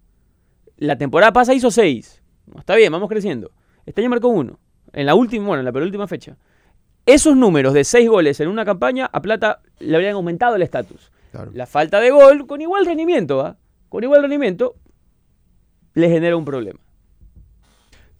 La 0.77 0.96
temporada 0.96 1.33
pasada 1.33 1.57
hizo 1.57 1.70
seis. 1.70 2.23
No, 2.46 2.61
está 2.61 2.75
bien, 2.77 2.92
vamos 2.92 3.09
creciendo. 3.09 3.51
Este 3.87 4.01
año 4.01 4.11
marcó 4.11 4.29
uno. 4.29 4.59
En 4.92 5.07
la 5.07 5.14
última, 5.14 5.46
bueno, 5.46 5.61
en 5.61 5.64
la 5.64 5.73
penúltima 5.73 6.07
fecha. 6.07 6.37
Esos 7.07 7.37
números 7.37 7.75
de 7.75 7.85
seis 7.85 8.09
goles 8.09 8.40
en 8.40 8.49
una 8.49 8.64
campaña, 8.64 9.09
a 9.12 9.20
Plata 9.23 9.61
le 9.79 9.94
habrían 9.94 10.14
aumentado 10.14 10.57
el 10.57 10.62
estatus. 10.62 11.11
Claro. 11.33 11.51
La 11.55 11.66
falta 11.66 12.01
de 12.01 12.11
gol, 12.11 12.46
con 12.46 12.61
igual 12.61 12.87
rendimiento, 12.87 13.40
¿ah? 13.40 13.57
Con 13.88 14.05
igual 14.05 14.23
rendimiento, 14.23 14.75
le 15.94 16.09
genera 16.09 16.37
un 16.37 16.44
problema. 16.44 16.81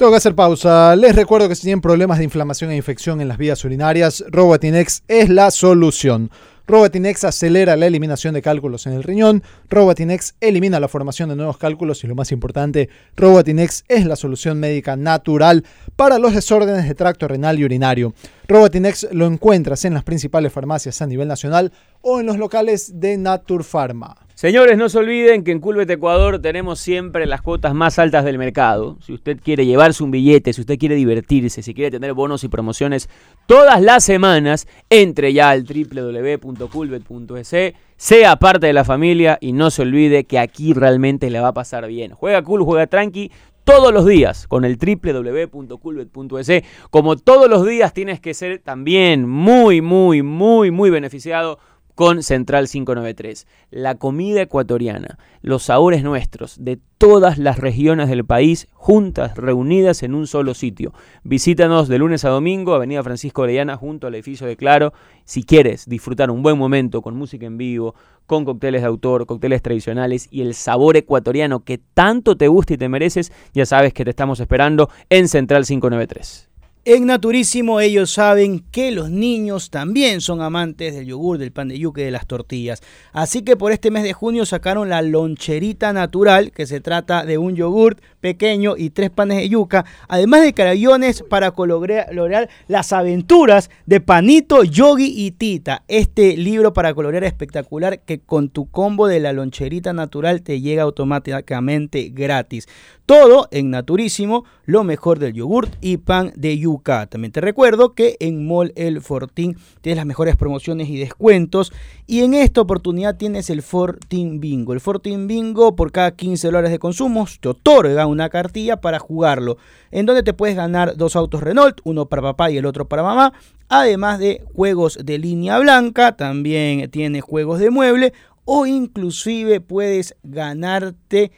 Tengo 0.01 0.13
que 0.13 0.17
hacer 0.17 0.35
pausa. 0.35 0.97
Les 0.97 1.15
recuerdo 1.15 1.47
que 1.47 1.55
si 1.55 1.65
tienen 1.65 1.83
problemas 1.83 2.17
de 2.17 2.25
inflamación 2.25 2.71
e 2.71 2.77
infección 2.77 3.21
en 3.21 3.29
las 3.29 3.37
vías 3.37 3.63
urinarias, 3.67 4.25
Robatinex 4.31 5.03
es 5.09 5.29
la 5.29 5.51
solución. 5.51 6.31
Robatinex 6.67 7.25
acelera 7.25 7.77
la 7.77 7.87
eliminación 7.87 8.33
de 8.33 8.41
cálculos 8.41 8.87
en 8.87 8.95
el 8.95 9.03
riñón. 9.03 9.43
Robatinex 9.69 10.37
elimina 10.41 10.81
la 10.81 10.89
formación 10.89 11.29
de 11.29 11.37
nuevos 11.37 11.59
cálculos 11.59 12.03
y 12.03 12.07
lo 12.07 12.15
más 12.15 12.33
importante, 12.33 12.89
Robatinex 13.15 13.85
es 13.89 14.07
la 14.07 14.17
solución 14.17 14.59
médica 14.59 14.97
natural 14.97 15.67
para 15.97 16.19
los 16.19 16.35
desórdenes 16.35 16.89
de 16.89 16.95
tracto 16.95 17.29
renal 17.29 17.59
y 17.59 17.67
urinario. 17.67 18.15
Robatinex 18.49 19.09
lo 19.13 19.27
encuentras 19.27 19.85
en 19.85 19.93
las 19.93 20.05
principales 20.05 20.51
farmacias 20.51 21.03
a 21.03 21.07
nivel 21.07 21.29
nacional 21.29 21.73
o 22.01 22.21
en 22.21 22.25
los 22.25 22.39
locales 22.39 23.01
de 23.01 23.19
Naturpharma. 23.19 24.17
Señores, 24.41 24.79
no 24.79 24.89
se 24.89 24.97
olviden 24.97 25.45
que 25.45 25.51
en 25.53 25.61
Culvet 25.61 25.91
Ecuador 25.91 26.39
tenemos 26.41 26.81
siempre 26.81 27.27
las 27.27 27.43
cuotas 27.43 27.75
más 27.75 27.99
altas 27.99 28.25
del 28.25 28.39
mercado. 28.39 28.97
Si 29.03 29.13
usted 29.13 29.39
quiere 29.39 29.67
llevarse 29.67 30.03
un 30.03 30.11
billete, 30.11 30.55
si 30.55 30.63
usted 30.63 30.79
quiere 30.79 30.95
divertirse, 30.95 31.63
si 31.63 31.75
quiere 31.75 31.91
tener 31.91 32.15
bonos 32.15 32.43
y 32.43 32.49
promociones 32.49 33.11
todas 33.45 33.83
las 33.83 34.03
semanas, 34.03 34.67
entre 34.89 35.35
ya 35.35 35.51
al 35.51 35.65
www.culvet.es, 35.65 37.55
sea 37.99 38.37
parte 38.37 38.67
de 38.69 38.73
la 38.73 38.85
familia 38.85 39.37
y 39.43 39.53
no 39.53 39.71
se 39.71 39.83
olvide 39.83 40.25
que 40.25 40.39
aquí 40.39 40.73
realmente 40.73 41.29
le 41.29 41.41
va 41.41 41.49
a 41.49 41.53
pasar 41.53 41.87
bien. 41.87 42.13
Juega 42.13 42.41
cool, 42.43 42.63
juega 42.63 42.87
tranqui. 42.87 43.31
Todos 43.65 43.93
los 43.93 44.07
días 44.07 44.47
con 44.49 44.65
el 44.65 44.79
www.culvet.es. 44.79 46.63
Como 46.89 47.17
todos 47.17 47.51
los 47.51 47.67
días 47.67 47.93
tienes 47.93 48.21
que 48.21 48.33
ser 48.33 48.61
también 48.61 49.29
muy, 49.29 49.83
muy, 49.83 50.23
muy, 50.23 50.71
muy 50.71 50.89
beneficiado 50.89 51.59
con 52.01 52.23
Central 52.23 52.67
593. 52.67 53.47
La 53.71 53.97
comida 53.97 54.41
ecuatoriana, 54.41 55.19
los 55.43 55.65
sabores 55.65 56.03
nuestros 56.03 56.57
de 56.59 56.79
todas 56.97 57.37
las 57.37 57.59
regiones 57.59 58.09
del 58.09 58.25
país 58.25 58.69
juntas, 58.73 59.37
reunidas 59.37 60.03
en 60.03 60.15
un 60.15 60.27
solo 60.27 60.55
sitio. 60.55 60.95
Visítanos 61.25 61.89
de 61.89 61.99
lunes 61.99 62.25
a 62.25 62.31
domingo, 62.31 62.73
Avenida 62.73 63.03
Francisco 63.03 63.43
Orellana, 63.43 63.77
junto 63.77 64.07
al 64.07 64.15
edificio 64.15 64.47
de 64.47 64.57
Claro. 64.57 64.95
Si 65.27 65.43
quieres 65.43 65.87
disfrutar 65.91 66.31
un 66.31 66.43
buen 66.43 66.57
momento 66.57 67.03
con 67.03 67.19
música 67.19 67.45
en 67.45 67.59
vivo, 67.59 67.95
con 68.25 68.47
cócteles 68.47 68.81
de 68.81 68.89
autor, 68.89 69.27
cócteles 69.27 69.61
tradicionales 69.61 70.27
y 70.31 70.41
el 70.41 70.55
sabor 70.55 70.97
ecuatoriano 70.97 71.65
que 71.65 71.77
tanto 71.77 72.35
te 72.35 72.49
gusta 72.49 72.73
y 72.73 72.79
te 72.79 72.89
mereces, 72.89 73.31
ya 73.53 73.67
sabes 73.67 73.93
que 73.93 74.05
te 74.05 74.11
estamos 74.11 74.41
esperando 74.41 74.89
en 75.11 75.29
Central 75.29 75.67
593. 75.67 76.50
En 76.87 77.05
Naturísimo 77.05 77.79
ellos 77.79 78.11
saben 78.11 78.65
que 78.73 78.91
los 78.91 79.11
niños 79.11 79.69
también 79.69 80.23
son 80.23 80.41
amantes 80.41 80.95
del 80.95 81.05
yogur, 81.05 81.37
del 81.37 81.53
pan 81.53 81.69
de 81.69 81.79
yuca 81.79 82.01
y 82.01 82.05
de 82.05 82.11
las 82.11 82.27
tortillas. 82.27 82.83
Así 83.13 83.43
que 83.43 83.55
por 83.55 83.71
este 83.71 83.91
mes 83.91 84.03
de 84.03 84.15
junio 84.15 84.47
sacaron 84.47 84.89
la 84.89 85.03
loncherita 85.03 85.93
natural, 85.93 86.53
que 86.53 86.65
se 86.65 86.81
trata 86.81 87.27
de 87.27 87.37
un 87.37 87.55
yogur 87.55 87.99
pequeño 88.21 88.79
y 88.79 88.91
tres 88.91 89.11
panes 89.11 89.37
de 89.37 89.51
yuca, 89.51 89.85
además 90.09 90.41
de 90.41 90.55
crayones 90.55 91.23
para 91.23 91.51
colorear 91.51 92.49
las 92.67 92.95
aventuras 92.95 93.69
de 93.85 94.01
Panito, 94.01 94.65
Yogi 94.65 95.13
y 95.15 95.33
Tita. 95.33 95.83
Este 95.87 96.35
libro 96.39 96.73
para 96.73 96.95
colorear 96.95 97.25
espectacular 97.25 98.01
que 98.01 98.21
con 98.21 98.49
tu 98.49 98.71
combo 98.71 99.07
de 99.07 99.21
la 99.21 99.35
loncherita 99.35 99.93
natural 99.93 100.41
te 100.41 100.63
llega 100.63 100.85
automáticamente 100.85 102.09
gratis. 102.09 102.69
Todo 103.11 103.49
en 103.51 103.71
Naturísimo, 103.71 104.45
lo 104.67 104.85
mejor 104.85 105.19
del 105.19 105.33
yogurt 105.33 105.75
y 105.81 105.97
pan 105.97 106.33
de 106.37 106.57
yuca. 106.57 107.07
También 107.07 107.33
te 107.33 107.41
recuerdo 107.41 107.93
que 107.93 108.17
en 108.21 108.47
Mall 108.47 108.73
El 108.77 109.01
Fortín 109.01 109.57
tienes 109.81 109.97
las 109.97 110.07
mejores 110.07 110.37
promociones 110.37 110.89
y 110.89 110.97
descuentos. 110.97 111.73
Y 112.07 112.21
en 112.21 112.35
esta 112.35 112.61
oportunidad 112.61 113.17
tienes 113.17 113.51
el 113.51 113.63
Fortín 113.63 114.39
Bingo. 114.39 114.75
El 114.75 114.81
Fortín 114.81 115.27
Bingo 115.27 115.75
por 115.75 115.91
cada 115.91 116.13
15 116.13 116.47
dólares 116.47 116.71
de 116.71 116.79
consumos 116.79 117.41
te 117.41 117.49
otorga 117.49 118.07
una 118.07 118.29
cartilla 118.29 118.81
para 118.81 119.01
jugarlo. 119.01 119.57
En 119.91 120.07
donde 120.07 120.23
te 120.23 120.33
puedes 120.33 120.55
ganar 120.55 120.97
dos 120.97 121.17
autos 121.17 121.43
Renault, 121.43 121.81
uno 121.83 122.07
para 122.07 122.23
papá 122.23 122.53
y 122.53 122.59
el 122.59 122.67
otro 122.67 122.87
para 122.87 123.03
mamá. 123.03 123.33
Además 123.69 124.21
de 124.21 124.45
juegos 124.55 125.01
de 125.03 125.19
línea 125.19 125.59
blanca, 125.59 126.17
también 126.17 126.89
tiene 126.93 127.23
juegos 127.23 127.59
de 127.59 127.71
mueble 127.71 128.13
o 128.45 128.67
inclusive 128.67 129.61
puedes 129.61 130.15
ganarte 130.23 131.33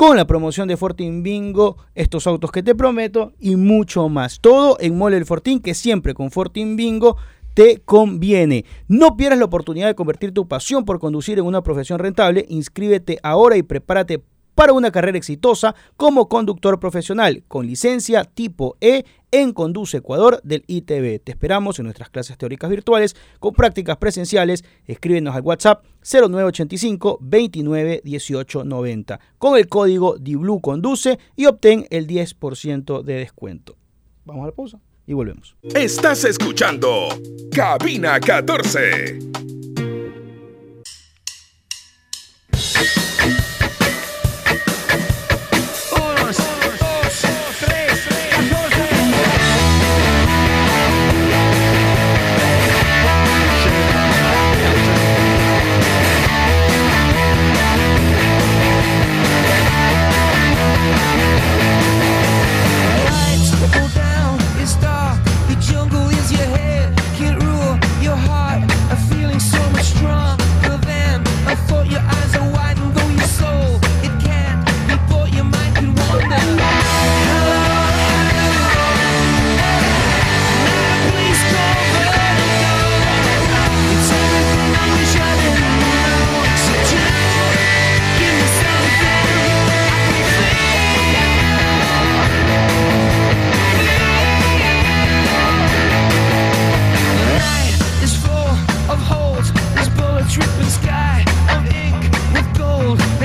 con 0.00 0.16
la 0.16 0.26
promoción 0.26 0.66
de 0.66 0.78
Fortin 0.78 1.22
Bingo, 1.22 1.76
estos 1.94 2.26
autos 2.26 2.50
que 2.50 2.62
te 2.62 2.74
prometo 2.74 3.34
y 3.38 3.56
mucho 3.56 4.08
más. 4.08 4.40
Todo 4.40 4.78
en 4.80 4.96
Mole 4.96 5.18
El 5.18 5.26
Fortín, 5.26 5.60
que 5.60 5.74
siempre 5.74 6.14
con 6.14 6.30
Fortin 6.30 6.74
Bingo 6.74 7.18
te 7.52 7.82
conviene. 7.84 8.64
No 8.88 9.18
pierdas 9.18 9.38
la 9.38 9.44
oportunidad 9.44 9.88
de 9.88 9.94
convertir 9.94 10.32
tu 10.32 10.48
pasión 10.48 10.86
por 10.86 11.00
conducir 11.00 11.38
en 11.38 11.44
una 11.44 11.62
profesión 11.62 11.98
rentable. 11.98 12.46
Inscríbete 12.48 13.18
ahora 13.22 13.58
y 13.58 13.62
prepárate 13.62 14.22
para 14.54 14.72
una 14.72 14.90
carrera 14.90 15.18
exitosa 15.18 15.74
como 15.98 16.30
conductor 16.30 16.80
profesional 16.80 17.44
con 17.46 17.66
licencia 17.66 18.24
tipo 18.24 18.78
E 18.80 19.04
en 19.30 19.52
Conduce 19.52 19.98
Ecuador 19.98 20.40
del 20.42 20.64
ITB. 20.66 21.22
Te 21.22 21.32
esperamos 21.32 21.78
en 21.78 21.84
nuestras 21.84 22.10
clases 22.10 22.36
teóricas 22.38 22.70
virtuales 22.70 23.16
con 23.38 23.52
prácticas 23.54 23.96
presenciales. 23.96 24.64
Escríbenos 24.86 25.34
al 25.34 25.42
WhatsApp 25.42 25.84
0985 26.02 27.18
29 27.20 28.02
18 28.04 28.64
90 28.64 29.20
con 29.38 29.56
el 29.56 29.68
código 29.68 30.16
DIBLU 30.18 30.60
Conduce 30.60 31.18
y 31.36 31.46
obtén 31.46 31.86
el 31.90 32.06
10% 32.06 33.02
de 33.02 33.14
descuento. 33.14 33.76
Vamos 34.24 34.44
a 34.44 34.46
la 34.46 34.52
pausa 34.52 34.80
y 35.06 35.12
volvemos. 35.12 35.56
Estás 35.74 36.24
escuchando 36.24 37.08
Cabina 37.52 38.20
14. 38.20 39.59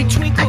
Twinkle 0.10 0.45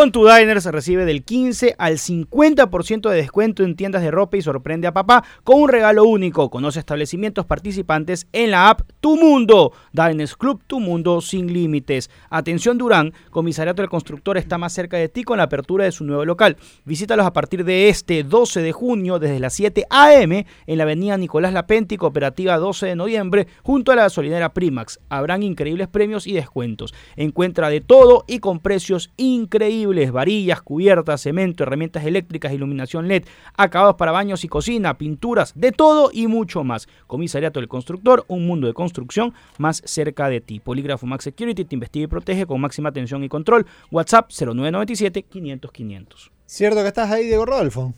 Con 0.00 0.12
tu 0.12 0.26
Diner 0.26 0.62
se 0.62 0.72
recibe 0.72 1.04
del 1.04 1.24
15 1.24 1.74
al 1.76 1.98
50% 1.98 3.10
de 3.10 3.16
descuento 3.16 3.64
en 3.64 3.76
tiendas 3.76 4.00
de 4.00 4.10
ropa 4.10 4.38
y 4.38 4.40
sorprende 4.40 4.86
a 4.86 4.94
papá 4.94 5.22
con 5.44 5.60
un 5.60 5.68
regalo 5.68 6.04
único. 6.04 6.48
Conoce 6.48 6.78
establecimientos 6.78 7.44
participantes 7.44 8.26
en 8.32 8.52
la 8.52 8.70
app 8.70 8.80
Tu 9.00 9.18
Mundo. 9.18 9.72
Diners 9.92 10.36
Club 10.36 10.62
Tu 10.66 10.80
Mundo 10.80 11.20
sin 11.20 11.52
límites. 11.52 12.08
Atención 12.30 12.78
Durán, 12.78 13.12
Comisariato 13.28 13.82
del 13.82 13.90
Constructor 13.90 14.38
está 14.38 14.56
más 14.56 14.72
cerca 14.72 14.96
de 14.96 15.10
ti 15.10 15.22
con 15.22 15.36
la 15.36 15.42
apertura 15.42 15.84
de 15.84 15.92
su 15.92 16.04
nuevo 16.04 16.24
local. 16.24 16.56
Visítalos 16.86 17.26
a 17.26 17.34
partir 17.34 17.66
de 17.66 17.90
este 17.90 18.22
12 18.24 18.62
de 18.62 18.72
junio 18.72 19.18
desde 19.18 19.38
las 19.38 19.52
7 19.52 19.84
a.m. 19.90 20.46
en 20.66 20.78
la 20.78 20.84
avenida 20.84 21.18
Nicolás 21.18 21.52
Lapenti, 21.52 21.98
Cooperativa 21.98 22.56
12 22.56 22.86
de 22.86 22.96
noviembre, 22.96 23.48
junto 23.62 23.92
a 23.92 23.96
la 23.96 24.04
gasolinera 24.04 24.54
Primax. 24.54 24.98
Habrán 25.10 25.42
increíbles 25.42 25.88
premios 25.88 26.26
y 26.26 26.32
descuentos. 26.32 26.94
Encuentra 27.16 27.68
de 27.68 27.82
todo 27.82 28.24
y 28.26 28.38
con 28.38 28.60
precios 28.60 29.10
increíbles 29.18 29.89
combustibles, 29.90 30.12
varillas, 30.12 30.62
cubiertas, 30.62 31.20
cemento, 31.22 31.64
herramientas 31.64 32.04
eléctricas, 32.04 32.52
iluminación 32.52 33.08
LED, 33.08 33.24
acabados 33.56 33.96
para 33.96 34.12
baños 34.12 34.44
y 34.44 34.48
cocina, 34.48 34.96
pinturas, 34.96 35.52
de 35.58 35.72
todo 35.72 36.10
y 36.12 36.26
mucho 36.28 36.62
más. 36.64 36.86
Comisariato 37.06 37.60
del 37.60 37.68
Constructor, 37.68 38.24
un 38.28 38.46
mundo 38.46 38.66
de 38.66 38.74
construcción 38.74 39.34
más 39.58 39.82
cerca 39.84 40.28
de 40.28 40.40
ti. 40.40 40.60
Polígrafo 40.60 41.06
Max 41.06 41.24
Security 41.24 41.64
te 41.64 41.74
investiga 41.74 42.04
y 42.04 42.06
protege 42.06 42.46
con 42.46 42.60
máxima 42.60 42.90
atención 42.90 43.24
y 43.24 43.28
control. 43.28 43.66
WhatsApp 43.90 44.30
0997 44.30 45.22
500 45.24 45.72
500. 45.72 46.32
¿Cierto 46.46 46.82
que 46.82 46.88
estás 46.88 47.10
ahí, 47.10 47.26
Diego 47.26 47.46
Rodolfo? 47.46 47.92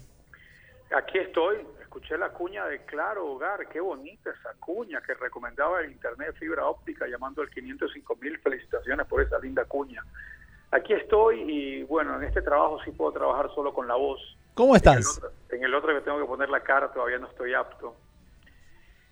Aquí 0.96 1.18
estoy, 1.18 1.56
escuché 1.80 2.16
la 2.18 2.30
cuña 2.30 2.66
de 2.66 2.84
Claro 2.84 3.26
Hogar, 3.26 3.68
qué 3.68 3.80
bonita 3.80 4.30
esa 4.30 4.54
cuña 4.60 5.00
que 5.02 5.14
recomendaba 5.14 5.80
el 5.80 5.92
Internet 5.92 6.34
fibra 6.38 6.66
óptica 6.66 7.06
llamando 7.06 7.42
al 7.42 7.50
505 7.50 8.16
mil, 8.16 8.38
felicitaciones 8.38 9.06
por 9.06 9.22
esa 9.22 9.38
linda 9.38 9.64
cuña. 9.64 10.02
Aquí 10.72 10.92
estoy 10.94 11.40
y 11.42 11.82
bueno, 11.84 12.16
en 12.16 12.24
este 12.24 12.42
trabajo 12.42 12.80
sí 12.84 12.90
puedo 12.92 13.12
trabajar 13.12 13.50
solo 13.54 13.72
con 13.72 13.86
la 13.86 13.94
voz. 13.94 14.20
¿Cómo 14.54 14.74
En 14.74 14.82
el 14.82 14.98
estás? 14.98 15.16
otro, 15.18 15.30
en 15.50 15.64
el 15.64 15.74
otro 15.74 15.94
que 15.94 16.00
tengo 16.00 16.18
que 16.18 16.26
poner 16.26 16.48
la 16.48 16.60
cara 16.60 16.90
todavía 16.92 17.18
no 17.18 17.28
estoy 17.28 17.54
apto. 17.54 17.94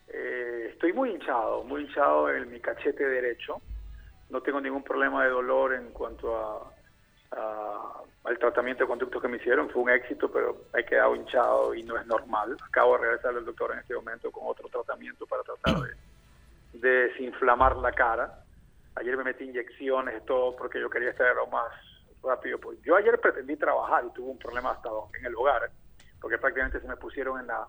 Eh, 0.09 0.71
estoy 0.73 0.93
muy 0.93 1.11
hinchado, 1.11 1.63
muy 1.65 1.83
hinchado 1.83 2.31
en 2.31 2.51
mi 2.51 2.61
cachete 2.61 3.07
derecho. 3.07 3.61
No 4.31 4.41
tengo 4.43 4.61
ningún 4.61 4.83
problema 4.83 5.25
de 5.25 5.31
dolor 5.31 5.75
en 5.75 5.91
cuanto 5.93 6.37
a, 6.37 6.73
a- 7.33 8.03
al 8.25 8.39
tratamiento 8.39 8.85
de 8.85 8.89
conductos 8.89 9.21
que 9.23 9.29
me 9.29 9.37
hicieron. 9.37 9.71
Fue 9.71 9.83
un 9.83 9.91
éxito, 9.91 10.31
pero 10.31 10.57
he 10.75 10.85
quedado 10.85 11.15
hinchado 11.15 11.75
y 11.75 11.83
no 11.83 11.97
es 11.99 12.07
normal. 12.07 12.57
Acabo 12.69 12.95
de 12.97 13.03
regresar 13.05 13.37
al 13.37 13.45
doctor 13.45 13.73
en 13.73 13.79
este 13.81 13.95
momento 13.95 14.31
con 14.31 14.45
otro 14.47 14.69
tratamiento 14.69 15.27
para 15.27 15.43
tratar 15.43 15.75
de, 15.83 16.79
de 16.79 16.89
desinflamar 17.09 17.77
la 17.77 17.93
cara. 17.93 18.40
Ayer 18.97 19.17
me 19.17 19.25
metí 19.25 19.45
inyecciones, 19.45 20.25
todo 20.25 20.57
porque 20.57 20.81
yo 20.81 20.91
quería 20.91 21.11
estar 21.11 21.35
lo 21.35 21.47
más 21.47 21.71
rápido. 22.23 22.59
Pues 22.59 22.81
yo 22.83 22.97
ayer 22.97 23.21
pretendí 23.21 23.57
trabajar 23.57 24.05
y 24.07 24.13
tuve 24.13 24.31
un 24.31 24.39
problema 24.39 24.73
hasta 24.73 24.91
en 25.19 25.27
el 25.27 25.35
hogar, 25.35 25.71
porque 26.21 26.39
prácticamente 26.39 26.81
se 26.81 26.89
me 26.89 26.97
pusieron 26.97 27.41
en 27.41 27.47
la 27.47 27.67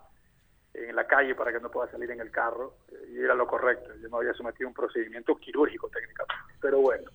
en 0.74 0.96
la 0.96 1.06
calle 1.06 1.34
para 1.34 1.52
que 1.52 1.60
no 1.60 1.70
pueda 1.70 1.90
salir 1.90 2.10
en 2.10 2.20
el 2.20 2.30
carro 2.30 2.76
y 3.10 3.18
era 3.18 3.34
lo 3.34 3.46
correcto. 3.46 3.90
Yo 4.00 4.08
me 4.08 4.16
había 4.18 4.32
sometido 4.32 4.66
a 4.66 4.70
un 4.70 4.74
procedimiento 4.74 5.36
quirúrgico 5.36 5.88
técnicamente. 5.88 6.54
Pero 6.60 6.80
bueno, 6.80 7.10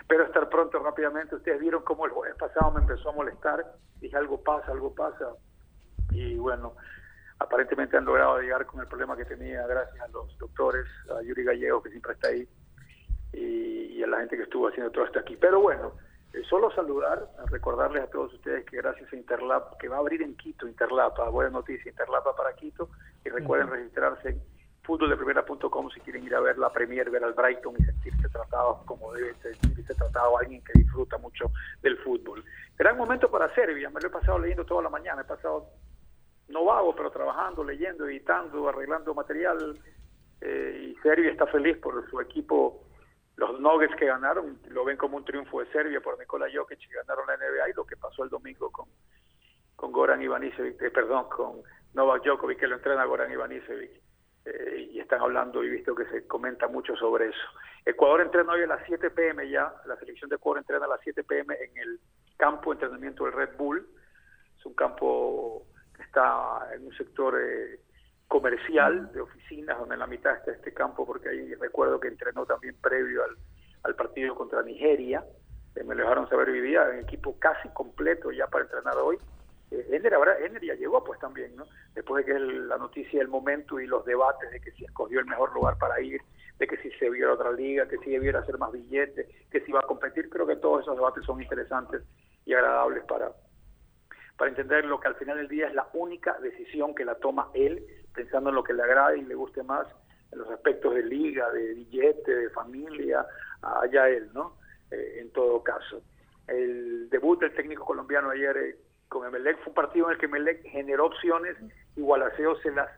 espero 0.00 0.24
estar 0.24 0.48
pronto 0.48 0.78
rápidamente. 0.78 1.34
Ustedes 1.34 1.60
vieron 1.60 1.82
cómo 1.82 2.06
el 2.06 2.12
jueves 2.12 2.36
pasado 2.36 2.70
me 2.70 2.80
empezó 2.80 3.10
a 3.10 3.12
molestar. 3.12 3.74
Dije, 4.00 4.16
algo 4.16 4.40
pasa, 4.42 4.70
algo 4.70 4.94
pasa. 4.94 5.30
Y 6.10 6.36
bueno, 6.36 6.74
aparentemente 7.38 7.96
han 7.96 8.04
logrado 8.04 8.40
llegar 8.40 8.66
con 8.66 8.80
el 8.80 8.86
problema 8.86 9.16
que 9.16 9.24
tenía 9.24 9.66
gracias 9.66 10.00
a 10.00 10.08
los 10.08 10.36
doctores, 10.38 10.86
a 11.10 11.22
Yuri 11.22 11.44
Gallego, 11.44 11.82
que 11.82 11.90
siempre 11.90 12.12
está 12.12 12.28
ahí, 12.28 12.46
y, 13.32 13.98
y 13.98 14.02
a 14.02 14.06
la 14.06 14.18
gente 14.18 14.36
que 14.36 14.44
estuvo 14.44 14.68
haciendo 14.68 14.90
todo 14.90 15.04
esto 15.04 15.18
aquí. 15.18 15.36
Pero 15.36 15.60
bueno, 15.60 15.92
eh, 16.32 16.42
solo 16.48 16.70
saludar, 16.70 17.28
recordarles 17.50 18.04
a 18.04 18.10
todos 18.10 18.32
ustedes 18.32 18.64
que 18.64 18.78
gracias 18.78 19.12
a 19.12 19.16
Interlap, 19.16 19.76
que 19.78 19.88
va 19.88 19.96
a 19.96 20.00
abrir 20.00 20.22
en 20.22 20.34
Quito, 20.36 20.66
Interlap, 20.66 21.18
ah, 21.20 21.28
buena 21.28 21.50
noticia, 21.50 21.90
Interlap 21.90 22.26
va 22.26 22.34
para 22.34 22.54
Quito, 22.54 22.88
y 23.24 23.28
recuerden 23.28 23.68
registrarse 23.68 24.30
en 24.30 24.42
fútboldeprimera.com 24.82 25.90
si 25.90 26.00
quieren 26.00 26.24
ir 26.24 26.34
a 26.34 26.40
ver 26.40 26.58
la 26.58 26.72
Premier, 26.72 27.10
ver 27.10 27.22
al 27.22 27.34
Brighton 27.34 27.74
y 27.78 27.84
sentirse 27.84 28.28
tratados 28.30 28.78
como 28.84 29.12
debe 29.12 29.34
sentirse 29.34 29.94
tratado 29.94 30.38
alguien 30.38 30.62
que 30.64 30.72
disfruta 30.78 31.18
mucho 31.18 31.50
del 31.82 31.98
fútbol. 31.98 32.42
Gran 32.78 32.96
momento 32.96 33.30
para 33.30 33.54
Serbia, 33.54 33.90
me 33.90 34.00
lo 34.00 34.08
he 34.08 34.10
pasado 34.10 34.38
leyendo 34.38 34.64
toda 34.64 34.82
la 34.82 34.88
mañana, 34.88 35.22
he 35.22 35.24
pasado 35.24 35.68
no 36.48 36.64
vago, 36.64 36.94
pero 36.96 37.10
trabajando, 37.10 37.62
leyendo, 37.62 38.06
editando, 38.06 38.68
arreglando 38.68 39.14
material. 39.14 39.78
eh, 40.40 40.90
y 40.90 41.02
Serbia 41.02 41.30
está 41.30 41.46
feliz 41.46 41.76
por 41.78 42.08
su 42.10 42.20
equipo. 42.20 42.82
Los 43.36 43.58
Nuggets 43.60 43.96
que 43.96 44.06
ganaron 44.06 44.58
lo 44.68 44.84
ven 44.84 44.96
como 44.96 45.16
un 45.16 45.24
triunfo 45.24 45.60
de 45.60 45.72
Serbia 45.72 46.00
por 46.00 46.18
Nikola 46.18 46.46
Jokic 46.52 46.78
que 46.78 46.94
ganaron 46.94 47.26
la 47.26 47.36
NBA 47.36 47.70
y 47.70 47.72
lo 47.74 47.86
que 47.86 47.96
pasó 47.96 48.24
el 48.24 48.30
domingo 48.30 48.70
con, 48.70 48.86
con 49.74 49.90
Goran 49.90 50.22
Ivanisevic, 50.22 50.80
eh, 50.82 50.90
perdón, 50.90 51.28
con 51.28 51.62
Novak 51.94 52.24
Djokovic 52.24 52.58
que 52.58 52.66
lo 52.66 52.76
entrena 52.76 53.04
Goran 53.04 53.32
Ivanisevic. 53.32 54.02
Eh, 54.44 54.88
y 54.92 54.98
están 54.98 55.20
hablando 55.20 55.62
y 55.62 55.70
visto 55.70 55.94
que 55.94 56.04
se 56.06 56.26
comenta 56.26 56.66
mucho 56.66 56.96
sobre 56.96 57.28
eso. 57.28 57.38
Ecuador 57.84 58.22
entrena 58.22 58.52
hoy 58.52 58.62
a 58.62 58.66
las 58.66 58.84
7 58.86 59.10
pm 59.10 59.48
ya, 59.48 59.72
la 59.86 59.96
selección 59.96 60.28
de 60.28 60.36
Ecuador 60.36 60.58
entrena 60.58 60.86
a 60.86 60.88
las 60.88 61.00
7 61.02 61.22
pm 61.22 61.54
en 61.54 61.76
el 61.76 62.00
campo 62.36 62.70
de 62.70 62.74
entrenamiento 62.74 63.24
del 63.24 63.34
Red 63.34 63.56
Bull. 63.56 63.86
Es 64.58 64.66
un 64.66 64.74
campo 64.74 65.64
que 65.96 66.02
está 66.02 66.68
en 66.74 66.86
un 66.86 66.92
sector 66.94 67.40
eh, 67.40 67.80
comercial 68.32 69.12
de 69.12 69.20
oficinas, 69.20 69.78
donde 69.78 69.92
en 69.92 70.00
la 70.00 70.06
mitad 70.06 70.34
está 70.34 70.52
este 70.52 70.72
campo, 70.72 71.04
porque 71.04 71.28
ahí 71.28 71.54
recuerdo 71.56 72.00
que 72.00 72.08
entrenó 72.08 72.46
también 72.46 72.74
previo 72.80 73.20
al, 73.82 73.94
partido 73.94 74.34
contra 74.34 74.62
Nigeria. 74.62 75.22
Eh, 75.76 75.84
me 75.84 75.94
dejaron 75.94 76.26
saber 76.30 76.48
hoy 76.48 76.62
día, 76.62 76.98
equipo 76.98 77.38
casi 77.38 77.68
completo 77.74 78.32
ya 78.32 78.46
para 78.46 78.64
entrenar 78.64 78.96
hoy. 78.96 79.18
Eh, 79.70 80.00
habrá- 80.16 80.38
Ener 80.38 80.64
ya 80.64 80.74
llegó 80.76 81.04
pues 81.04 81.20
también, 81.20 81.54
¿no? 81.56 81.66
Después 81.94 82.24
de 82.24 82.32
que 82.32 82.38
la 82.38 82.78
noticia 82.78 83.18
del 83.18 83.28
momento 83.28 83.78
y 83.78 83.86
los 83.86 84.02
debates 84.06 84.50
de 84.50 84.60
que 84.62 84.70
si 84.70 84.86
escogió 84.86 85.20
el 85.20 85.26
mejor 85.26 85.52
lugar 85.52 85.76
para 85.76 86.00
ir, 86.00 86.22
de 86.58 86.66
que 86.66 86.78
si 86.78 86.90
se 86.92 87.10
vio 87.10 87.28
a 87.28 87.34
otra 87.34 87.52
liga, 87.52 87.86
que 87.86 87.98
si 87.98 88.12
debiera 88.12 88.40
hacer 88.40 88.56
más 88.56 88.72
billetes, 88.72 89.26
que 89.50 89.60
si 89.60 89.72
iba 89.72 89.80
a 89.80 89.86
competir, 89.86 90.30
creo 90.30 90.46
que 90.46 90.56
todos 90.56 90.80
esos 90.80 90.96
debates 90.96 91.22
son 91.26 91.42
interesantes 91.42 92.00
y 92.46 92.54
agradables 92.54 93.04
para, 93.04 93.30
para 94.38 94.48
entender 94.48 94.86
lo 94.86 95.00
que 95.00 95.08
al 95.08 95.16
final 95.16 95.36
del 95.36 95.48
día 95.48 95.68
es 95.68 95.74
la 95.74 95.86
única 95.92 96.38
decisión 96.40 96.94
que 96.94 97.04
la 97.04 97.16
toma 97.16 97.50
él, 97.52 97.84
pensando 98.14 98.50
en 98.50 98.56
lo 98.56 98.64
que 98.64 98.72
le 98.72 98.82
agrade 98.82 99.18
y 99.18 99.22
le 99.22 99.34
guste 99.34 99.62
más, 99.62 99.86
en 100.30 100.38
los 100.38 100.50
aspectos 100.50 100.94
de 100.94 101.02
liga, 101.02 101.50
de 101.50 101.74
billete, 101.74 102.34
de 102.34 102.50
familia, 102.50 103.26
allá 103.62 104.08
él, 104.08 104.30
¿no? 104.32 104.56
Eh, 104.90 105.20
en 105.20 105.30
todo 105.32 105.62
caso. 105.62 106.02
El 106.48 107.08
debut 107.10 107.40
del 107.40 107.54
técnico 107.54 107.84
colombiano 107.84 108.30
ayer 108.30 108.56
eh, 108.56 108.76
con 109.08 109.26
Emelec 109.26 109.58
fue 109.58 109.68
un 109.68 109.74
partido 109.74 110.06
en 110.06 110.12
el 110.12 110.18
que 110.18 110.26
Emelec 110.26 110.62
generó 110.64 111.06
opciones 111.06 111.56
y 111.96 112.00
Gualaceo 112.00 112.56
se 112.60 112.70
las, 112.72 112.90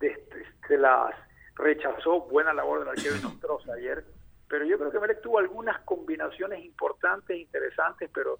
se 0.00 0.76
las 0.76 1.14
rechazó. 1.54 2.20
Buena 2.22 2.52
labor 2.52 2.80
del 2.80 2.88
arquero 2.88 3.16
Nostroza 3.22 3.72
ayer. 3.74 4.04
Pero 4.48 4.64
yo 4.64 4.78
creo 4.78 4.90
que 4.90 4.96
Emelec 4.96 5.20
tuvo 5.20 5.38
algunas 5.38 5.78
combinaciones 5.80 6.64
importantes, 6.64 7.36
interesantes, 7.36 8.10
pero 8.12 8.38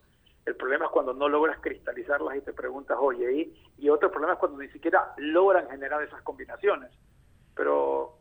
el 0.49 0.57
problema 0.57 0.87
es 0.87 0.91
cuando 0.91 1.13
no 1.13 1.29
logras 1.29 1.59
cristalizarlas 1.61 2.37
y 2.37 2.41
te 2.41 2.55
preguntas, 2.55 2.97
oye, 2.99 3.33
¿y? 3.33 3.63
y 3.77 3.91
otro 3.91 4.11
problema 4.11 4.33
es 4.33 4.39
cuando 4.39 4.59
ni 4.59 4.69
siquiera 4.69 5.13
logran 5.19 5.69
generar 5.69 6.03
esas 6.03 6.23
combinaciones. 6.23 6.91
Pero 7.55 8.17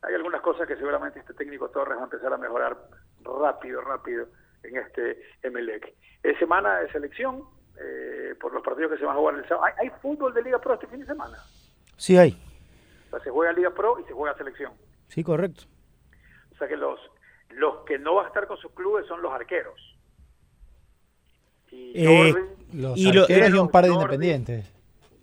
hay 0.00 0.14
algunas 0.14 0.40
cosas 0.42 0.68
que 0.68 0.76
seguramente 0.76 1.18
este 1.18 1.34
técnico 1.34 1.70
Torres 1.70 1.96
va 1.96 2.02
a 2.02 2.04
empezar 2.04 2.32
a 2.32 2.36
mejorar 2.36 2.76
rápido, 3.24 3.80
rápido 3.80 4.28
en 4.62 4.76
este 4.76 5.20
Emelec. 5.42 5.92
Es 6.22 6.38
semana 6.38 6.78
de 6.78 6.92
selección 6.92 7.42
eh, 7.80 8.36
por 8.40 8.54
los 8.54 8.62
partidos 8.62 8.92
que 8.92 8.98
se 8.98 9.04
van 9.04 9.16
a 9.16 9.18
jugar 9.18 9.34
el 9.34 9.48
sábado. 9.48 9.66
¿Hay, 9.66 9.88
hay 9.88 9.90
fútbol 10.00 10.32
de 10.32 10.42
Liga 10.42 10.60
Pro 10.60 10.74
este 10.74 10.86
fin 10.86 11.00
de 11.00 11.06
semana. 11.06 11.38
Sí 11.96 12.16
hay. 12.16 12.40
O 13.08 13.10
sea, 13.10 13.20
se 13.24 13.30
juega 13.30 13.52
Liga 13.52 13.70
Pro 13.70 13.98
y 13.98 14.04
se 14.04 14.12
juega 14.12 14.36
selección. 14.36 14.72
Sí, 15.08 15.24
correcto. 15.24 15.64
O 16.52 16.56
sea 16.58 16.68
que 16.68 16.76
los, 16.76 17.00
los 17.50 17.84
que 17.86 17.98
no 17.98 18.14
van 18.14 18.26
a 18.26 18.28
estar 18.28 18.46
con 18.46 18.56
sus 18.58 18.70
clubes 18.70 19.04
son 19.06 19.20
los 19.20 19.32
arqueros. 19.32 19.91
Y 21.72 21.92
Eh, 21.96 22.34
Los 22.74 22.96
Y 22.96 23.12
lo- 23.12 23.26
y 23.28 23.58
un 23.58 23.68
par 23.68 23.84
de 23.84 23.90
Jordi- 23.90 23.94
independientes. 24.02 24.72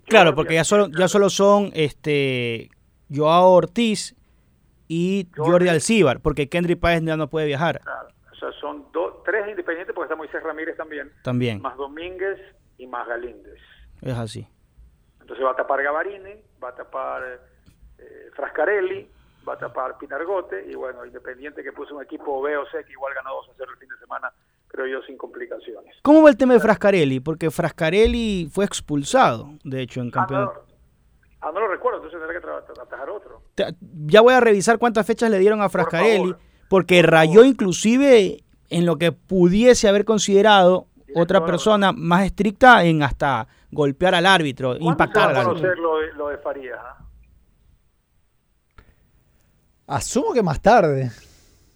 Claro, 0.06 0.36
porque 0.36 0.54
ya 0.56 0.64
solo, 0.64 0.88
ya 0.90 1.08
solo 1.08 1.30
son 1.32 1.72
este 1.74 2.70
Joao 3.14 3.52
Ortiz 3.54 4.16
y 4.88 5.28
Jordi. 5.36 5.52
Jordi 5.52 5.70
Alcíbar, 5.70 6.20
porque 6.20 6.48
Kendrick 6.50 6.80
Páez 6.80 7.02
ya 7.04 7.16
no 7.18 7.28
puede 7.30 7.46
viajar 7.48 7.80
Claro, 7.82 8.10
o 8.32 8.36
sea, 8.36 8.52
son 8.60 8.86
dos, 8.92 9.24
tres 9.24 9.48
independientes 9.50 9.94
porque 9.96 10.06
está 10.06 10.16
Moisés 10.16 10.44
Ramírez 10.44 10.78
también, 10.78 11.12
también. 11.24 11.62
más 11.62 11.76
Domínguez 11.78 12.40
y 12.78 12.86
más 12.88 13.08
Galíndez. 13.08 13.60
Es 14.02 14.16
así. 14.18 14.48
Entonces 15.22 15.44
va 15.46 15.52
a 15.52 15.56
tapar 15.56 15.82
Gavarini, 15.84 16.36
va 16.64 16.70
a 16.70 16.76
tapar 16.76 17.40
eh, 18.00 18.30
Frascarelli, 18.36 19.08
va 19.48 19.54
a 19.54 19.58
tapar 19.58 19.98
Pinargote 19.98 20.66
y 20.70 20.76
bueno, 20.76 21.06
Independiente 21.06 21.64
que 21.64 21.72
puso 21.72 21.96
un 21.96 22.04
equipo 22.04 22.42
B 22.42 22.56
o 22.58 22.66
C 22.68 22.84
que 22.86 22.92
igual 22.94 23.14
ganó 23.14 23.34
2 23.36 23.50
a 23.50 23.54
0 23.58 23.72
el 23.74 23.78
fin 23.80 23.90
de 23.90 23.98
semana, 23.98 24.32
creo 24.70 24.88
yo, 24.88 25.02
sin 25.06 25.18
complicaciones. 25.18 25.96
¿Cómo 26.04 26.22
va 26.24 26.30
el 26.30 26.38
tema 26.38 26.54
de 26.54 26.60
Frascarelli? 26.62 27.20
Porque 27.20 27.52
Frascarelli 27.52 28.48
fue 28.52 28.64
expulsado, 28.66 29.50
de 29.64 29.82
hecho, 29.82 30.00
en 30.00 30.08
Ah, 30.08 30.10
no, 30.10 30.12
campeonato. 30.14 30.66
ah, 31.42 31.52
no 31.54 31.60
lo 31.60 31.68
recuerdo, 31.68 31.98
entonces 31.98 32.20
tendré 32.20 32.40
que 32.40 32.82
atajar 32.82 33.10
otro. 33.10 33.42
Ya 34.06 34.22
voy 34.22 34.34
a 34.34 34.40
revisar 34.40 34.78
cuántas 34.80 35.06
fechas 35.06 35.30
le 35.30 35.40
dieron 35.40 35.62
a 35.62 35.70
Frascarelli, 35.70 36.34
porque 36.70 37.02
Por 37.02 37.12
rayó 37.12 37.34
favor. 37.42 37.46
inclusive 37.48 38.44
en 38.70 38.86
lo 38.86 38.98
que 38.98 39.12
pudiese 39.12 39.88
haber 39.90 40.06
considerado 40.06 40.88
otra 41.16 41.44
persona 41.44 41.92
más 41.92 42.24
estricta 42.26 42.84
en 42.86 43.02
hasta 43.02 43.48
golpear 43.72 44.14
al 44.14 44.28
árbitro, 44.28 44.70
¿Cuándo 44.70 44.86
se 44.86 44.92
impactar 44.92 45.26
va 45.26 45.30
al 45.32 45.36
a 45.36 45.40
árbitro. 45.42 45.56
conocer 45.62 45.78
lo 45.80 45.98
de, 45.98 46.14
lo 46.14 46.28
de 46.30 46.38
Farías? 46.38 46.80
ah? 46.80 47.06
Asumo 49.88 50.34
que 50.34 50.44
más 50.44 50.62
tarde. 50.62 51.10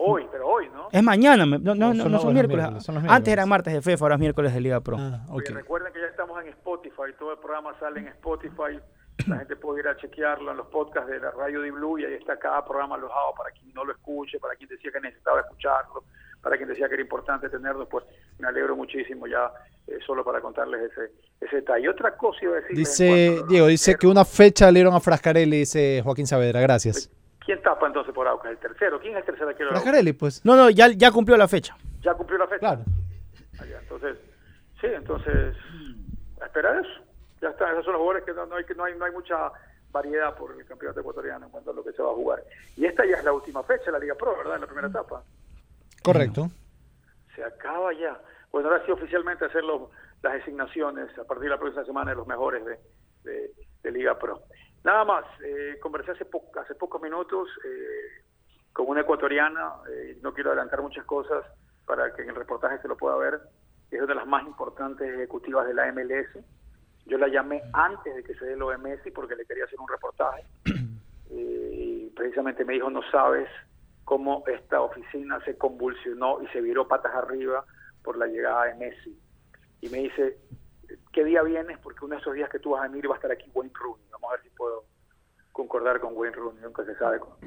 Hoy, 0.05 0.27
pero 0.31 0.47
hoy, 0.47 0.69
¿no? 0.69 0.87
Es 0.91 1.01
mañana, 1.03 1.45
me- 1.45 1.59
no, 1.59 1.73
no, 1.75 1.87
No, 1.87 1.93
no, 1.93 2.03
son 2.03 2.11
no 2.11 2.19
son 2.19 2.33
miércoles. 2.33 2.57
miércoles, 2.57 2.83
son 2.83 2.95
los 2.95 3.03
Antes 3.05 3.31
eran 3.33 3.47
martes 3.49 3.73
de 3.73 3.81
FEFA, 3.81 4.05
ahora 4.05 4.15
es 4.15 4.19
miércoles 4.21 4.53
de 4.53 4.61
Liga 4.61 4.81
Pro. 4.81 4.97
Ah, 4.99 5.25
recuerden 5.53 5.93
que 5.93 5.99
ya 6.01 6.07
estamos 6.07 6.41
en 6.41 6.49
Spotify, 6.49 7.13
todo 7.17 7.31
el 7.33 7.37
programa 7.39 7.77
sale 7.79 7.99
en 8.01 8.07
Spotify. 8.09 8.79
La 9.27 9.37
gente 9.37 9.55
puede 9.55 9.81
ir 9.81 9.87
a 9.87 9.95
chequearlo 9.95 10.51
en 10.51 10.57
los 10.57 10.67
podcasts 10.67 11.09
de 11.09 11.19
la 11.19 11.29
radio 11.31 11.61
de 11.61 11.69
Blue 11.71 11.99
y 11.99 12.05
ahí 12.05 12.15
está 12.15 12.37
cada 12.37 12.65
programa 12.65 12.95
alojado 12.95 13.33
para 13.37 13.51
quien 13.51 13.71
no 13.73 13.85
lo 13.85 13.91
escuche, 13.91 14.39
para 14.39 14.55
quien 14.55 14.67
decía 14.69 14.91
que 14.91 14.99
necesitaba 14.99 15.39
escucharlo. 15.41 16.03
para 16.41 16.57
quien 16.57 16.67
decía 16.67 16.89
que 16.89 16.95
era 16.95 17.03
importante 17.03 17.47
tenerlos, 17.47 17.87
pues 17.89 18.03
me 18.37 18.47
alegro 18.49 18.75
muchísimo 18.75 19.27
ya 19.27 19.49
eh, 19.87 19.97
solo 20.05 20.25
para 20.25 20.41
contarles 20.41 20.91
ese, 20.91 21.11
ese 21.39 21.55
detalle. 21.57 21.87
Otra 21.87 22.17
cosa 22.17 22.37
iba 22.41 22.53
a 22.53 22.55
decirles 22.59 22.99
en 22.99 23.07
Dice, 23.07 23.33
cuanto 23.37 23.47
Diego, 23.53 23.67
dice 23.67 23.95
que 23.95 24.07
una 24.07 24.25
fecha 24.25 24.65
le 24.69 24.79
dieron 24.79 24.93
a 24.93 24.99
Frascarelli, 24.99 25.59
dice 25.59 26.01
Joaquín 26.03 26.27
Saavedra, 26.27 26.59
gracias. 26.59 27.09
¿Quién 27.45 27.61
tapa 27.61 27.87
entonces 27.87 28.13
por 28.13 28.27
Aucas? 28.27 28.51
¿El 28.51 28.57
tercero? 28.57 28.99
¿Quién 28.99 29.13
es 29.13 29.19
el 29.19 29.25
tercero 29.25 29.49
aquí? 29.49 29.63
Frascarelli, 29.63 30.13
pues. 30.13 30.43
No, 30.45 30.55
no, 30.55 30.69
ya, 30.69 30.87
ya 30.89 31.11
cumplió 31.11 31.35
la 31.37 31.47
fecha. 31.47 31.75
¿Ya 32.01 32.13
cumplió 32.13 32.37
la 32.37 32.47
fecha? 32.47 32.59
Claro. 32.59 32.81
Allá, 33.59 33.79
entonces, 33.81 34.17
sí, 34.79 34.87
entonces, 34.87 35.55
a 36.41 36.45
esperar 36.45 36.77
eso. 36.85 37.03
Ya 37.41 37.49
está, 37.49 37.69
esos 37.71 37.83
son 37.83 37.93
los 37.93 37.99
jugadores 38.01 38.23
que 38.25 38.33
no, 38.33 38.45
no 38.45 38.55
hay, 38.55 38.63
que 38.65 38.73
no, 38.75 38.85
hay, 38.85 38.95
no 38.97 39.05
hay 39.05 39.11
mucha 39.11 39.51
variedad 39.91 40.35
por 40.35 40.51
el 40.57 40.65
campeonato 40.65 41.01
ecuatoriano 41.01 41.45
en 41.45 41.51
cuanto 41.51 41.71
a 41.71 41.73
lo 41.73 41.83
que 41.83 41.91
se 41.91 42.01
va 42.01 42.09
a 42.11 42.15
jugar. 42.15 42.43
Y 42.77 42.85
esta 42.85 43.05
ya 43.05 43.17
es 43.17 43.23
la 43.25 43.33
última 43.33 43.61
fecha 43.63 43.85
de 43.85 43.91
la 43.91 43.99
Liga 43.99 44.15
Pro, 44.15 44.35
¿verdad? 44.37 44.55
En 44.55 44.61
la 44.61 44.67
primera 44.67 44.87
etapa. 44.87 45.23
Correcto. 46.01 46.49
Se 47.35 47.43
acaba 47.43 47.91
ya. 47.93 48.19
Bueno, 48.51 48.69
ahora 48.69 48.83
sí 48.85 48.91
oficialmente 48.91 49.45
hacer 49.45 49.63
los- 49.63 49.89
las 50.21 50.33
designaciones 50.33 51.09
a 51.19 51.23
partir 51.25 51.43
de 51.45 51.49
la 51.49 51.59
próxima 51.59 51.83
semana 51.85 52.11
de 52.11 52.17
los 52.17 52.27
mejores 52.27 52.63
de, 52.65 52.79
de- 53.23 53.51
de 53.83 53.91
Liga 53.91 54.17
Pro. 54.17 54.41
Nada 54.84 55.05
más, 55.05 55.25
eh, 55.45 55.77
conversé 55.81 56.11
hace, 56.11 56.25
po- 56.25 56.51
hace 56.59 56.75
pocos 56.75 57.01
minutos 57.01 57.49
eh, 57.63 58.23
con 58.73 58.88
una 58.89 59.01
ecuatoriana, 59.01 59.73
eh, 59.89 60.17
no 60.21 60.34
quiero 60.34 60.49
adelantar 60.51 60.81
muchas 60.81 61.05
cosas 61.05 61.43
para 61.86 62.13
que 62.13 62.23
en 62.23 62.29
el 62.29 62.36
reportaje 62.36 62.79
se 62.81 62.88
lo 62.88 62.97
pueda 62.97 63.15
ver, 63.17 63.39
es 63.91 63.99
una 63.99 64.07
de 64.07 64.15
las 64.15 64.27
más 64.27 64.45
importantes 64.45 65.07
ejecutivas 65.07 65.67
de 65.67 65.73
la 65.73 65.91
MLS. 65.93 66.27
Yo 67.05 67.17
la 67.17 67.27
llamé 67.27 67.61
antes 67.73 68.15
de 68.15 68.23
que 68.23 68.34
se 68.36 68.45
dé 68.45 68.55
lo 68.57 68.69
de 68.69 68.77
Messi 68.77 69.11
porque 69.11 69.36
le 69.36 69.45
quería 69.45 69.65
hacer 69.65 69.79
un 69.79 69.88
reportaje. 69.88 70.43
Eh, 71.36 71.71
y 71.73 72.09
precisamente 72.11 72.63
me 72.63 72.73
dijo, 72.73 72.91
no 72.91 73.01
sabes 73.09 73.49
cómo 74.03 74.43
esta 74.45 74.81
oficina 74.81 75.43
se 75.45 75.57
convulsionó 75.57 76.43
y 76.43 76.47
se 76.49 76.61
viró 76.61 76.88
patas 76.88 77.15
arriba 77.15 77.65
por 78.03 78.17
la 78.17 78.27
llegada 78.27 78.65
de 78.65 78.75
Messi. 78.75 79.19
Y 79.81 79.89
me 79.89 79.99
dice, 79.99 80.38
¿qué 81.14 81.24
día 81.24 81.43
vienes? 81.43 81.78
Porque 81.78 82.03
uno 82.03 82.16
de 82.16 82.22
esos 82.22 82.34
días 82.34 82.49
que 82.49 82.59
tú 82.59 82.72
vas 82.72 82.84
a 82.84 82.88
venir 82.89 83.09
va 83.09 83.14
a 83.14 83.18
estar 83.18 83.32
aquí 83.32 83.49
Wayne 83.53 83.72
Rooney. 83.74 84.05
Vamos 84.11 84.30
a 84.30 84.34
ver 84.34 84.43
si 84.43 84.49
puedo 84.49 84.84
concordar 85.53 85.99
con 85.99 86.18
Wayne 86.18 86.36
Rooney, 86.36 86.61
nunca 86.61 86.84
se 86.84 86.95
sabe 86.95 87.20
con 87.20 87.38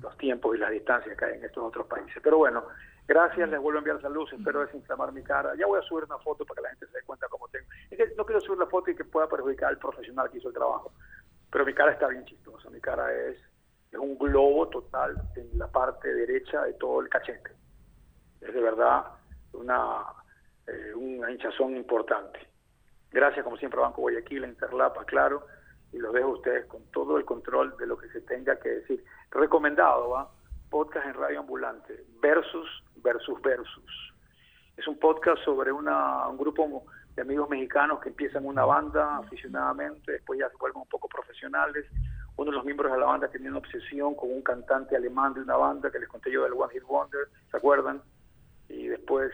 los 0.00 0.16
tiempos 0.18 0.54
y 0.54 0.58
las 0.58 0.70
distancias 0.70 1.18
que 1.18 1.24
hay 1.24 1.34
en 1.34 1.44
estos 1.44 1.64
otros 1.64 1.86
países. 1.86 2.16
Pero 2.22 2.38
bueno, 2.38 2.64
gracias, 3.06 3.48
les 3.50 3.60
vuelvo 3.60 3.78
a 3.78 3.80
enviar 3.80 4.00
saludos, 4.00 4.32
espero 4.32 4.60
desinflamar 4.60 5.12
mi 5.12 5.22
cara. 5.22 5.54
Ya 5.56 5.66
voy 5.66 5.80
a 5.80 5.82
subir 5.82 6.04
una 6.04 6.18
foto 6.18 6.46
para 6.46 6.56
que 6.56 6.62
la 6.62 6.70
gente 6.70 6.86
se 6.86 6.98
dé 6.98 7.04
cuenta 7.04 7.26
cómo 7.28 7.48
tengo. 7.48 7.66
Es 7.90 7.98
que 7.98 8.14
no 8.14 8.24
quiero 8.24 8.40
subir 8.40 8.58
la 8.58 8.66
foto 8.66 8.90
y 8.90 8.96
que 8.96 9.04
pueda 9.04 9.28
perjudicar 9.28 9.70
al 9.70 9.78
profesional 9.78 10.30
que 10.30 10.38
hizo 10.38 10.48
el 10.48 10.54
trabajo, 10.54 10.92
pero 11.50 11.66
mi 11.66 11.74
cara 11.74 11.92
está 11.92 12.06
bien 12.08 12.24
chistosa, 12.24 12.70
mi 12.70 12.80
cara 12.80 13.12
es, 13.12 13.36
es 13.90 13.98
un 13.98 14.16
globo 14.16 14.68
total 14.68 15.16
en 15.34 15.58
la 15.58 15.66
parte 15.66 16.14
derecha 16.14 16.62
de 16.62 16.74
todo 16.74 17.00
el 17.00 17.08
cachete. 17.08 17.50
Es 18.40 18.54
de 18.54 18.60
verdad 18.60 19.04
una, 19.52 20.04
eh, 20.68 20.92
una 20.94 21.30
hinchazón 21.32 21.76
importante. 21.76 22.55
Gracias, 23.16 23.44
como 23.44 23.56
siempre, 23.56 23.80
a 23.80 23.84
Banco 23.84 24.02
Guayaquil, 24.02 24.44
a 24.44 24.48
Interlapa, 24.48 25.06
claro, 25.06 25.46
y 25.90 25.96
los 25.96 26.12
dejo 26.12 26.28
a 26.28 26.32
ustedes 26.32 26.66
con 26.66 26.82
todo 26.90 27.16
el 27.16 27.24
control 27.24 27.74
de 27.78 27.86
lo 27.86 27.96
que 27.96 28.10
se 28.10 28.20
tenga 28.20 28.58
que 28.58 28.68
decir. 28.68 29.02
Recomendado, 29.30 30.10
¿va? 30.10 30.30
Podcast 30.68 31.06
en 31.06 31.14
Radio 31.14 31.40
Ambulante, 31.40 32.04
Versus, 32.20 32.68
Versus, 32.96 33.40
Versus. 33.40 34.12
Es 34.76 34.86
un 34.86 34.98
podcast 34.98 35.42
sobre 35.46 35.72
una, 35.72 36.28
un 36.28 36.36
grupo 36.36 36.84
de 37.14 37.22
amigos 37.22 37.48
mexicanos 37.48 38.00
que 38.00 38.10
empiezan 38.10 38.44
una 38.44 38.66
banda 38.66 39.16
aficionadamente, 39.16 40.12
después 40.12 40.38
ya 40.38 40.50
se 40.50 40.56
vuelven 40.58 40.82
un 40.82 40.88
poco 40.88 41.08
profesionales. 41.08 41.86
Uno 42.36 42.50
de 42.50 42.56
los 42.58 42.66
miembros 42.66 42.92
de 42.92 42.98
la 42.98 43.06
banda 43.06 43.28
tenía 43.28 43.48
una 43.48 43.60
obsesión 43.60 44.14
con 44.14 44.30
un 44.30 44.42
cantante 44.42 44.94
alemán 44.94 45.32
de 45.32 45.40
una 45.40 45.56
banda 45.56 45.90
que 45.90 46.00
les 46.00 46.08
conté 46.10 46.30
yo 46.30 46.42
del 46.42 46.52
One 46.52 46.70
Hit 46.70 46.82
Wonder, 46.82 47.28
¿se 47.50 47.56
acuerdan? 47.56 48.02
Y 48.68 48.88
después 48.88 49.32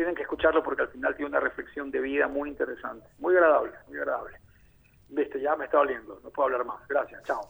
tienen 0.00 0.14
que 0.14 0.22
escucharlo 0.22 0.62
porque 0.62 0.80
al 0.80 0.88
final 0.88 1.14
tiene 1.14 1.28
una 1.28 1.40
reflexión 1.40 1.90
de 1.90 2.00
vida 2.00 2.26
muy 2.26 2.48
interesante, 2.48 3.06
muy 3.18 3.34
agradable, 3.34 3.72
muy 3.86 3.98
agradable. 3.98 4.34
Viste, 5.10 5.38
ya 5.42 5.54
me 5.56 5.66
está 5.66 5.78
oliendo, 5.78 6.18
no 6.24 6.30
puedo 6.30 6.46
hablar 6.46 6.64
más. 6.64 6.76
Gracias, 6.88 7.22
chao. 7.24 7.42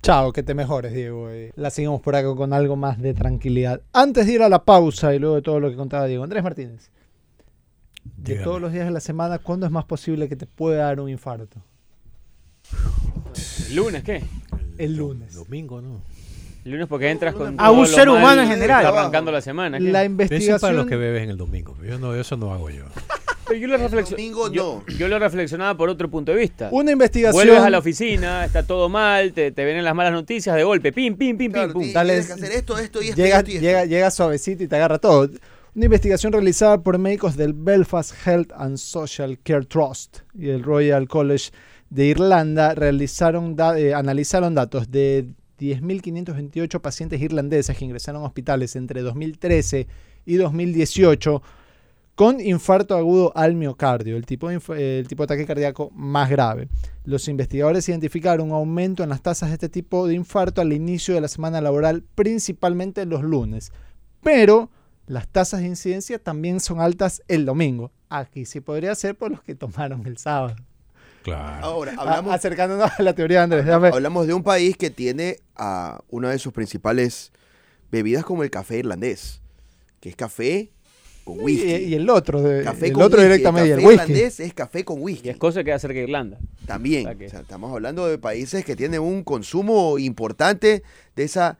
Chao, 0.00 0.32
que 0.32 0.42
te 0.42 0.54
mejores, 0.54 0.94
Diego. 0.94 1.28
eh. 1.28 1.52
La 1.56 1.68
seguimos 1.68 2.00
por 2.00 2.16
acá 2.16 2.34
con 2.34 2.54
algo 2.54 2.76
más 2.76 2.98
de 2.98 3.12
tranquilidad. 3.12 3.82
Antes 3.92 4.26
de 4.26 4.32
ir 4.32 4.42
a 4.42 4.48
la 4.48 4.64
pausa 4.64 5.14
y 5.14 5.18
luego 5.18 5.34
de 5.34 5.42
todo 5.42 5.60
lo 5.60 5.68
que 5.68 5.76
contaba 5.76 6.06
Diego, 6.06 6.24
Andrés 6.24 6.42
Martínez, 6.42 6.90
de 8.16 8.32
Dígame. 8.32 8.44
todos 8.44 8.60
los 8.62 8.72
días 8.72 8.86
de 8.86 8.92
la 8.92 9.00
semana, 9.00 9.38
¿cuándo 9.38 9.66
es 9.66 9.72
más 9.72 9.84
posible 9.84 10.30
que 10.30 10.36
te 10.36 10.46
pueda 10.46 10.84
dar 10.86 11.00
un 11.00 11.10
infarto? 11.10 11.60
¿El 13.68 13.76
lunes 13.76 14.02
qué? 14.02 14.24
El 14.78 14.96
lunes. 14.96 15.34
Domingo, 15.34 15.82
¿no? 15.82 16.00
El 16.64 16.72
lunes 16.72 16.86
porque 16.88 17.08
entras 17.10 17.34
con 17.34 17.54
A 17.58 17.70
un 17.70 17.86
ser 17.86 18.08
humano 18.08 18.42
en 18.42 18.48
general. 18.48 18.84
Arrancando 18.86 19.32
la 19.32 19.40
semana. 19.40 19.78
¿qué? 19.78 19.84
La 19.84 20.02
Eso 20.04 20.10
es 20.12 20.16
para 20.16 20.26
investigación. 20.28 20.76
los 20.76 20.86
que 20.86 20.96
bebes 20.96 21.22
en 21.22 21.30
el 21.30 21.36
domingo. 21.36 21.76
Yo 21.86 21.98
no, 21.98 22.14
eso 22.14 22.36
no 22.36 22.52
hago 22.52 22.68
yo. 22.70 22.84
Pero 23.46 23.60
yo 23.60 23.68
lo 23.68 23.78
reflexio- 23.78 24.10
domingo 24.16 24.52
yo, 24.52 24.82
no. 24.86 24.94
yo 24.98 25.08
lo 25.08 25.18
reflexionaba 25.18 25.74
por 25.74 25.88
otro 25.88 26.10
punto 26.10 26.32
de 26.32 26.38
vista. 26.38 26.68
Una 26.70 26.92
investigación. 26.92 27.32
Vuelves 27.46 27.60
a 27.62 27.70
la 27.70 27.78
oficina, 27.78 28.44
está 28.44 28.62
todo 28.66 28.90
mal, 28.90 29.32
te, 29.32 29.52
te 29.52 29.64
vienen 29.64 29.84
las 29.84 29.94
malas 29.94 30.12
noticias 30.12 30.54
de 30.54 30.64
golpe, 30.64 30.92
pim, 30.92 31.16
pim, 31.16 31.38
pim, 31.38 31.50
Claro, 31.52 31.72
pim, 31.72 31.90
pum. 31.90 31.92
tienes 32.02 32.26
que 32.26 32.32
hacer 32.34 32.52
esto, 32.52 32.78
esto 32.78 33.02
y 33.02 33.08
esto. 33.08 33.16
llega, 33.16 33.36
y 33.36 33.38
esto 33.38 33.50
y 33.50 33.54
esto. 33.54 33.66
llega, 33.66 33.84
llega 33.86 34.10
suavecito 34.10 34.62
y 34.64 34.68
te 34.68 34.76
agarra 34.76 34.98
todo. 34.98 35.30
Una 35.74 35.84
investigación 35.86 36.30
realizada 36.34 36.82
por 36.82 36.98
médicos 36.98 37.36
del 37.38 37.54
Belfast 37.54 38.12
Health 38.26 38.52
and 38.54 38.76
Social 38.76 39.38
Care 39.42 39.64
Trust 39.64 40.18
y 40.38 40.50
el 40.50 40.62
Royal 40.62 41.08
College 41.08 41.50
de 41.88 42.04
Irlanda 42.04 42.74
realizaron 42.74 43.56
da- 43.56 43.78
eh, 43.78 43.94
analizaron 43.94 44.54
datos 44.54 44.90
de 44.90 45.26
10.528 45.58 46.80
pacientes 46.80 47.20
irlandeses 47.20 47.76
que 47.76 47.84
ingresaron 47.84 48.22
a 48.22 48.26
hospitales 48.26 48.76
entre 48.76 49.02
2013 49.02 49.86
y 50.26 50.36
2018 50.36 51.42
con 52.18 52.40
infarto 52.40 52.96
agudo 52.96 53.30
al 53.36 53.54
miocardio, 53.54 54.16
el 54.16 54.26
tipo, 54.26 54.48
de 54.48 54.98
el 54.98 55.06
tipo 55.06 55.22
de 55.22 55.24
ataque 55.26 55.46
cardíaco 55.46 55.92
más 55.94 56.28
grave. 56.28 56.68
Los 57.04 57.28
investigadores 57.28 57.88
identificaron 57.88 58.48
un 58.48 58.56
aumento 58.56 59.04
en 59.04 59.10
las 59.10 59.22
tasas 59.22 59.50
de 59.50 59.54
este 59.54 59.68
tipo 59.68 60.08
de 60.08 60.14
infarto 60.14 60.60
al 60.60 60.72
inicio 60.72 61.14
de 61.14 61.20
la 61.20 61.28
semana 61.28 61.60
laboral, 61.60 62.02
principalmente 62.16 63.06
los 63.06 63.22
lunes. 63.22 63.70
Pero 64.20 64.68
las 65.06 65.28
tasas 65.28 65.60
de 65.60 65.68
incidencia 65.68 66.18
también 66.18 66.58
son 66.58 66.80
altas 66.80 67.22
el 67.28 67.44
domingo. 67.44 67.92
Aquí 68.08 68.46
sí 68.46 68.60
podría 68.60 68.96
ser 68.96 69.16
por 69.16 69.30
los 69.30 69.42
que 69.42 69.54
tomaron 69.54 70.04
el 70.04 70.18
sábado. 70.18 70.56
Claro. 71.28 71.64
Ahora, 71.66 71.92
A- 71.96 72.00
hablamos, 72.02 72.34
acercándonos 72.34 72.90
a 72.98 73.02
la 73.02 73.14
teoría 73.14 73.38
de 73.38 73.44
Andrés. 73.44 73.64
déjame- 73.66 73.90
hablamos 73.92 74.26
de 74.26 74.34
un 74.34 74.42
país 74.42 74.76
que 74.76 74.90
tiene 74.90 75.38
a 75.56 76.00
una 76.10 76.30
de 76.30 76.38
sus 76.38 76.52
principales 76.52 77.32
bebidas 77.90 78.24
como 78.24 78.42
el 78.42 78.50
café 78.50 78.78
irlandés, 78.78 79.40
que 80.00 80.08
es 80.10 80.16
café 80.16 80.70
con 81.24 81.40
whisky. 81.40 81.74
y, 81.74 81.84
y 81.88 81.94
el 81.94 82.08
otro, 82.10 82.40
de- 82.42 82.62
café 82.64 82.86
el 82.88 82.92
con 82.92 83.02
otro 83.02 83.18
whisky. 83.18 83.28
directamente, 83.32 83.72
el 83.72 83.78
el 83.78 83.84
café 83.84 83.88
whisky. 83.88 84.02
irlandés 84.12 84.40
es 84.40 84.54
café 84.54 84.84
con 84.84 84.98
Y 84.98 85.02
whisky. 85.02 85.28
es 85.30 85.36
cosa 85.36 85.62
que 85.64 85.72
hacer 85.72 85.92
que 85.92 86.02
Irlanda. 86.02 86.38
También. 86.66 87.02
O 87.06 87.08
sea 87.10 87.14
que- 87.18 87.26
O 87.26 87.30
sea, 87.30 87.40
estamos 87.40 87.72
hablando 87.72 88.06
de 88.06 88.18
países 88.18 88.64
que 88.64 88.76
tienen 88.76 89.00
un 89.00 89.24
consumo 89.24 89.98
importante 89.98 90.82
de 91.16 91.22
esa 91.24 91.58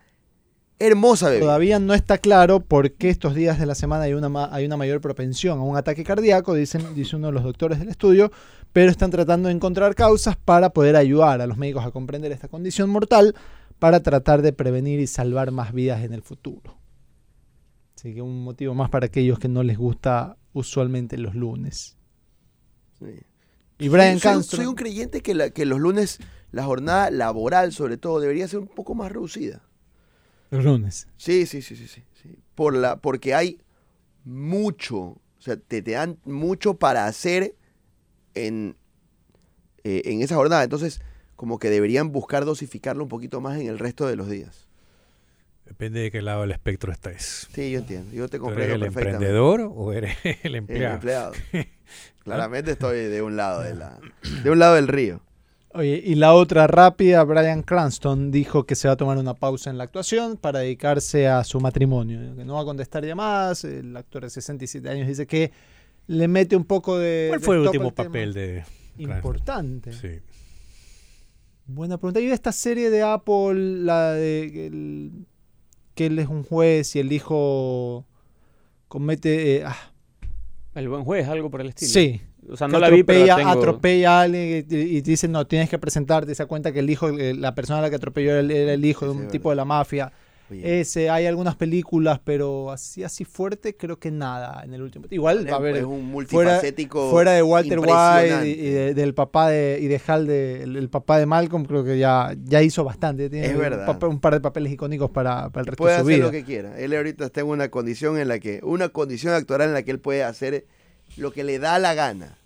hermosa 0.79 1.29
bebida. 1.29 1.45
Todavía 1.47 1.79
no 1.79 1.95
está 1.95 2.19
claro 2.19 2.61
por 2.61 2.93
qué 2.93 3.09
estos 3.11 3.35
días 3.35 3.59
de 3.59 3.67
la 3.67 3.75
semana 3.75 4.05
hay 4.05 4.15
una, 4.15 4.29
ma- 4.29 4.49
hay 4.53 4.65
una 4.67 4.77
mayor 4.77 5.01
propensión 5.01 5.59
a 5.59 5.63
un 5.63 5.77
ataque 5.77 6.05
cardíaco, 6.05 6.55
dicen, 6.55 6.95
dice 6.95 7.17
uno 7.17 7.29
de 7.29 7.33
los 7.33 7.43
doctores 7.45 7.79
del 7.79 7.89
estudio, 7.89 8.31
pero 8.73 8.91
están 8.91 9.11
tratando 9.11 9.49
de 9.49 9.55
encontrar 9.55 9.95
causas 9.95 10.37
para 10.37 10.71
poder 10.71 10.97
ayudar 10.97 11.41
a 11.41 11.47
los 11.47 11.57
médicos 11.57 11.85
a 11.85 11.91
comprender 11.91 12.31
esta 12.33 12.49
condición 12.49 12.91
mortal 12.91 13.35
para 13.79 14.01
tratar 14.01 14.43
de 14.43 14.53
prevenir 14.53 15.01
y 15.01 15.07
salvar 15.07 15.51
más 15.51 15.73
vidas 15.73 16.03
en 16.05 16.13
el 16.13 16.23
futuro. 16.23 16.77
Así 17.97 18.15
que 18.15 18.23
un 18.23 18.45
motivo 18.45 18.75
más 18.75 18.91
para 18.91 19.07
aquellos 19.07 19.39
que 19.39 19.49
no 19.49 19.63
les 19.63 19.77
gusta 19.79 20.37
usualmente 20.53 21.19
los 21.19 21.35
lunes. 21.35 21.97
Sí. 22.99 23.07
Y 23.81 23.89
Brian 23.89 24.19
soy, 24.19 24.43
soy 24.43 24.67
un 24.67 24.75
creyente 24.75 25.21
que, 25.21 25.35
la- 25.35 25.51
que 25.51 25.65
los 25.67 25.79
lunes 25.81 26.19
la 26.51 26.65
jornada 26.65 27.11
laboral, 27.11 27.73
sobre 27.73 27.97
todo, 27.97 28.21
debería 28.21 28.49
ser 28.49 28.61
un 28.61 28.69
poco 28.69 28.95
más 28.95 29.13
reducida. 29.13 29.63
Los 30.51 30.65
lunes. 30.65 31.09
Sí, 31.17 31.47
sí, 31.47 31.63
sí, 31.63 31.77
sí, 31.77 31.87
sí. 31.89 32.03
sí. 32.23 32.39
Por 32.55 32.75
la, 32.75 32.97
porque 32.97 33.35
hay 33.35 33.61
mucho, 34.25 34.97
o 34.99 35.21
sea, 35.39 35.57
te, 35.57 35.83
te 35.83 35.93
dan 35.93 36.19
mucho 36.25 36.75
para 36.75 37.07
hacer 37.07 37.55
en, 38.35 38.77
eh, 39.85 40.03
en 40.07 40.23
esa 40.23 40.35
jornada. 40.37 40.65
Entonces, 40.65 41.01
como 41.37 41.59
que 41.59 41.71
deberían 41.71 42.11
buscar 42.13 42.45
dosificarlo 42.45 43.03
un 43.05 43.09
poquito 43.09 43.41
más 43.41 43.59
en 43.61 43.69
el 43.69 43.79
resto 43.79 44.07
de 44.07 44.17
los 44.17 44.29
días. 44.29 44.67
Depende 45.67 46.01
de 46.01 46.11
qué 46.11 46.23
lado 46.23 46.41
del 46.43 46.53
espectro 46.53 46.91
estés. 46.91 47.47
Sí, 47.53 47.71
yo 47.71 47.81
entiendo. 47.81 48.13
Yo 48.15 48.27
te 48.29 48.39
¿Tú 48.39 48.49
eres 48.51 48.71
el 48.71 48.83
emprendedor 48.85 49.71
o 49.71 49.93
eres 49.93 50.17
el 50.25 50.37
El 50.43 50.55
empleado? 50.57 50.95
empleado. 50.95 51.33
Claramente 52.25 52.73
estoy 52.73 53.01
de 53.05 53.23
un 53.23 53.37
lado 53.37 53.63
de 53.63 53.75
la, 53.75 53.99
de 54.43 54.51
un 54.51 54.59
lado 54.59 54.77
del 54.77 54.89
río. 54.89 55.21
Oye, 55.75 56.03
y 56.05 56.15
la 56.15 56.33
otra 56.35 56.67
rápida, 56.67 57.23
Brian 57.25 57.63
Cranston 57.63 58.31
dijo 58.31 58.65
que 58.65 58.75
se 58.75 58.89
va 58.89 58.95
a 58.95 58.97
tomar 58.97 59.19
una 59.19 59.35
pausa 59.35 59.69
en 59.71 59.77
la 59.79 59.85
actuación 59.85 60.37
para 60.39 60.61
dedicarse 60.61 61.29
a 61.29 61.45
su 61.45 61.61
matrimonio, 61.61 62.35
que 62.35 62.45
no 62.45 62.55
va 62.55 62.63
a 62.63 62.65
contestar 62.65 63.05
llamadas. 63.05 63.65
El 63.65 63.95
actor 63.97 64.23
de 64.25 64.31
67 64.31 64.89
años 64.89 65.07
dice 65.07 65.27
que 65.27 65.53
le 66.07 66.27
mete 66.27 66.57
un 66.57 66.65
poco 66.65 66.99
de. 66.99 67.27
¿Cuál 67.29 67.41
de 67.41 67.45
fue 67.47 67.57
el 67.57 67.63
último 67.63 67.95
papel 67.95 68.33
de 68.33 68.65
Importante. 68.97 69.93
Sí. 69.93 70.21
Buena 71.67 71.99
pregunta. 71.99 72.21
Y 72.21 72.27
esta 72.27 72.51
serie 72.51 72.91
de 72.91 73.03
Apple, 73.03 73.55
la 73.85 74.13
de 74.15 74.67
el- 74.67 75.27
que 75.95 76.07
él 76.07 76.19
es 76.19 76.29
un 76.29 76.45
juez 76.45 76.97
y 76.97 77.01
el 77.01 77.13
hijo 77.13 78.07
comete... 78.89 79.57
eh, 79.57 79.65
ah, 79.67 79.77
El 80.75 80.89
buen 80.89 81.05
juez, 81.05 81.29
algo 81.29 81.51
por 81.51 81.61
el 81.61 81.69
estilo. 81.69 81.91
sí. 81.93 82.23
O 82.51 82.57
sea, 82.57 82.69
no 82.69 82.79
la 82.79 82.89
vi, 82.91 83.03
pero 83.03 83.25
la 83.27 83.35
atropella, 83.35 83.37
tengo- 83.53 83.61
atropella 83.61 84.19
a 84.19 84.23
alguien 84.23 84.67
y, 84.71 84.75
y 84.99 85.03
te 85.03 85.11
dicen, 85.11 85.33
no, 85.33 85.47
tienes 85.47 85.69
que 85.69 85.79
presentarte, 85.79 86.35
se 86.35 86.43
da 86.43 86.47
cuenta 86.47 86.73
que 86.73 86.79
el 86.81 86.91
hijo, 86.91 87.09
eh, 87.11 87.35
la 87.35 87.55
persona 87.55 87.79
a 87.81 87.83
la 87.83 87.91
que 87.91 87.97
atropelló 87.97 88.31
era 88.31 88.41
el, 88.41 88.51
era 88.51 88.73
el 88.75 88.85
hijo 88.85 89.05
de 89.07 89.13
un 89.13 89.29
tipo 89.29 89.51
de 89.51 89.57
la 89.57 89.65
mafia. 89.65 90.13
Ese, 90.51 91.11
hay 91.11 91.27
algunas 91.27 91.57
películas, 91.57 92.21
pero 92.25 92.71
así 92.71 93.05
así 93.05 93.27
fuerte, 93.27 93.77
creo 93.77 93.99
que 93.99 94.11
nada 94.11 94.63
en 94.65 94.73
el 94.73 94.81
último. 94.81 95.05
Igual, 95.11 95.47
es, 95.47 95.53
a 95.53 95.59
ver, 95.59 95.77
es 95.77 95.85
un 95.85 96.07
multifacético 96.07 97.11
fuera 97.11 97.33
de 97.33 97.43
Walter 97.43 97.79
White 97.81 98.47
y, 98.49 98.53
y 98.53 98.71
de- 98.71 98.95
del 98.95 99.13
papá 99.13 99.51
de, 99.51 99.79
y 99.79 99.89
de 99.89 100.01
Hal, 100.07 100.27
de, 100.27 100.63
el, 100.63 100.77
el 100.77 100.89
papá 100.89 101.19
de 101.19 101.27
Malcolm, 101.27 101.67
creo 101.67 101.85
que 101.85 101.99
ya, 101.99 102.35
ya 102.45 102.63
hizo 102.63 102.83
bastante. 102.83 103.29
Tiene 103.29 103.47
Es 103.49 103.53
un 103.53 103.59
verdad. 103.61 104.03
un 104.05 104.21
par 104.21 104.33
de 104.33 104.41
papeles 104.41 104.73
icónicos 104.73 105.11
para, 105.11 105.51
para 105.51 105.61
el 105.61 105.67
resto 105.67 105.83
puede 105.85 105.97
de 105.97 106.01
su 106.01 106.07
hacer 106.07 106.17
vida. 106.17 106.25
lo 106.27 106.33
que 106.33 106.45
quiera. 106.45 106.79
Él 106.81 106.95
ahorita 106.95 107.27
está 107.27 107.41
en 107.43 107.49
una 107.49 107.69
condición 107.69 108.19
en 108.19 108.29
la 108.29 108.39
que, 108.39 108.61
una 108.63 108.89
condición 108.89 109.35
actoral 109.35 109.69
en 109.69 109.75
la 109.75 109.83
que 109.83 109.91
él 109.91 110.01
puede 110.01 110.25
hacer 110.25 110.65
lo 111.19 111.33
que 111.33 111.45
le 111.45 111.59
da 111.59 111.79
la 111.79 111.95
gana. 111.95 112.39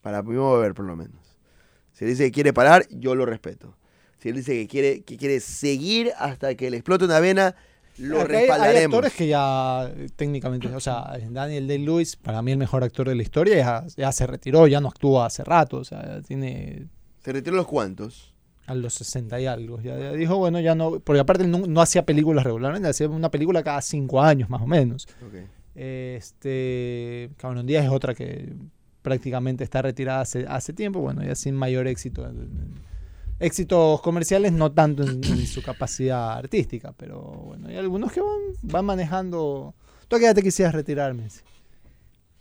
Para 0.00 0.22
mi 0.22 0.34
modo 0.34 0.56
de 0.56 0.62
ver, 0.62 0.74
por 0.74 0.84
lo 0.84 0.96
menos. 0.96 1.20
Si 1.92 2.04
él 2.04 2.10
dice 2.10 2.24
que 2.24 2.32
quiere 2.32 2.52
parar, 2.52 2.86
yo 2.90 3.14
lo 3.14 3.24
respeto. 3.26 3.76
Si 4.18 4.28
él 4.28 4.36
dice 4.36 4.52
que 4.52 4.66
quiere, 4.68 5.02
que 5.02 5.16
quiere 5.16 5.40
seguir 5.40 6.12
hasta 6.18 6.54
que 6.54 6.70
le 6.70 6.76
explote 6.78 7.04
una 7.04 7.20
vena, 7.20 7.54
lo 7.98 8.20
Acá 8.22 8.38
hay- 8.64 8.76
actores 8.84 9.12
que 9.12 9.28
ya 9.28 9.92
técnicamente, 10.16 10.66
o 10.68 10.80
sea, 10.80 11.16
Daniel 11.30 11.68
Day-Lewis, 11.68 12.16
para 12.16 12.42
mí 12.42 12.50
el 12.52 12.58
mejor 12.58 12.82
actor 12.82 13.08
de 13.08 13.14
la 13.14 13.22
historia, 13.22 13.56
ya, 13.56 13.84
ya 13.96 14.12
se 14.12 14.26
retiró, 14.26 14.66
ya 14.66 14.80
no 14.80 14.88
actúa 14.88 15.26
hace 15.26 15.44
rato, 15.44 15.76
o 15.78 15.84
sea, 15.84 16.20
tiene 16.22 16.88
Se 17.22 17.32
retiró 17.32 17.54
los 17.56 17.66
cuantos. 17.66 18.34
a 18.66 18.74
los 18.74 18.94
60 18.94 19.38
y 19.40 19.46
algo. 19.46 19.80
Ya, 19.80 19.96
ya 19.98 20.12
dijo, 20.12 20.36
bueno, 20.38 20.58
ya 20.58 20.74
no, 20.74 20.98
porque 21.00 21.20
aparte 21.20 21.44
él 21.44 21.50
no, 21.50 21.58
no 21.66 21.80
hacía 21.80 22.04
películas 22.04 22.44
regularmente, 22.44 22.88
hacía 22.88 23.08
una 23.08 23.30
película 23.30 23.62
cada 23.62 23.80
cinco 23.82 24.20
años 24.22 24.48
más 24.50 24.62
o 24.62 24.66
menos. 24.66 25.06
Este, 25.74 27.30
Cameron 27.36 27.66
Díaz 27.66 27.84
es 27.84 27.90
otra 27.90 28.14
que 28.14 28.52
prácticamente 29.02 29.64
está 29.64 29.82
retirada 29.82 30.20
hace, 30.20 30.46
hace 30.48 30.72
tiempo, 30.72 31.00
bueno, 31.00 31.22
ya 31.22 31.34
sin 31.34 31.54
mayor 31.54 31.86
éxito. 31.86 32.30
Éxitos 33.40 34.00
comerciales 34.00 34.52
no 34.52 34.72
tanto 34.72 35.02
en, 35.02 35.22
en 35.24 35.46
su 35.46 35.62
capacidad 35.62 36.38
artística, 36.38 36.92
pero 36.96 37.20
bueno, 37.20 37.68
hay 37.68 37.76
algunos 37.76 38.12
que 38.12 38.20
van, 38.20 38.40
van 38.62 38.84
manejando... 38.84 39.74
¿Tú 40.08 40.16
a 40.16 40.18
qué 40.18 40.26
edad 40.26 40.34
te 40.34 40.42
quisieras 40.42 40.74
retirarme? 40.74 41.28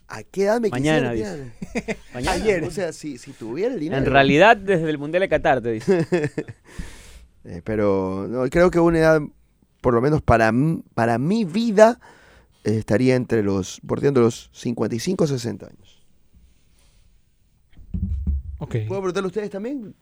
¿A 0.08 0.22
qué 0.24 0.44
edad 0.44 0.62
me 0.62 0.70
Mañana, 0.70 1.12
quisiera 1.12 1.36
retirar? 1.36 1.98
Mañana. 2.14 2.32
Ayer. 2.34 2.64
O 2.66 2.72
sea, 2.72 2.94
si, 2.94 3.18
si 3.18 3.32
tuviera 3.32 3.74
el 3.74 3.80
dinero. 3.80 4.06
En 4.06 4.12
realidad, 4.12 4.56
desde 4.56 4.90
el 4.90 4.98
Mundial 5.00 5.22
de 5.22 5.30
Qatar, 5.30 5.62
te 5.62 5.72
dice. 5.72 6.08
Eh, 7.46 7.62
pero 7.62 8.26
no, 8.30 8.50
creo 8.50 8.72
que 8.72 8.80
una 8.80 9.00
edad, 9.00 9.22
por 9.82 9.94
lo 9.94 10.00
menos 10.00 10.22
para, 10.22 10.50
para 10.94 11.18
mi 11.18 11.44
vida, 11.44 12.00
estaría 12.64 13.16
entre 13.16 13.44
los, 13.44 13.80
bordeando 13.84 14.22
los 14.22 14.50
55 14.54 15.28
60 15.28 15.66
años. 15.66 16.06
Ok. 18.60 18.76
¿Puedo 18.88 19.02
preguntarle 19.02 19.26
a 19.26 19.28
ustedes 19.28 19.50
también? 19.50 19.96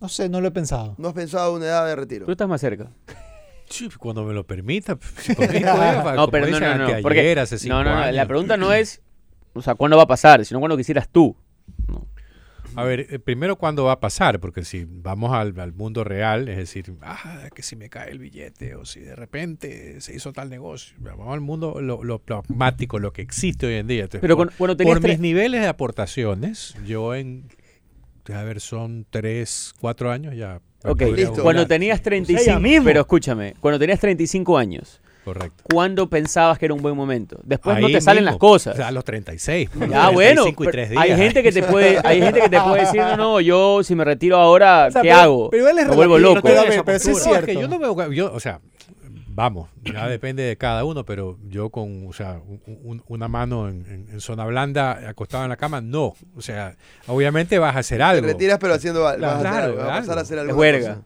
No 0.00 0.08
sé, 0.08 0.28
no 0.28 0.40
lo 0.40 0.48
he 0.48 0.50
pensado. 0.50 0.94
¿No 0.98 1.08
has 1.08 1.14
pensado 1.14 1.54
una 1.54 1.66
edad 1.66 1.86
de 1.86 1.96
retiro? 1.96 2.26
Tú 2.26 2.32
estás 2.32 2.48
más 2.48 2.60
cerca. 2.60 2.90
Sí, 3.68 3.88
cuando 3.98 4.24
me 4.24 4.34
lo 4.34 4.46
permita. 4.46 4.98
si 5.18 5.34
por 5.34 5.50
mí, 5.52 5.60
No, 5.60 6.28
pero 6.28 6.46
no, 6.46 6.60
no, 6.60 7.02
Porque, 7.02 7.38
hace 7.38 7.58
cinco 7.58 7.76
no, 7.76 7.84
no, 7.84 7.90
no. 7.90 8.00
La 8.00 8.06
años. 8.06 8.26
pregunta 8.26 8.56
no 8.56 8.72
es, 8.72 9.00
o 9.54 9.62
sea, 9.62 9.74
cuándo 9.74 9.96
va 9.96 10.02
a 10.04 10.06
pasar, 10.06 10.44
sino 10.44 10.60
cuándo 10.60 10.76
quisieras 10.76 11.08
tú. 11.08 11.36
A 12.76 12.84
ver, 12.84 13.06
eh, 13.10 13.18
primero 13.18 13.56
cuándo 13.56 13.84
va 13.84 13.92
a 13.92 14.00
pasar, 14.00 14.40
porque 14.40 14.64
si 14.64 14.86
vamos 14.88 15.32
al, 15.32 15.58
al 15.60 15.72
mundo 15.72 16.04
real, 16.04 16.48
es 16.48 16.56
decir, 16.56 16.92
ah, 17.02 17.48
que 17.54 17.62
si 17.62 17.76
me 17.76 17.88
cae 17.88 18.10
el 18.10 18.18
billete 18.18 18.74
o 18.74 18.84
si 18.84 19.00
de 19.00 19.14
repente 19.16 20.00
se 20.00 20.14
hizo 20.14 20.32
tal 20.32 20.50
negocio, 20.50 20.96
vamos 20.98 21.32
al 21.32 21.40
mundo 21.40 21.80
lo, 21.80 22.02
lo 22.04 22.18
pragmático, 22.18 22.98
lo 22.98 23.12
que 23.12 23.22
existe 23.22 23.66
hoy 23.66 23.74
en 23.74 23.86
día. 23.86 24.02
Entonces, 24.04 24.20
Pero 24.20 24.36
por, 24.36 24.52
con- 24.56 24.76
tenías 24.76 24.98
por 24.98 25.08
mis 25.08 25.20
niveles 25.20 25.60
de 25.60 25.68
aportaciones, 25.68 26.74
yo 26.86 27.14
en, 27.14 27.46
a 28.32 28.42
ver, 28.42 28.60
son 28.60 29.06
tres, 29.10 29.74
cuatro 29.80 30.10
años 30.10 30.34
ya. 30.36 30.60
Ok, 30.84 31.00
listo. 31.16 31.42
cuando 31.42 31.66
tenías 31.66 32.02
35, 32.02 32.44
ya 32.46 32.58
mismo. 32.58 32.84
pero 32.84 33.00
escúchame, 33.00 33.54
cuando 33.60 33.78
tenías 33.78 34.00
35 34.00 34.58
años, 34.58 35.00
Correcto. 35.24 35.64
¿cuándo 35.72 36.08
pensabas 36.10 36.58
que 36.58 36.66
era 36.66 36.74
un 36.74 36.82
buen 36.82 36.94
momento? 36.96 37.38
Después 37.44 37.78
no 37.80 37.86
Ahí 37.86 37.92
te 37.94 38.00
salen 38.00 38.24
mismo, 38.24 38.32
las 38.32 38.38
cosas. 38.38 38.74
o 38.74 38.76
sea, 38.76 38.88
a 38.88 38.92
los 38.92 39.04
36. 39.04 39.70
pues, 39.72 39.90
Ah, 39.94 40.10
bueno, 40.10 40.42
35 40.44 40.64
y 40.64 40.66
tres 40.68 40.90
hay 40.96 41.08
días. 41.08 41.18
gente 41.20 41.42
que 41.42 41.52
te 41.52 41.62
puede, 41.62 41.98
hay 42.04 42.20
gente 42.22 42.40
que 42.40 42.48
te 42.48 42.60
puede 42.60 42.80
decir, 42.82 43.00
no, 43.00 43.16
no, 43.16 43.40
yo 43.40 43.82
si 43.82 43.94
me 43.94 44.04
retiro 44.04 44.36
ahora, 44.36 44.86
O 44.88 44.90
sea, 44.90 45.02
¿qué 45.02 45.08
pero- 45.08 45.20
hago? 45.20 45.50
pero 45.50 45.62
igual 45.62 45.78
es 45.78 45.88
me 45.88 45.94
vuelvo 45.96 46.18
loco. 46.18 46.42
ver, 46.48 46.72
esa 46.72 46.84
pero 46.84 46.98
sí 46.98 47.10
es. 47.10 47.16
No, 47.26 47.32
que 47.32 47.40
cierto. 47.46 47.60
yo 47.60 47.68
no 47.68 47.78
veo, 47.96 48.12
yo, 48.12 48.32
o 48.34 48.40
sea, 48.40 48.60
vamos, 49.36 49.68
ya 49.82 50.06
depende 50.08 50.42
de 50.44 50.56
cada 50.56 50.84
uno, 50.84 51.04
pero 51.04 51.38
yo 51.48 51.70
con, 51.70 52.06
o 52.06 52.12
sea, 52.12 52.40
un- 52.46 52.60
un- 52.84 53.02
una 53.08 53.26
mano 53.26 53.68
en, 53.68 53.84
en- 53.86 54.08
en 54.12 54.20
zona 54.20 54.44
blanda, 54.44 55.08
acostado 55.08 55.42
en 55.42 55.48
la 55.50 55.56
cama, 55.56 55.80
no. 55.80 56.14
O 56.36 56.40
sea, 56.40 56.76
obviamente 57.08 57.58
vas 57.58 57.74
a 57.74 57.80
hacer 57.80 57.98
Te 57.98 58.04
algo. 58.04 58.26
retiras, 58.26 58.58
pero 58.60 58.74
haciendo 58.74 59.00
vas 59.02 59.20
a, 59.20 59.30
hacer 59.32 59.40
Claro, 59.40 59.64
algo, 59.64 59.76
vas 59.78 59.88
a 59.88 60.00
pasar 60.02 60.18
a 60.18 60.20
hacer 60.20 60.38
algo. 60.38 60.54
huelga. 60.56 60.98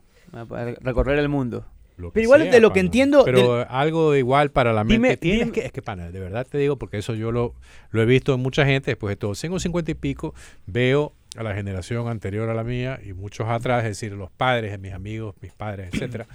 Recorrer 0.83 1.19
el 1.19 1.29
mundo. 1.29 1.65
Lo 1.99 2.11
Pero 2.13 2.25
igual 2.25 2.51
de 2.51 2.61
lo 2.61 2.73
que 2.73 2.81
entiendo 2.81 3.25
Pero 3.25 3.67
algo 3.69 4.15
igual 4.17 4.51
para 4.51 4.73
la 4.73 4.85
mente. 4.85 4.95
Dime- 4.95 5.17
Tienes 5.19 5.41
dime- 5.49 5.53
que, 5.53 5.67
es 5.67 5.73
que, 5.73 5.83
pana, 5.83 6.11
de 6.11 6.21
verdad 6.21 6.47
te 6.49 6.57
digo, 6.59 6.77
porque 6.79 6.99
eso 6.99 7.15
yo 7.15 7.31
lo, 7.33 7.55
lo 7.91 8.01
he 8.03 8.07
visto 8.07 8.33
en 8.35 8.41
mucha 8.41 8.65
gente, 8.65 8.93
después 8.93 9.11
de 9.13 9.17
todo, 9.17 9.35
tengo 9.35 9.59
50 9.59 9.91
y 9.91 9.95
pico, 9.95 10.35
veo 10.67 11.13
a 11.37 11.43
la 11.43 11.55
generación 11.55 12.09
anterior 12.09 12.49
a 12.49 12.55
la 12.55 12.65
mía 12.65 12.99
y 13.05 13.13
muchos 13.13 13.49
atrás, 13.49 13.83
es 13.85 13.91
decir, 13.91 14.13
los 14.13 14.31
padres 14.31 14.71
de 14.73 14.79
mis 14.79 14.93
amigos, 14.95 15.35
mis 15.43 15.53
padres, 15.53 15.91
etcétera, 15.93 16.27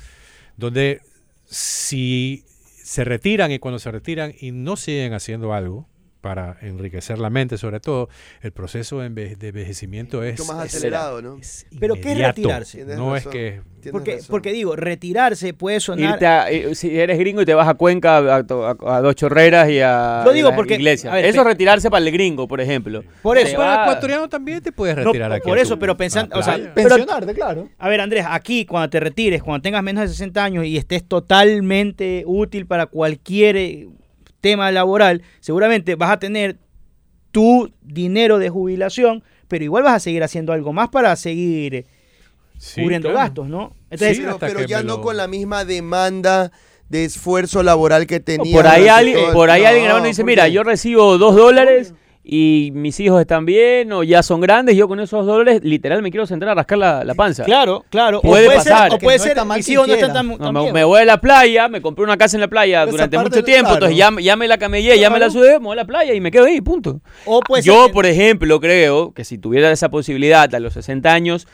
donde 0.57 1.01
si 1.45 2.43
se 2.83 3.03
retiran 3.03 3.51
y 3.51 3.59
cuando 3.59 3.79
se 3.79 3.91
retiran 3.91 4.33
y 4.39 4.51
no 4.51 4.75
siguen 4.75 5.13
haciendo 5.13 5.53
algo 5.53 5.87
para 6.23 6.55
enriquecer 6.61 7.19
la 7.19 7.29
mente, 7.29 7.57
sobre 7.57 7.81
todo, 7.81 8.07
el 8.41 8.53
proceso 8.53 8.99
de, 8.99 9.09
enve- 9.11 9.35
de 9.37 9.49
envejecimiento 9.49 10.23
es, 10.23 10.39
Mucho 10.39 10.53
más 10.53 10.65
es- 10.67 10.75
acelerado, 10.75 11.21
¿no? 11.21 11.37
es 11.37 11.65
Pero 11.81 11.95
¿qué 11.95 12.13
es 12.13 12.17
retirarse? 12.17 12.77
Tienes 12.77 12.97
No 12.97 13.13
es 13.17 13.27
que 13.27 13.59
Porque, 13.91 14.19
porque 14.29 14.53
digo, 14.53 14.77
retirarse 14.77 15.53
puede 15.53 15.81
sonar... 15.81 16.13
Irte 16.13 16.25
a- 16.25 16.49
eh, 16.49 16.73
si 16.75 16.97
eres 16.97 17.19
gringo 17.19 17.41
y 17.41 17.45
te 17.45 17.53
vas 17.53 17.67
a 17.67 17.73
Cuenca, 17.73 18.19
a, 18.19 18.35
a- 18.37 18.97
a 18.97 19.01
dos 19.01 19.15
chorreras 19.15 19.69
y 19.69 19.81
a 19.81 20.21
Lo 20.23 20.31
digo 20.31 20.49
la 20.51 20.55
porque, 20.55 20.75
iglesia. 20.75 21.11
a 21.11 21.15
ver, 21.15 21.25
eso 21.25 21.41
es 21.41 21.45
retirarse 21.47 21.89
para 21.91 22.05
el 22.05 22.11
gringo, 22.13 22.47
por 22.47 22.61
ejemplo. 22.61 23.03
Por 23.21 23.37
eso. 23.37 23.57
para 23.57 23.73
el 23.73 23.79
va- 23.79 23.83
ecuatoriano 23.83 24.29
también 24.29 24.61
te 24.61 24.71
puedes 24.71 24.95
No, 24.95 25.03
retirar 25.03 25.33
aquí. 25.33 25.49
por 25.49 25.57
a 25.57 25.61
eso, 25.61 25.73
tu- 25.73 25.79
pero 25.81 25.97
pensando- 25.97 26.39
o 26.39 26.41
sea, 26.41 26.53
playa. 26.55 26.71
Pero- 26.73 26.87
Pensionarte, 26.95 27.33
claro. 27.33 27.67
A 27.77 27.89
ver, 27.89 27.99
Andrés, 27.99 28.25
aquí 28.29 28.65
cuando 28.65 28.89
te 28.89 29.01
retires, 29.01 29.43
cuando 29.43 29.61
tengas 29.61 29.83
menos 29.83 30.03
de 30.03 30.07
60 30.07 30.41
años 30.41 30.63
y 30.65 30.77
estés 30.77 31.03
totalmente 31.05 32.23
útil 32.25 32.65
para 32.65 32.85
cualquier 32.85 33.87
tema 34.43 34.69
laboral, 34.71 35.21
seguramente 35.39 35.95
vas 35.95 36.11
a 36.11 36.19
tener 36.19 36.57
tu 37.31 37.71
dinero 37.81 38.39
de 38.39 38.49
jubilación, 38.49 39.23
pero 39.47 39.63
igual 39.63 39.83
vas 39.83 39.95
a 39.95 39.99
seguir 40.01 40.21
haciendo 40.21 40.51
algo 40.51 40.73
más 40.73 40.89
para 40.89 41.15
seguir 41.15 41.75
eh, 41.75 41.85
Sí, 42.57 42.81
cubriendo 42.81 43.07
claro. 43.09 43.23
gastos, 43.25 43.47
¿no? 43.47 43.73
Entonces, 43.89 44.17
Sí, 44.17 44.23
pero, 44.41 44.61
ya 44.65 44.83
no 44.83 44.99
con 45.01 45.15
la 45.15 45.27
misma 45.27 45.63
demanda 45.63 46.51
de 46.89 47.05
esfuerzo 47.05 47.63
laboral 47.63 48.05
que 48.05 48.19
tenía. 48.19 48.53
por 48.53 48.67
ahí 48.67 48.89
alguien, 48.89 49.31
por 49.31 49.49
ahí 49.49 49.61
No, 49.61 49.67
alguien 49.69 49.85
grabando 49.85 50.07
dice, 50.09 50.21
¿por 50.23 50.27
mira, 50.27 50.47
yo 50.49 50.63
recibo 50.63 51.17
dos 51.17 51.35
dólares 51.37 51.93
y 52.25 52.71
mis 52.73 52.97
hijos 53.01 53.19
están 53.19 53.45
bien 53.45 53.91
o 53.91 54.01
ya 54.01 54.23
son 54.23 54.39
grandes, 54.39 54.77
yo 54.77 54.87
con 54.87 54.99
esos 55.01 55.25
dólares 55.25 55.61
literal 55.63 56.01
me 56.01 56.09
quiero 56.09 56.25
sentar 56.25 56.47
a 56.49 56.55
rascar 56.55 56.77
la, 56.77 57.03
la 57.03 57.15
panza. 57.15 57.43
claro, 57.43 57.83
claro. 57.89 58.21
Puede 58.21 58.45
o 58.45 58.47
puede 58.47 58.57
pasar. 58.59 58.83
ser, 58.89 58.93
o 58.95 58.97
Que 58.99 59.03
puede 59.03 59.17
no 59.17 59.23
ser, 59.25 59.45
mis 59.45 59.69
hijos 59.69 59.87
no 59.89 59.93
están 59.93 60.13
tan, 60.13 60.27
No, 60.29 60.37
tan 60.37 60.53
me, 60.73 60.83
voy 60.85 61.01
a 61.01 61.05
la 61.05 61.19
playa, 61.19 61.67
me 61.67 61.81
compré 61.81 62.05
una 62.05 62.15
casa 62.15 62.37
en 62.37 62.41
la 62.41 62.47
playa 62.47 62.85
durante 62.85 63.17
mucho 63.17 63.43
tiempo, 63.43 63.71
claro. 63.71 63.87
entonces 63.87 63.97
ya, 63.97 64.09
ya 64.21 64.35
me 64.37 64.47
la 64.47 64.57
camellé, 64.57 64.97
ya 64.97 65.09
me 65.09 65.19
la 65.19 65.25
Claro. 65.27 65.31
sudé, 65.33 65.59
me 65.59 65.65
voy 65.65 65.73
a 65.73 65.81
la 65.81 65.85
playa 65.85 66.13
y 66.13 66.21
me 66.21 66.31
quedo 66.31 66.45
ahí, 66.45 66.61
punto. 66.61 67.01
O 67.25 67.41
puede 67.41 67.61
ser 67.61 67.73
Yo, 67.73 67.91
por 67.91 68.05
ejemplo, 68.05 68.59
creo 68.61 69.13
que 69.13 69.25
si 69.25 69.37
tuviera 69.37 69.69
esa 69.71 69.89
posibilidad 69.89 70.53
a 70.55 70.59
los 70.61 70.73
60 70.73 71.11
años, 71.13 71.45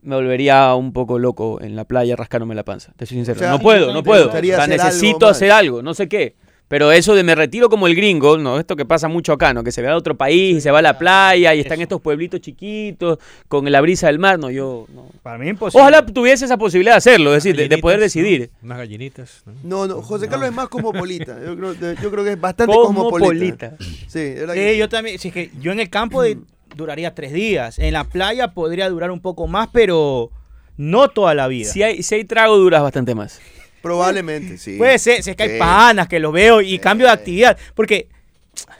me 0.00 0.14
volvería 0.14 0.74
un 0.74 0.92
poco 0.92 1.18
loco 1.18 1.60
en 1.60 1.74
la 1.74 1.86
playa 1.86 2.14
rascándome 2.14 2.54
la 2.54 2.62
panza. 2.62 2.92
Te 2.96 3.06
soy 3.06 3.16
sincero. 3.16 3.36
O 3.36 3.40
sea, 3.40 3.50
no 3.50 3.58
puedo, 3.58 3.92
no 3.92 4.02
¿te 4.02 4.06
puedo. 4.08 4.28
O 4.28 4.30
sea, 4.30 4.40
hacer 4.40 4.68
necesito 4.68 5.26
hacer 5.26 5.50
algo, 5.50 5.82
no 5.82 5.94
sé 5.94 6.08
qué. 6.08 6.36
Pero 6.66 6.90
eso 6.92 7.14
de 7.14 7.22
me 7.22 7.34
retiro 7.34 7.68
como 7.68 7.86
el 7.86 7.94
gringo, 7.94 8.38
no, 8.38 8.58
esto 8.58 8.74
que 8.74 8.86
pasa 8.86 9.06
mucho 9.06 9.32
acá, 9.34 9.52
¿no? 9.52 9.62
Que 9.62 9.70
se 9.70 9.82
va 9.82 9.92
a 9.92 9.96
otro 9.96 10.16
país 10.16 10.56
y 10.56 10.60
se 10.62 10.70
va 10.70 10.78
a 10.78 10.82
la 10.82 10.98
playa 10.98 11.54
y 11.54 11.60
están 11.60 11.80
estos 11.82 12.00
pueblitos 12.00 12.40
chiquitos 12.40 13.18
con 13.48 13.70
la 13.70 13.80
brisa 13.82 14.06
del 14.06 14.18
mar, 14.18 14.38
no, 14.38 14.50
yo 14.50 14.86
no. 14.94 15.06
Para 15.22 15.36
mí 15.38 15.48
imposible. 15.48 15.82
Ojalá 15.82 16.04
tuviese 16.06 16.46
esa 16.46 16.56
posibilidad 16.56 16.94
de 16.94 16.98
hacerlo, 16.98 17.34
es 17.36 17.44
decir, 17.44 17.54
de, 17.56 17.68
de 17.68 17.78
poder 17.78 18.00
Gallinitas, 18.00 18.16
¿no? 18.16 18.22
decidir. 18.22 18.50
Unas 18.62 18.78
gallinitas. 18.78 19.42
¿no? 19.44 19.52
No, 19.62 19.86
no, 19.86 20.02
José 20.02 20.26
Carlos 20.26 20.48
es 20.48 20.54
más 20.54 20.68
cosmopolita. 20.68 21.36
Yo 21.44 21.54
creo, 21.56 21.74
yo 22.02 22.10
creo 22.10 22.24
que 22.24 22.32
es 22.32 22.40
bastante 22.40 22.74
cosmopolita. 22.74 23.76
Cosmopolita. 23.76 24.04
Sí, 24.08 24.78
yo 24.78 24.88
también, 24.88 25.18
si 25.18 25.28
es 25.28 25.34
que 25.34 25.50
yo 25.60 25.70
en 25.70 25.80
el 25.80 25.90
campo 25.90 26.22
de- 26.22 26.38
duraría 26.74 27.14
tres 27.14 27.32
días, 27.34 27.78
en 27.78 27.92
la 27.92 28.04
playa 28.04 28.48
podría 28.54 28.88
durar 28.88 29.10
un 29.10 29.20
poco 29.20 29.46
más, 29.46 29.68
pero 29.72 30.30
no 30.78 31.08
toda 31.08 31.34
la 31.34 31.46
vida. 31.46 31.68
Si 31.70 31.82
hay, 31.82 32.02
si 32.02 32.14
hay 32.16 32.24
trago, 32.24 32.56
duras 32.56 32.82
bastante 32.82 33.14
más. 33.14 33.40
Probablemente, 33.84 34.58
sí. 34.58 34.76
Puede 34.78 34.98
ser, 34.98 35.22
si 35.22 35.30
es 35.30 35.36
que 35.36 35.44
hay 35.44 35.58
panas 35.58 36.08
que 36.08 36.18
lo 36.18 36.32
veo 36.32 36.60
y 36.60 36.70
Sí. 36.70 36.78
cambio 36.80 37.06
de 37.06 37.12
actividad, 37.12 37.56
porque 37.76 38.08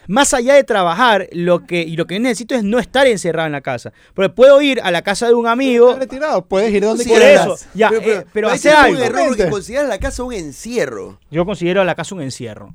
más 0.07 0.33
allá 0.35 0.55
de 0.55 0.65
trabajar, 0.65 1.29
lo 1.33 1.67
que, 1.67 1.83
y 1.83 1.97
lo 1.97 2.07
que 2.07 2.15
yo 2.15 2.21
necesito 2.21 2.55
es 2.55 2.63
no 2.65 2.79
estar 2.79 3.07
encerrado 3.07 3.47
en 3.47 3.53
la 3.53 3.61
casa. 3.61 3.93
Porque 4.15 4.29
puedo 4.31 4.61
ir 4.63 4.81
a 4.83 4.91
la 4.91 5.03
casa 5.03 5.27
de 5.27 5.35
un 5.35 5.47
amigo. 5.47 5.89
Estás 5.91 6.01
retirado, 6.09 6.45
puedes 6.47 6.73
ir 6.73 6.83
donde 6.85 7.05
Sí, 7.05 7.11
Por 7.11 7.19
quieras. 7.19 7.47
eso, 7.47 7.67
ya, 7.75 7.91
eh, 7.91 8.25
pero 8.33 8.49
hacer 8.49 8.73
tienes 8.73 8.79
algo. 8.85 8.97
un 8.99 9.03
error 9.05 9.37
Vente. 9.37 9.51
consideras 9.51 9.89
la 9.89 9.99
casa 9.99 10.23
un 10.23 10.33
encierro. 10.33 11.19
Yo 11.31 11.45
considero 11.45 11.81
a 11.81 11.85
la 11.85 11.95
casa 11.95 12.15
un 12.15 12.23
encierro. 12.23 12.75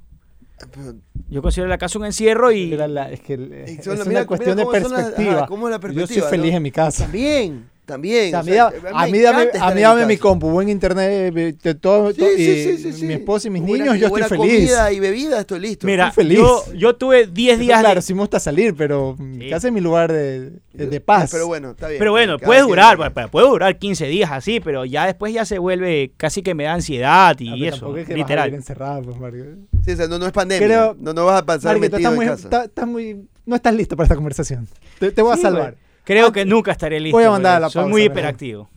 Yo 1.30 1.42
considero 1.42 1.70
la 1.70 1.78
casa 1.78 1.98
un 2.00 2.06
encierro 2.06 2.52
y. 2.52 2.74
Era 2.74 2.88
la- 2.88 3.10
es 3.12 3.22
que 3.22 3.34
es 3.34 3.88
una 3.88 4.04
mira- 4.04 4.26
cuestión 4.26 4.56
mira 4.58 4.66
de 4.66 4.66
cómo 4.66 4.80
son 4.82 4.92
las- 4.92 5.06
perspectiva. 5.06 5.48
cómo 5.48 5.70
es 5.70 5.80
Yo 5.96 6.08
soy 6.08 6.22
feliz 6.30 6.52
¿no? 6.52 6.58
en 6.58 6.64
mi 6.64 6.72
casa. 6.72 7.04
También, 7.04 7.70
también. 7.90 8.28
O 8.28 8.30
sea, 8.30 8.40
a 8.40 8.42
o 8.42 8.46
mí, 8.46 8.52
sea, 8.52 8.72
da- 8.72 8.90
a 9.02 9.06
me 9.06 9.12
mí 9.12 9.20
dame, 9.20 9.42
a 9.60 9.66
mí 9.72 9.78
en 9.78 9.82
dame 9.82 10.06
mi 10.06 10.18
compu, 10.18 10.50
buen 10.50 10.70
internet, 10.70 11.34
eh, 11.36 11.56
de 11.62 11.76
todo, 11.76 12.12
Sí, 12.14 12.20
todo- 12.20 12.30
sí, 12.30 12.42
y 12.44 12.64
sí, 12.64 12.78
sí, 12.78 12.94
sí. 12.94 13.06
mi 13.06 13.14
esposa 13.16 13.48
y 13.48 13.52
mis 13.52 13.62
Buena- 13.64 13.86
niños, 13.86 14.00
yo 14.00 14.08
estoy 14.08 14.24
feliz. 14.38 14.38
comida 14.70 14.92
y 14.94 15.00
bebida, 15.00 15.40
estoy 15.42 15.60
listo. 15.60 15.86
Mira, 15.88 16.08
estoy 16.10 16.24
feliz. 16.26 16.38
yo, 16.40 16.64
yo 16.76 16.96
tuve 16.96 17.28
10 17.28 17.58
Pero 17.58 17.66
días. 17.66 17.80
claro, 17.82 17.96
de- 17.96 18.02
sí 18.02 18.14
me 18.14 18.22
gusta 18.22 18.40
salir, 18.40 18.76
pero 18.76 19.16
mi 19.18 19.46
Sí. 19.46 19.50
casa 19.50 19.68
es 19.68 19.74
mi 19.74 19.82
lugar 19.82 20.12
de, 20.14 20.52
de- 20.74 20.88
de 20.88 21.02
paz. 21.02 21.30
Pero 21.32 21.48
bueno, 21.48 21.72
está 21.72 21.88
bien. 21.88 22.00
Pero 22.00 22.12
bueno, 22.12 22.38
Cada 22.38 22.46
puede 22.48 22.62
durar, 22.62 22.96
pues, 22.98 23.12
puede- 23.12 23.28
puede 23.28 23.48
durar 23.48 23.78
15 23.78 24.06
días 24.08 24.32
así, 24.32 24.60
pero 24.60 24.86
ya 24.86 25.06
después 25.06 25.34
ya 25.34 25.44
se 25.46 25.58
vuelve 25.60 26.12
casi 26.18 26.42
que 26.42 26.54
me 26.56 26.64
da 26.66 26.74
ansiedad 26.76 27.36
y 27.40 27.66
eso, 27.66 27.94
literal. 28.08 28.54
encerrado, 28.54 29.02
pues, 29.04 29.20
Mario. 29.20 29.46
Sí, 29.84 29.92
o 29.92 29.96
sea, 29.96 30.08
no, 30.08 30.20
no 30.20 30.26
es 30.28 30.32
pandemia. 30.32 30.68
Creo- 30.68 30.96
no, 31.00 31.14
no 31.14 31.26
vas 31.26 31.42
a 31.42 31.46
pasar 31.46 31.80
metido 31.80 31.98
estás 31.98 32.12
en 32.12 32.16
muy, 32.18 32.26
casa. 32.28 32.44
está- 32.44 32.64
estás 32.66 32.88
muy, 32.88 33.26
no 33.46 33.56
estás 33.56 33.74
listo 33.74 33.96
para 33.96 34.06
esta 34.06 34.16
conversación. 34.16 34.68
Te, 35.00 35.12
te 35.12 35.22
voy 35.22 35.34
a 35.34 35.36
Sí, 35.36 35.42
salvar. 35.42 35.76
Creo 36.10 36.32
que 36.32 36.43
nunca 36.43 36.72
estaré 36.72 36.99
listo. 36.99 37.16
Voy 37.16 37.26
a 37.26 37.30
mandar 37.30 37.57
a 37.57 37.60
la 37.60 37.70
Soy 37.70 37.82
pausa, 37.82 37.91
muy 37.91 38.03
hiperactivo. 38.03 38.68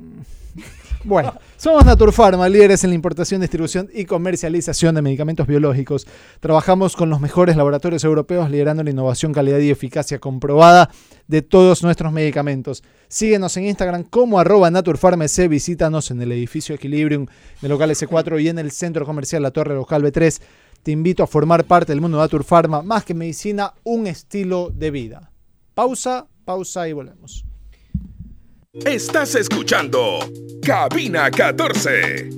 Bueno, 1.05 1.33
somos 1.57 1.83
Naturpharma, 1.83 2.47
líderes 2.47 2.85
en 2.85 2.91
la 2.91 2.95
importación, 2.95 3.41
distribución 3.41 3.89
y 3.93 4.05
comercialización 4.05 4.95
de 4.95 5.01
medicamentos 5.01 5.45
biológicos. 5.45 6.07
Trabajamos 6.39 6.95
con 6.95 7.09
los 7.09 7.19
mejores 7.19 7.57
laboratorios 7.57 8.05
europeos, 8.05 8.49
liderando 8.49 8.83
la 8.83 8.91
innovación, 8.91 9.33
calidad 9.33 9.57
y 9.57 9.69
eficacia 9.69 10.19
comprobada 10.19 10.89
de 11.27 11.41
todos 11.41 11.83
nuestros 11.83 12.13
medicamentos. 12.13 12.83
Síguenos 13.09 13.57
en 13.57 13.65
Instagram 13.65 14.03
como 14.03 14.39
arroba 14.39 14.71
naturfarmc, 14.71 15.49
visítanos 15.49 16.09
en 16.09 16.21
el 16.21 16.31
edificio 16.31 16.75
Equilibrium 16.75 17.25
del 17.59 17.71
local 17.71 17.89
S4 17.89 18.41
y 18.41 18.47
en 18.47 18.59
el 18.59 18.71
centro 18.71 19.05
comercial 19.05 19.41
La 19.41 19.51
Torre 19.51 19.73
Local 19.73 20.03
B3. 20.03 20.41
Te 20.83 20.91
invito 20.91 21.23
a 21.23 21.27
formar 21.27 21.65
parte 21.65 21.91
del 21.91 21.99
mundo 21.99 22.17
de 22.17 22.23
Naturpharma, 22.23 22.81
más 22.81 23.03
que 23.03 23.13
medicina, 23.13 23.73
un 23.83 24.07
estilo 24.07 24.69
de 24.73 24.91
vida. 24.91 25.32
Pausa, 25.73 26.27
pausa 26.45 26.87
y 26.87 26.93
volvemos. 26.93 27.45
Estás 28.85 29.35
escuchando 29.35 30.19
Cabina 30.61 31.31
14. 31.31 32.29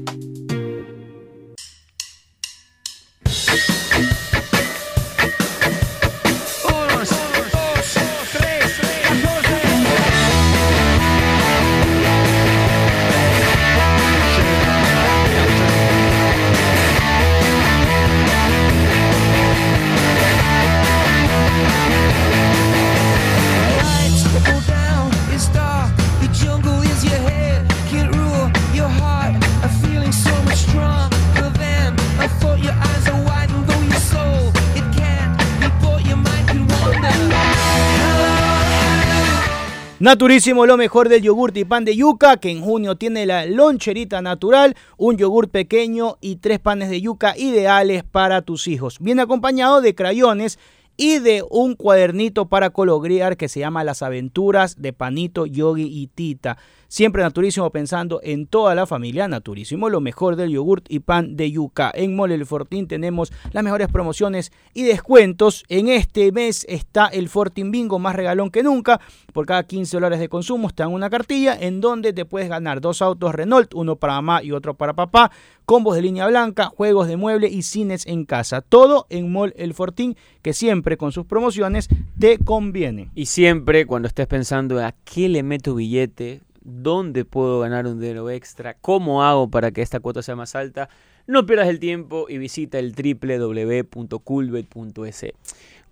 Naturísimo, 40.05 40.67
lo 40.67 40.77
mejor 40.77 41.09
del 41.09 41.23
yogurt 41.23 41.57
y 41.57 41.65
pan 41.65 41.83
de 41.83 41.95
yuca, 41.95 42.37
que 42.37 42.51
en 42.51 42.61
junio 42.61 42.95
tiene 42.95 43.25
la 43.25 43.47
loncherita 43.47 44.21
natural, 44.21 44.75
un 44.99 45.17
yogurt 45.17 45.49
pequeño 45.49 46.17
y 46.21 46.35
tres 46.35 46.59
panes 46.59 46.91
de 46.91 47.01
yuca 47.01 47.35
ideales 47.35 48.03
para 48.03 48.43
tus 48.43 48.67
hijos. 48.67 48.99
Viene 48.99 49.23
acompañado 49.23 49.81
de 49.81 49.95
crayones 49.95 50.59
y 50.95 51.17
de 51.17 51.43
un 51.49 51.73
cuadernito 51.73 52.45
para 52.49 52.69
colorear 52.69 53.35
que 53.35 53.49
se 53.49 53.61
llama 53.61 53.83
Las 53.83 54.03
aventuras 54.03 54.79
de 54.79 54.93
Panito, 54.93 55.47
Yogi 55.47 55.87
y 55.87 56.05
Tita. 56.05 56.59
Siempre 56.87 57.23
Naturísimo 57.23 57.69
pensando 57.71 58.19
en 58.23 58.47
toda 58.47 58.75
la 58.75 58.85
familia. 58.85 59.27
Naturísimo, 59.27 59.89
lo 59.89 60.01
mejor 60.01 60.35
del 60.35 60.51
yogurt 60.51 60.85
y 60.89 60.99
pan 60.99 61.35
de 61.35 61.51
yuca. 61.51 61.91
En 61.93 62.15
Mole 62.15 62.35
El 62.35 62.45
Fortín 62.45 62.87
tenemos 62.87 63.31
las 63.53 63.63
mejores 63.63 63.87
promociones 63.87 64.51
y 64.73 64.83
descuentos. 64.83 65.63
En 65.69 65.87
este 65.87 66.31
mes 66.31 66.65
está 66.69 67.07
el 67.07 67.29
Fortín 67.29 67.71
Bingo 67.71 67.99
más 67.99 68.15
regalón 68.15 68.51
que 68.51 68.63
nunca. 68.63 68.99
Por 69.33 69.45
cada 69.45 69.63
15 69.63 69.97
dólares 69.97 70.19
de 70.19 70.29
consumo 70.29 70.65
dan 70.75 70.91
una 70.91 71.09
cartilla 71.09 71.57
en 71.59 71.81
donde 71.81 72.13
te 72.13 72.25
puedes 72.25 72.49
ganar 72.49 72.81
dos 72.81 73.01
autos 73.01 73.33
Renault, 73.33 73.73
uno 73.73 73.95
para 73.95 74.13
mamá 74.13 74.43
y 74.43 74.51
otro 74.51 74.75
para 74.75 74.93
papá, 74.93 75.31
combos 75.65 75.95
de 75.95 76.01
línea 76.01 76.27
blanca, 76.27 76.65
juegos 76.65 77.07
de 77.07 77.17
mueble 77.17 77.47
y 77.47 77.61
cines 77.63 78.05
en 78.05 78.25
casa. 78.25 78.61
Todo 78.61 79.07
en 79.09 79.31
Mall 79.31 79.53
El 79.57 79.73
Fortín, 79.73 80.15
que 80.41 80.53
siempre 80.53 80.97
con 80.97 81.11
sus 81.11 81.25
promociones 81.25 81.87
te 82.19 82.37
conviene. 82.37 83.09
Y 83.15 83.25
siempre 83.27 83.85
cuando 83.85 84.07
estés 84.07 84.27
pensando 84.27 84.79
a 84.79 84.93
qué 85.03 85.29
le 85.29 85.43
meto 85.43 85.75
billete, 85.75 86.41
dónde 86.65 87.23
puedo 87.23 87.61
ganar 87.61 87.87
un 87.87 88.01
dinero 88.01 88.29
extra, 88.29 88.73
cómo 88.73 89.23
hago 89.23 89.49
para 89.49 89.71
que 89.71 89.81
esta 89.81 90.01
cuota 90.01 90.21
sea 90.21 90.35
más 90.35 90.53
alta, 90.55 90.89
no 91.27 91.45
pierdas 91.45 91.69
el 91.69 91.79
tiempo 91.79 92.25
y 92.27 92.37
visita 92.37 92.79
el 92.79 92.93
www.culbet.es. 92.93 95.25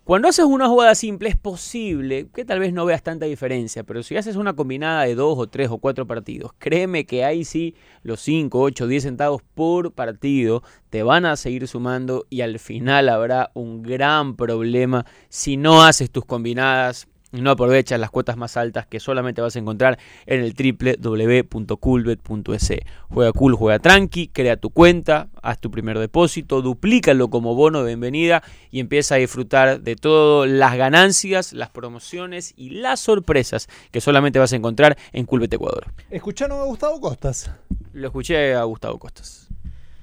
Cuando 0.04 0.28
haces 0.28 0.44
una 0.44 0.68
jugada 0.68 0.96
simple 0.96 1.30
es 1.30 1.38
posible 1.38 2.28
que 2.34 2.44
tal 2.44 2.60
vez 2.60 2.74
no 2.74 2.84
veas 2.84 3.04
tanta 3.04 3.26
diferencia, 3.26 3.86
pero 3.86 4.04
si 4.04 4.18
haces 4.18 4.36
una 4.36 4.54
combinada 4.54 5.04
de 5.04 5.16
dos 5.16 5.40
o 5.40 5.48
tres 5.48 5.70
o 5.70 5.78
cuatro 5.78 6.06
partidos, 6.06 6.52
créeme 6.60 7.06
que 7.06 7.24
ahí 7.24 7.46
sí 7.46 7.74
los 8.02 8.20
5, 8.20 8.60
8, 8.60 8.88
10 8.88 9.04
centavos 9.04 9.42
por 9.54 9.94
partido 9.94 10.62
te 10.90 11.04
van 11.04 11.26
a 11.26 11.38
seguir 11.38 11.70
sumando 11.70 12.26
y 12.30 12.42
al 12.42 12.60
final 12.60 13.08
habrá 13.08 13.52
un 13.54 13.82
gran 13.82 14.36
problema 14.36 15.06
si 15.30 15.56
no 15.56 15.84
haces 15.84 16.12
tus 16.12 16.26
combinadas 16.26 17.08
no 17.34 17.52
aprovechas 17.52 18.00
las 18.00 18.10
cuotas 18.12 18.38
más 18.38 18.56
altas 18.58 18.86
que 18.86 19.00
solamente 19.00 19.42
vas 19.42 19.56
a 19.56 19.60
encontrar 19.60 19.98
en 20.26 20.42
el 20.42 20.54
www.coolbet.es. 20.54 22.74
Juega 23.10 23.32
cool, 23.34 23.56
juega 23.56 23.80
tranqui, 23.80 24.28
crea 24.28 24.58
tu 24.58 24.70
cuenta, 24.70 25.30
haz 25.42 25.60
tu 25.60 25.72
primer 25.72 25.98
depósito, 26.00 26.62
duplícalo 26.62 27.30
como 27.30 27.56
bono 27.56 27.80
de 27.80 27.88
bienvenida 27.88 28.44
y 28.72 28.80
empieza 28.80 29.16
a 29.16 29.18
disfrutar 29.18 29.82
de 29.82 29.96
todas 29.96 30.50
las 30.50 30.78
ganancias, 30.78 31.54
las 31.54 31.70
promociones 31.70 32.54
y 32.56 32.70
las 32.70 33.00
sorpresas 33.00 33.68
que 33.92 34.02
solamente 34.02 34.40
vas 34.40 34.54
a 34.54 34.56
encontrar 34.56 34.98
en 35.12 35.26
Coolbet 35.26 35.54
Ecuador. 35.54 35.86
¿Escucharon 36.10 36.60
a 36.60 36.64
Gustavo 36.64 37.02
Costas? 37.02 37.52
Lo 37.94 38.08
escuché 38.08 38.54
a 38.54 38.64
Gustavo 38.64 39.00
Costas. 39.00 39.53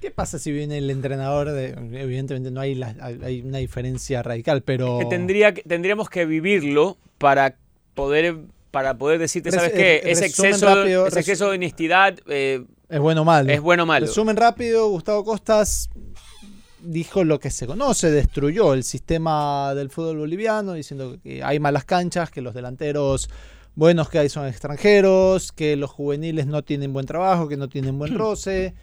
¿Qué 0.01 0.11
pasa 0.11 0.39
si 0.39 0.51
viene 0.51 0.79
el 0.79 0.89
entrenador 0.89 1.51
de... 1.51 1.69
Evidentemente 2.01 2.49
no 2.51 2.59
hay, 2.59 2.75
la- 2.75 2.95
hay 3.23 3.41
una 3.41 3.59
diferencia 3.59 4.21
radical, 4.23 4.63
pero... 4.63 4.97
Que 4.99 5.05
tendría, 5.05 5.53
tendríamos 5.53 6.09
que 6.09 6.25
vivirlo 6.25 6.97
para 7.19 7.55
poder, 7.93 8.37
para 8.71 8.97
poder 8.97 9.19
decirte, 9.19 9.51
¿sabes 9.51 9.71
qué? 9.73 9.97
eh, 9.97 10.01
Ese 10.05 10.25
exceso, 10.25 10.65
rápido, 10.65 11.05
ese 11.05 11.19
exceso 11.19 11.49
de 11.51 11.55
honestidad 11.57 12.17
eh, 12.27 12.63
Es 12.89 12.99
bueno 12.99 13.21
o 13.21 13.25
malo. 13.25 13.51
es 13.51 13.61
bueno 13.61 13.83
o 13.83 13.85
malo. 13.85 14.07
Resumen 14.07 14.35
rápido, 14.37 14.89
Gustavo 14.89 15.23
Costas 15.23 15.89
dijo 16.83 17.23
lo 17.23 17.39
que 17.39 17.51
se 17.51 17.67
conoce, 17.67 18.09
destruyó 18.09 18.73
el 18.73 18.83
sistema 18.83 19.75
del 19.75 19.91
fútbol 19.91 20.17
boliviano, 20.17 20.73
diciendo 20.73 21.17
que 21.21 21.43
hay 21.43 21.59
malas 21.59 21.85
canchas, 21.85 22.31
que 22.31 22.41
los 22.41 22.55
delanteros 22.55 23.29
buenos 23.75 24.09
que 24.09 24.17
hay 24.17 24.29
son 24.29 24.47
extranjeros, 24.47 25.51
que 25.51 25.75
los 25.75 25.91
juveniles 25.91 26.47
no 26.47 26.63
tienen 26.63 26.91
buen 26.91 27.05
trabajo, 27.05 27.47
que 27.47 27.55
no 27.57 27.69
tienen 27.69 27.99
buen 27.99 28.15
roce, 28.17 28.73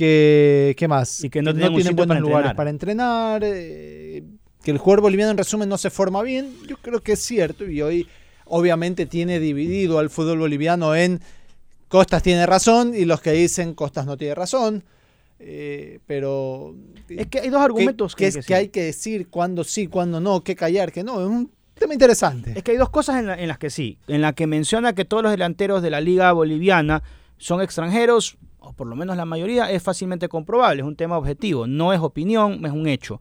que 0.00 0.74
¿qué 0.78 0.88
más? 0.88 1.22
Y 1.22 1.28
que 1.28 1.42
no 1.42 1.52
tienen 1.54 1.72
buenos 1.94 2.06
para 2.06 2.20
lugares 2.20 2.54
para 2.54 2.70
entrenar, 2.70 3.42
eh, 3.44 4.24
que 4.62 4.70
el 4.70 4.78
jugador 4.78 5.02
boliviano 5.02 5.30
en 5.30 5.36
resumen 5.38 5.68
no 5.68 5.76
se 5.76 5.90
forma 5.90 6.22
bien. 6.22 6.54
Yo 6.66 6.76
creo 6.78 7.00
que 7.02 7.12
es 7.12 7.20
cierto 7.20 7.68
y 7.68 7.82
hoy 7.82 8.08
obviamente 8.46 9.04
tiene 9.06 9.38
dividido 9.38 9.98
al 9.98 10.08
fútbol 10.10 10.38
boliviano 10.38 10.94
en 10.96 11.20
Costas 11.88 12.22
tiene 12.22 12.46
razón 12.46 12.94
y 12.94 13.04
los 13.04 13.20
que 13.20 13.32
dicen 13.32 13.74
Costas 13.74 14.06
no 14.06 14.16
tiene 14.16 14.34
razón. 14.34 14.82
Eh, 15.38 15.98
pero 16.06 16.74
Es 17.08 17.26
que 17.26 17.40
hay 17.40 17.48
dos 17.50 17.60
¿qué- 17.60 17.64
argumentos 17.64 18.14
que, 18.16 18.26
es 18.28 18.36
que 18.36 18.42
que 18.42 18.54
hay 18.54 18.68
que 18.68 18.82
decir 18.84 19.28
cuándo 19.28 19.64
sí, 19.64 19.86
cuándo 19.86 20.20
no, 20.20 20.42
qué 20.42 20.54
callar, 20.56 20.92
qué 20.92 21.02
no. 21.04 21.20
Es 21.20 21.26
un 21.26 21.50
tema 21.74 21.92
interesante. 21.94 22.52
Es 22.56 22.62
que 22.62 22.72
hay 22.72 22.76
dos 22.78 22.90
cosas 22.90 23.16
en, 23.20 23.26
la- 23.26 23.38
en 23.40 23.48
las 23.48 23.58
que 23.58 23.70
sí. 23.70 23.98
En 24.08 24.20
la 24.22 24.32
que 24.34 24.46
menciona 24.46 24.94
que 24.94 25.04
todos 25.04 25.22
los 25.22 25.32
delanteros 25.32 25.82
de 25.82 25.90
la 25.90 26.00
liga 26.00 26.30
boliviana 26.32 27.02
son 27.38 27.60
extranjeros, 27.62 28.36
o 28.60 28.72
por 28.72 28.86
lo 28.86 28.96
menos 28.96 29.16
la 29.16 29.24
mayoría, 29.24 29.70
es 29.70 29.82
fácilmente 29.82 30.28
comprobable, 30.28 30.82
es 30.82 30.86
un 30.86 30.96
tema 30.96 31.18
objetivo, 31.18 31.66
no 31.66 31.92
es 31.92 32.00
opinión, 32.00 32.64
es 32.64 32.72
un 32.72 32.86
hecho. 32.86 33.20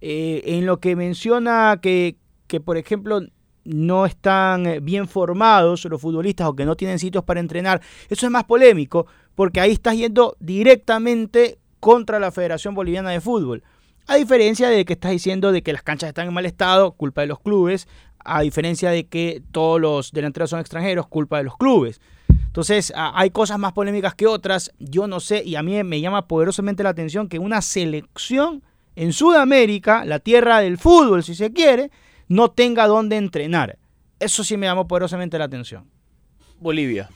Eh, 0.00 0.42
en 0.44 0.66
lo 0.66 0.80
que 0.80 0.96
menciona 0.96 1.78
que, 1.80 2.16
que, 2.46 2.60
por 2.60 2.76
ejemplo, 2.76 3.20
no 3.64 4.06
están 4.06 4.66
eh, 4.66 4.80
bien 4.80 5.08
formados 5.08 5.84
los 5.84 6.00
futbolistas 6.00 6.48
o 6.48 6.56
que 6.56 6.64
no 6.64 6.76
tienen 6.76 6.98
sitios 6.98 7.24
para 7.24 7.40
entrenar, 7.40 7.80
eso 8.08 8.26
es 8.26 8.32
más 8.32 8.44
polémico, 8.44 9.06
porque 9.34 9.60
ahí 9.60 9.72
estás 9.72 9.96
yendo 9.96 10.36
directamente 10.40 11.58
contra 11.78 12.18
la 12.18 12.30
Federación 12.30 12.74
Boliviana 12.74 13.10
de 13.10 13.20
Fútbol. 13.20 13.62
A 14.06 14.16
diferencia 14.16 14.68
de 14.68 14.84
que 14.84 14.94
estás 14.94 15.12
diciendo 15.12 15.52
de 15.52 15.62
que 15.62 15.72
las 15.72 15.82
canchas 15.82 16.08
están 16.08 16.26
en 16.26 16.34
mal 16.34 16.46
estado, 16.46 16.92
culpa 16.92 17.20
de 17.20 17.28
los 17.28 17.38
clubes, 17.38 17.86
a 18.24 18.40
diferencia 18.42 18.90
de 18.90 19.06
que 19.06 19.42
todos 19.52 19.80
los 19.80 20.12
delanteros 20.12 20.50
son 20.50 20.60
extranjeros, 20.60 21.06
culpa 21.08 21.38
de 21.38 21.44
los 21.44 21.56
clubes. 21.56 22.00
Entonces, 22.28 22.92
a- 22.96 23.18
hay 23.18 23.30
cosas 23.30 23.58
más 23.58 23.72
polémicas 23.72 24.14
que 24.14 24.26
otras, 24.26 24.72
yo 24.78 25.06
no 25.06 25.20
sé, 25.20 25.42
y 25.44 25.56
a 25.56 25.62
mí 25.62 25.82
me 25.84 26.00
llama 26.00 26.26
poderosamente 26.26 26.82
la 26.82 26.88
atención 26.90 27.28
que 27.28 27.38
una 27.38 27.62
selección 27.62 28.62
en 28.96 29.12
Sudamérica, 29.12 30.04
la 30.04 30.18
tierra 30.18 30.60
del 30.60 30.76
fútbol 30.78 31.22
si 31.22 31.34
se 31.34 31.52
quiere, 31.52 31.90
no 32.28 32.50
tenga 32.50 32.86
dónde 32.86 33.16
entrenar. 33.16 33.78
Eso 34.18 34.44
sí 34.44 34.56
me 34.56 34.66
llamó 34.66 34.86
poderosamente 34.88 35.38
la 35.38 35.44
atención. 35.44 35.84
Bolivia. 36.60 37.08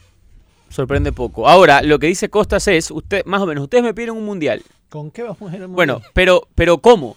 Sorprende 0.69 1.11
poco. 1.11 1.47
Ahora, 1.47 1.81
lo 1.81 1.99
que 1.99 2.07
dice 2.07 2.29
Costas 2.29 2.67
es, 2.67 2.89
usted, 2.91 3.23
más 3.25 3.41
o 3.41 3.45
menos, 3.45 3.63
ustedes 3.63 3.83
me 3.83 3.93
piden 3.93 4.11
un 4.11 4.25
mundial. 4.25 4.63
¿Con 4.89 5.11
qué 5.11 5.23
vamos 5.23 5.41
a 5.53 5.55
ir 5.55 5.61
al 5.61 5.67
Bueno, 5.67 5.93
mundial? 5.95 6.11
pero, 6.13 6.47
pero 6.55 6.79
¿cómo? 6.79 7.15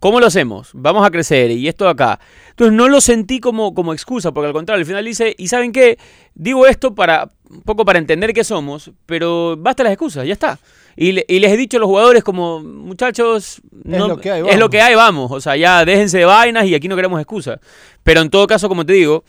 ¿Cómo 0.00 0.20
lo 0.20 0.26
hacemos? 0.26 0.70
Vamos 0.74 1.06
a 1.06 1.10
crecer 1.10 1.50
y 1.50 1.68
esto 1.68 1.84
de 1.84 1.90
acá. 1.90 2.20
Entonces 2.50 2.74
no 2.76 2.88
lo 2.88 3.00
sentí 3.00 3.40
como, 3.40 3.74
como 3.74 3.92
excusa, 3.92 4.32
porque 4.32 4.48
al 4.48 4.52
contrario, 4.52 4.80
al 4.80 4.86
final 4.86 5.04
dice, 5.04 5.34
¿y 5.38 5.48
saben 5.48 5.72
qué? 5.72 5.98
Digo 6.34 6.66
esto 6.66 6.94
para 6.94 7.30
un 7.50 7.62
poco 7.62 7.84
para 7.84 7.98
entender 7.98 8.32
qué 8.32 8.42
somos, 8.44 8.90
pero 9.06 9.56
basta 9.56 9.82
las 9.84 9.92
excusas, 9.92 10.26
ya 10.26 10.32
está. 10.32 10.58
Y, 10.96 11.12
le- 11.12 11.24
y 11.28 11.38
les 11.38 11.52
he 11.52 11.56
dicho 11.56 11.76
a 11.76 11.80
los 11.80 11.86
jugadores 11.88 12.24
como, 12.24 12.60
muchachos, 12.60 13.60
no- 13.84 14.08
lo 14.08 14.16
que 14.18 14.30
hay, 14.30 14.40
es 14.40 14.44
vamos". 14.46 14.58
lo 14.60 14.70
que 14.70 14.80
hay, 14.80 14.94
vamos. 14.94 15.30
O 15.30 15.40
sea, 15.40 15.56
ya 15.56 15.84
déjense 15.84 16.18
de 16.18 16.24
vainas 16.24 16.66
y 16.66 16.74
aquí 16.74 16.88
no 16.88 16.96
queremos 16.96 17.20
excusas. 17.20 17.60
Pero 18.02 18.20
en 18.22 18.30
todo 18.30 18.46
caso, 18.46 18.68
como 18.68 18.84
te 18.86 18.94
digo, 18.94 19.22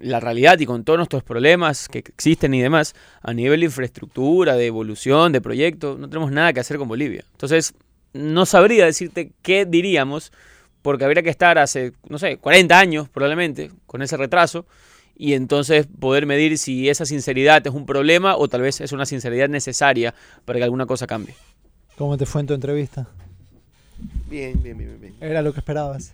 la 0.00 0.20
realidad 0.20 0.58
y 0.60 0.66
con 0.66 0.84
todos 0.84 0.96
nuestros 0.98 1.22
problemas 1.22 1.88
que 1.88 1.98
existen 2.00 2.54
y 2.54 2.60
demás, 2.60 2.94
a 3.22 3.32
nivel 3.32 3.60
de 3.60 3.66
infraestructura, 3.66 4.54
de 4.54 4.66
evolución, 4.66 5.32
de 5.32 5.40
proyecto, 5.40 5.96
no 5.98 6.08
tenemos 6.08 6.30
nada 6.30 6.52
que 6.52 6.60
hacer 6.60 6.78
con 6.78 6.88
Bolivia. 6.88 7.24
Entonces, 7.32 7.74
no 8.12 8.46
sabría 8.46 8.84
decirte 8.86 9.32
qué 9.42 9.64
diríamos, 9.66 10.32
porque 10.82 11.04
habría 11.04 11.22
que 11.22 11.30
estar 11.30 11.58
hace, 11.58 11.92
no 12.08 12.18
sé, 12.18 12.36
40 12.38 12.78
años 12.78 13.08
probablemente, 13.08 13.70
con 13.86 14.02
ese 14.02 14.16
retraso, 14.16 14.66
y 15.16 15.34
entonces 15.34 15.86
poder 15.98 16.26
medir 16.26 16.58
si 16.58 16.88
esa 16.88 17.04
sinceridad 17.04 17.66
es 17.66 17.72
un 17.74 17.86
problema 17.86 18.36
o 18.36 18.48
tal 18.48 18.60
vez 18.62 18.80
es 18.80 18.92
una 18.92 19.04
sinceridad 19.06 19.48
necesaria 19.48 20.14
para 20.44 20.58
que 20.58 20.64
alguna 20.64 20.86
cosa 20.86 21.06
cambie. 21.06 21.34
¿Cómo 21.96 22.16
te 22.16 22.24
fue 22.26 22.40
en 22.42 22.46
tu 22.46 22.54
entrevista? 22.54 23.08
Bien, 24.30 24.62
bien, 24.62 24.78
bien, 24.78 24.90
bien, 24.90 25.00
bien. 25.00 25.14
¿Era 25.20 25.42
lo 25.42 25.52
que 25.52 25.58
esperabas? 25.58 26.12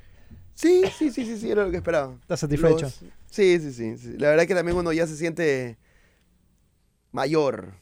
Sí, 0.55 0.83
sí, 0.99 1.11
sí, 1.11 1.27
sí, 1.27 1.37
sí, 1.37 1.51
era 1.51 1.65
lo 1.65 1.71
que 1.71 1.77
esperaba. 1.77 2.15
¿Estás 2.23 2.41
satisfecho? 2.41 2.87
Los- 2.87 3.01
Sí, 3.31 3.59
sí, 3.59 3.73
sí, 3.73 3.99
sí. 3.99 4.15
La 4.17 4.31
verdad 4.31 4.47
que 4.47 4.55
también 4.55 4.77
uno 4.77 4.93
ya 4.93 5.07
se 5.09 5.17
siente 5.17 5.77
mayor. 7.13 7.75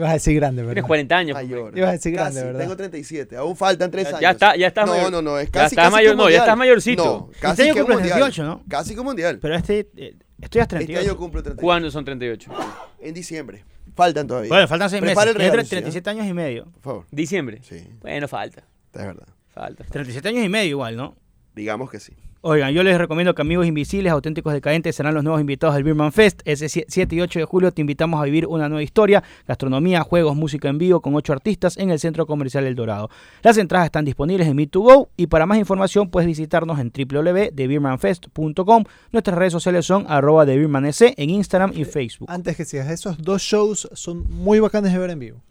Ibas 0.00 0.10
a 0.10 0.14
decir 0.14 0.34
grande, 0.34 0.62
¿verdad? 0.62 0.74
Tienes 0.74 0.86
40 0.88 1.16
años. 1.16 1.34
Mayor. 1.34 1.76
Ibas 1.76 1.88
a 1.88 1.92
decir 1.92 2.14
Casi, 2.14 2.22
grande, 2.34 2.42
¿verdad? 2.44 2.60
Tengo 2.60 2.76
37, 2.76 3.36
aún 3.36 3.54
faltan 3.56 3.90
3 3.90 4.04
Ya- 4.04 4.08
años. 4.10 4.20
ya 4.22 4.30
está- 4.30 4.56
ya 4.56 4.66
estás 4.66 4.86
no, 4.86 4.92
mayor. 4.92 5.12
No, 5.12 5.22
no, 5.22 5.38
es 5.38 5.46
Ya 5.46 5.52
casi, 5.52 5.74
estás 5.74 5.84
casi 5.84 5.94
mayor- 5.96 6.12
que 6.12 6.16
no, 6.16 6.30
ya 6.30 6.38
estás 6.38 6.56
mayorcito. 6.56 7.04
No, 7.04 7.28
Este 7.32 7.40
casi 7.40 7.62
año 7.62 7.74
que 7.74 7.82
mundial. 7.82 8.16
18, 8.18 8.42
¿no? 8.44 8.64
Casi 8.68 8.94
que 8.94 9.00
mundial. 9.02 9.38
Pero 9.42 9.54
este, 9.56 9.80
eh, 9.96 10.16
estoy 10.40 10.60
a 10.60 10.62
Este 10.62 10.76
38. 10.76 11.10
año 11.10 11.16
cumplo 11.18 11.42
38. 11.42 11.60
¿Cuándo 11.62 11.90
son 11.90 12.04
38? 12.04 12.50
En 13.00 13.14
diciembre. 13.14 13.64
Faltan 13.94 14.26
todavía. 14.26 14.48
Bueno, 14.48 14.66
faltan 14.68 14.88
6 14.88 15.02
meses. 15.02 15.14
Prepara 15.14 15.30
el 15.30 15.36
regalo, 15.36 15.64
37 15.68 16.08
años 16.10 16.26
y 16.26 16.32
medio. 16.32 16.64
Por 16.64 16.82
favor. 16.82 17.06
¿Diciembre? 17.10 17.60
Sí, 17.62 17.86
Bueno, 18.00 18.26
falta. 18.28 18.60
es 18.94 19.04
verdad. 19.06 19.28
Falta. 19.52 19.84
37 19.84 20.28
años 20.28 20.44
y 20.44 20.48
medio 20.48 20.70
igual, 20.70 20.96
¿no? 20.96 21.16
Digamos 21.54 21.90
que 21.90 22.00
sí. 22.00 22.12
Oigan, 22.42 22.72
yo 22.72 22.82
les 22.82 22.96
recomiendo 22.96 23.34
que 23.34 23.42
Amigos 23.42 23.66
Invisibles, 23.66 24.10
Auténticos 24.10 24.54
Decadentes 24.54 24.96
serán 24.96 25.12
los 25.12 25.22
nuevos 25.22 25.42
invitados 25.42 25.74
del 25.74 25.84
Birman 25.84 26.10
Fest. 26.10 26.40
Ese 26.46 26.70
7 26.88 27.14
y 27.14 27.20
8 27.20 27.38
de 27.40 27.44
julio 27.44 27.70
te 27.70 27.82
invitamos 27.82 28.18
a 28.18 28.24
vivir 28.24 28.46
una 28.46 28.66
nueva 28.70 28.82
historia, 28.82 29.22
gastronomía, 29.46 30.00
juegos, 30.04 30.34
música 30.36 30.70
en 30.70 30.78
vivo 30.78 31.02
con 31.02 31.14
8 31.14 31.34
artistas 31.34 31.76
en 31.76 31.90
el 31.90 31.98
Centro 31.98 32.24
Comercial 32.26 32.64
El 32.64 32.76
Dorado. 32.76 33.10
Las 33.42 33.58
entradas 33.58 33.84
están 33.84 34.06
disponibles 34.06 34.48
en 34.48 34.56
Meet2Go 34.56 35.08
y 35.18 35.26
para 35.26 35.44
más 35.44 35.58
información 35.58 36.08
puedes 36.08 36.26
visitarnos 36.26 36.78
en 36.78 36.90
www.thebirmanfest.com. 36.96 38.84
Nuestras 39.12 39.36
redes 39.36 39.52
sociales 39.52 39.84
son 39.84 40.06
arroba 40.08 40.46
TheBirmanEC 40.46 41.12
en 41.18 41.28
Instagram 41.30 41.72
y 41.74 41.84
Facebook. 41.84 42.30
Antes 42.30 42.56
que 42.56 42.64
sigas, 42.64 42.88
esos 42.90 43.18
dos 43.18 43.42
shows 43.42 43.86
son 43.92 44.24
muy 44.30 44.60
bacanes 44.60 44.92
de 44.94 44.98
ver 44.98 45.10
en 45.10 45.18
vivo. 45.18 45.36
O 45.38 45.42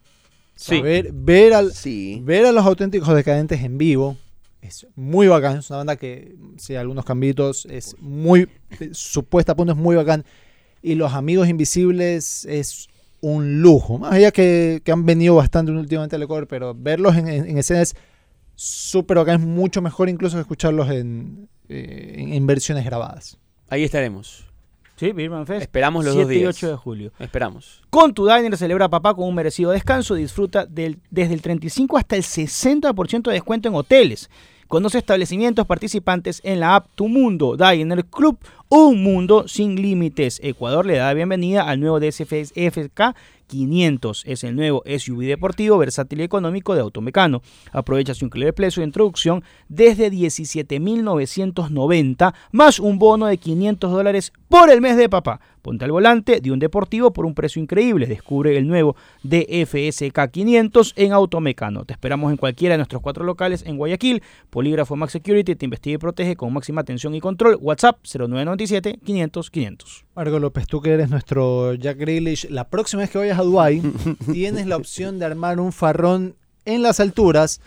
sea, 0.56 0.76
Sí. 0.78 0.82
ver, 0.82 1.12
ver, 1.14 1.54
al, 1.54 1.72
Sí. 1.72 2.20
ver 2.24 2.47
a 2.47 2.52
los 2.52 2.66
auténticos 2.66 3.14
decadentes 3.16 3.62
en 3.64 3.78
vivo 3.78 4.18
es 4.62 4.88
muy 4.95 5.28
bacán. 5.28 5.57
Es 5.60 5.70
una 5.70 5.78
banda 5.78 5.95
que, 5.95 6.36
sí, 6.57 6.76
algunos 6.76 7.05
cambitos, 7.05 7.66
es 7.70 7.95
muy. 7.99 8.47
Su 8.91 9.24
puesta 9.24 9.53
a 9.53 9.55
punto 9.55 9.74
es 9.74 9.78
muy 9.80 9.95
bacán. 9.95 10.26
Y 10.82 10.95
los 10.95 11.14
amigos 11.14 11.47
invisibles 11.49 12.45
es 12.45 12.88
un 13.22 13.62
lujo. 13.62 13.97
Más 13.97 14.14
allá 14.14 14.32
que, 14.32 14.82
que 14.84 14.91
han 14.91 15.05
venido 15.05 15.36
bastante 15.36 15.72
últimamente 15.72 16.16
al 16.16 16.24
Ecuador, 16.24 16.47
pero 16.47 16.74
verlos 16.74 17.16
en, 17.18 17.28
en- 17.28 17.49
en 17.49 17.57
escena 17.57 17.82
es 17.82 17.95
súper 18.55 19.18
bacán. 19.18 19.41
Es 19.41 19.47
mucho 19.47 19.82
mejor 19.82 20.10
incluso 20.10 20.38
que 20.38 20.41
escucharlos 20.41 20.89
en, 20.89 21.49
eh, 21.68 22.16
en- 22.18 22.34
en 22.34 22.47
versiones 22.47 22.86
grabadas. 22.86 23.38
Ahí 23.70 23.84
estaremos. 23.84 24.45
Sí, 25.00 25.14
Birman 25.14 25.47
Fest. 25.47 25.62
Esperamos 25.62 26.04
los 26.04 26.14
7 26.14 26.26
dos 26.26 26.36
y 26.36 26.39
días. 26.39 26.56
8 26.58 26.68
de 26.68 26.76
julio. 26.76 27.12
Esperamos. 27.20 27.82
Con 27.89 28.14
tu 28.14 28.28
Diner 28.28 28.58
celebra 28.58 28.86
a 28.86 28.89
papá 28.89 29.14
con 29.14 29.30
un 29.30 29.34
merecido 29.34 29.72
descanso. 29.72 30.14
Disfruta 30.14 30.66
del, 30.66 31.00
desde 31.10 31.34
el 31.36 31.41
35 31.41 31.97
hasta 31.97 32.18
el 32.18 32.24
60% 32.24 33.22
de 33.22 33.32
descuento 33.32 33.70
en 33.70 33.76
hoteles. 33.76 34.30
Conoce 34.68 34.97
establecimientos 34.97 35.66
participantes 35.66 36.41
en 36.43 36.60
la 36.60 36.76
app 36.76 36.88
Tu 36.95 37.08
Mundo 37.08 37.56
Diner 37.56 38.04
Club. 38.08 38.39
Un 38.68 39.02
mundo 39.02 39.47
sin 39.47 39.82
límites. 39.82 40.41
Ecuador 40.43 40.86
le 40.86 40.97
da 40.97 41.08
la 41.08 41.14
bienvenida 41.14 41.64
al 41.64 41.80
nuevo 41.80 42.02
DSFK 42.02 43.16
500. 43.50 44.24
Es 44.26 44.45
el 44.45 44.56
nuevo 44.56 44.82
SUV 44.86 45.26
deportivo 45.26 45.78
versátil 45.78 46.22
y 46.22 46.24
económico 46.24 46.74
de 46.76 46.82
Automecano. 46.82 47.41
Aprovecha 47.74 48.14
su 48.14 48.24
increíble 48.26 48.54
precio 48.54 48.80
de 48.82 48.88
introducción 48.88 49.43
desde 49.68 50.10
17.990 50.12 52.34
más 52.52 52.80
un 52.80 53.00
bono 53.00 53.26
de 53.26 53.38
500 53.38 53.91
dólares 53.91 54.32
por 54.47 54.70
el 54.70 54.80
mes 54.80 54.95
de 54.95 55.10
papá. 55.10 55.41
Ponte 55.62 55.86
al 55.86 55.91
volante 55.91 56.41
de 56.41 56.51
un 56.51 56.60
deportivo 56.60 57.12
por 57.12 57.26
un 57.26 57.36
precio 57.36 57.62
increíble. 57.62 58.07
Descubre 58.07 58.57
el 58.57 58.68
nuevo 58.68 58.95
DFSK 59.24 60.32
500 60.32 60.93
en 60.95 61.12
Automecano. 61.12 61.86
Te 61.86 61.93
esperamos 61.93 62.32
en 62.32 62.38
cualquiera 62.38 62.74
de 62.74 62.78
nuestros 62.78 63.01
cuatro 63.01 63.24
locales 63.24 63.64
en 63.66 63.78
Guayaquil. 63.78 64.24
Polígrafo 64.49 64.95
Max 64.95 65.14
Security 65.14 65.55
te 65.55 65.66
investiga 65.66 65.95
y 65.95 65.97
protege 65.97 66.36
con 66.36 66.53
máxima 66.53 66.82
atención 66.82 67.14
y 67.16 67.22
control. 67.22 67.57
WhatsApp 67.60 67.99
0997 68.03 68.99
500 69.03 69.51
500. 69.51 70.05
Marco 70.16 70.39
López, 70.39 70.68
tú 70.68 70.82
que 70.82 70.91
eres 70.91 71.10
nuestro 71.10 71.74
Jack 71.76 71.97
Grealish, 71.97 72.49
la 72.49 72.70
próxima 72.70 73.01
vez 73.01 73.10
que 73.10 73.18
vayas 73.18 73.39
a 73.39 73.43
Dubái, 73.43 73.82
tienes 74.32 74.68
la 74.68 74.78
opción 74.78 75.20
de 75.20 75.26
armar 75.26 75.60
un 75.60 75.72
farrón 75.72 76.36
en 76.66 76.82
las 76.82 76.99
alturas 76.99 77.62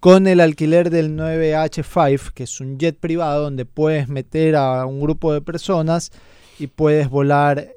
con 0.00 0.26
el 0.26 0.40
alquiler 0.40 0.90
del 0.90 1.16
9H5, 1.16 2.32
que 2.32 2.42
es 2.42 2.60
un 2.60 2.78
jet 2.78 2.98
privado 2.98 3.44
donde 3.44 3.64
puedes 3.64 4.08
meter 4.08 4.54
a 4.54 4.84
un 4.84 5.00
grupo 5.00 5.32
de 5.32 5.40
personas 5.40 6.12
y 6.58 6.66
puedes 6.68 7.08
volar 7.08 7.74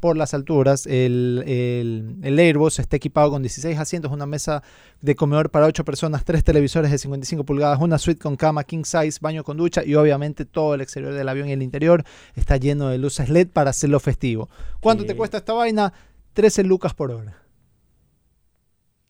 por 0.00 0.16
las 0.16 0.32
alturas. 0.32 0.86
El, 0.86 1.42
el- 1.46 2.16
el 2.22 2.38
Airbus 2.38 2.78
está 2.78 2.96
equipado 2.96 3.30
con 3.30 3.42
16 3.42 3.76
asientos, 3.78 4.12
una 4.12 4.26
mesa 4.26 4.62
de 5.00 5.16
comedor 5.16 5.50
para 5.50 5.66
8 5.66 5.84
personas, 5.84 6.24
tres 6.24 6.44
televisores 6.44 6.90
de 6.92 6.98
55 6.98 7.42
pulgadas, 7.44 7.80
una 7.80 7.98
suite 7.98 8.20
con 8.20 8.36
cama 8.36 8.62
king 8.62 8.84
size, 8.84 9.18
baño 9.20 9.42
con 9.42 9.56
ducha 9.56 9.82
y 9.84 9.96
obviamente 9.96 10.44
todo 10.44 10.74
el 10.74 10.80
exterior 10.82 11.12
del 11.14 11.28
avión 11.28 11.48
y 11.48 11.52
el 11.52 11.62
interior 11.62 12.04
está 12.36 12.56
lleno 12.58 12.88
de 12.88 12.98
luces 12.98 13.28
LED 13.28 13.48
para 13.48 13.70
hacerlo 13.70 13.98
festivo. 13.98 14.48
¿Cuánto 14.80 15.04
te 15.04 15.16
cuesta 15.16 15.38
esta 15.38 15.52
vaina? 15.52 15.92
13 16.34 16.62
lucas 16.62 16.94
por 16.94 17.10
hora. 17.10 17.36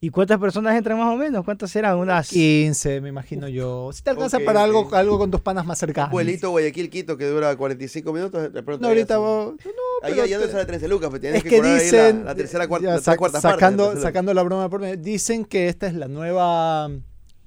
¿Y 0.01 0.11
cuántas 0.11 0.39
personas 0.39 0.77
entran 0.77 0.97
más 0.97 1.13
o 1.13 1.17
menos? 1.17 1.45
¿Cuántas 1.45 1.73
serán? 1.73 1.99
Unas 1.99 2.29
15, 2.29 3.01
me 3.01 3.09
imagino 3.09 3.49
yo. 3.49 3.91
Si 3.93 4.01
te 4.01 4.11
alcanza 4.11 4.39
para 4.39 4.63
algo, 4.63 5.19
con 5.19 5.29
tus 5.31 5.41
panas 5.41 5.67
más 5.67 5.77
cercanos. 5.79 6.13
Vuelito 6.13 6.51
Guayaquil-Quito 6.53 7.17
que 7.17 7.25
dura 7.27 7.57
45 7.57 8.13
minutos. 8.13 8.53
De 8.53 8.63
pronto 8.63 8.83
No, 8.83 8.89
ahorita 8.89 9.19
vos- 9.19 9.55
no, 9.65 9.73
Ahí 10.07 10.13
pero 10.15 10.27
ya 10.27 10.39
no 10.39 10.47
sale 10.47 10.67
13 10.67 10.87
lucas, 10.87 11.09
pero 11.11 11.21
tienes 11.21 11.39
Es 11.39 11.43
que, 11.43 11.61
que 11.61 11.67
ahí 11.67 11.75
dicen, 11.83 12.19
la, 12.21 12.25
la 12.27 12.35
tercera, 12.37 12.69
cuarta, 12.69 12.87
ya 12.87 12.95
la 12.95 13.01
sac- 13.01 13.17
cuarta 13.17 13.41
sacando, 13.41 13.85
la 13.87 13.91
tercera. 13.91 14.09
sacando 14.11 14.35
la 14.35 14.43
broma 14.45 14.71
por 14.71 14.81
medio, 14.81 14.97
dicen 14.97 15.45
que 15.45 15.67
esta 15.69 15.89
es 15.89 15.95
la 15.95 16.07
nueva, 16.07 16.89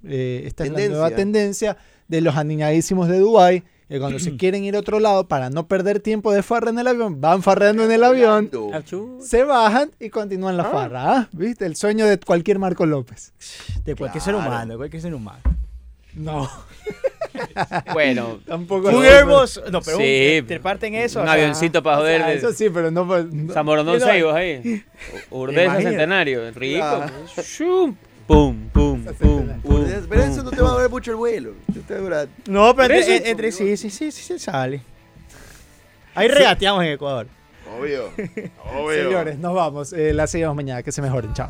eh, 0.05 0.43
esta 0.45 0.65
es 0.65 0.71
la 0.71 0.75
Tendencia. 0.75 0.89
nueva 0.99 1.15
tendencia 1.15 1.77
de 2.09 2.19
los 2.19 2.35
aniñadísimos 2.35 3.07
de 3.07 3.19
Dubai 3.19 3.63
que 3.91 3.99
cuando 3.99 4.19
se 4.19 4.35
quieren 4.37 4.63
ir 4.63 4.75
a 4.75 4.79
otro 4.79 4.99
lado 4.99 5.27
para 5.27 5.49
no 5.49 5.67
perder 5.67 5.99
tiempo 5.99 6.31
de 6.31 6.41
farra 6.43 6.69
en 6.71 6.79
el 6.79 6.87
avión, 6.87 7.21
van 7.21 7.43
farreando 7.43 7.83
en 7.83 7.91
el 7.91 8.03
avión, 8.03 8.49
Volando. 8.51 9.19
se 9.21 9.43
bajan 9.43 9.91
y 9.99 10.09
continúan 10.09 10.57
la 10.57 10.65
farra. 10.65 11.17
¿ah? 11.17 11.29
¿Viste? 11.31 11.65
El 11.65 11.75
sueño 11.75 12.05
de 12.05 12.17
cualquier 12.19 12.57
Marco 12.59 12.85
López. 12.85 13.33
de 13.85 13.95
cualquier 13.95 14.23
ser 14.23 14.33
Claro. 14.33 14.49
humano, 14.49 14.71
de 14.73 14.77
cualquier 14.77 15.01
ser 15.01 15.13
humano. 15.13 15.41
No, 16.13 16.49
Bueno, 17.93 18.39
tampoco. 18.45 18.89
Un 18.89 18.95
no, 18.95 19.01
Airbus, 19.01 19.61
no, 19.71 19.81
pero 19.81 19.97
Sí. 19.97 20.39
un- 20.41 20.47
te 20.47 20.59
parten 20.59 20.95
eso. 20.95 21.19
un 21.19 21.23
o 21.25 21.27
sea, 21.27 21.33
avioncito 21.41 21.81
para 21.81 21.99
o 21.99 22.05
sea, 22.05 22.19
joder. 22.21 22.37
eso 22.37 22.51
sí, 22.53 22.69
pero 22.69 22.91
no. 22.91 23.05
no- 23.05 23.53
Zamorondón 23.53 23.99
Seibos 24.01 24.33
ahí. 24.35 24.83
Urdesa. 25.31 25.81
Centenario. 25.81 26.51
Rico. 26.51 26.83
Ah. 26.83 27.07
Pum, 28.31 28.69
pum, 28.71 29.03
pum, 29.19 29.47
pum. 29.61 29.85
Pero 30.09 30.23
eso 30.23 30.41
no 30.43 30.51
te 30.51 30.61
va 30.61 30.69
a 30.69 30.71
doler 30.73 30.89
mucho 30.89 31.11
el 31.11 31.17
vuelo. 31.17 31.51
Te 31.85 31.95
dura 31.97 32.25
No, 32.47 32.73
pero 32.73 32.87
¿Por 32.87 33.03
entre, 33.03 33.29
entre- 33.29 33.51
sí, 33.51 33.75
sí, 33.75 33.89
sí, 33.89 34.09
sí, 34.11 34.23
se 34.23 34.39
sale. 34.39 34.81
Ahí 36.15 36.29
regateamos 36.29 36.81
en 36.85 36.91
Ecuador. 36.91 37.27
Obvio. 37.77 38.05
Obvio. 38.73 39.03
Señores, 39.03 39.37
nos 39.37 39.53
vamos. 39.53 39.91
Eh, 39.91 40.13
la 40.13 40.27
seguimos 40.27 40.55
mañana. 40.55 40.81
Que 40.81 40.93
se 40.93 41.01
mejoren. 41.01 41.33
Chao. 41.33 41.49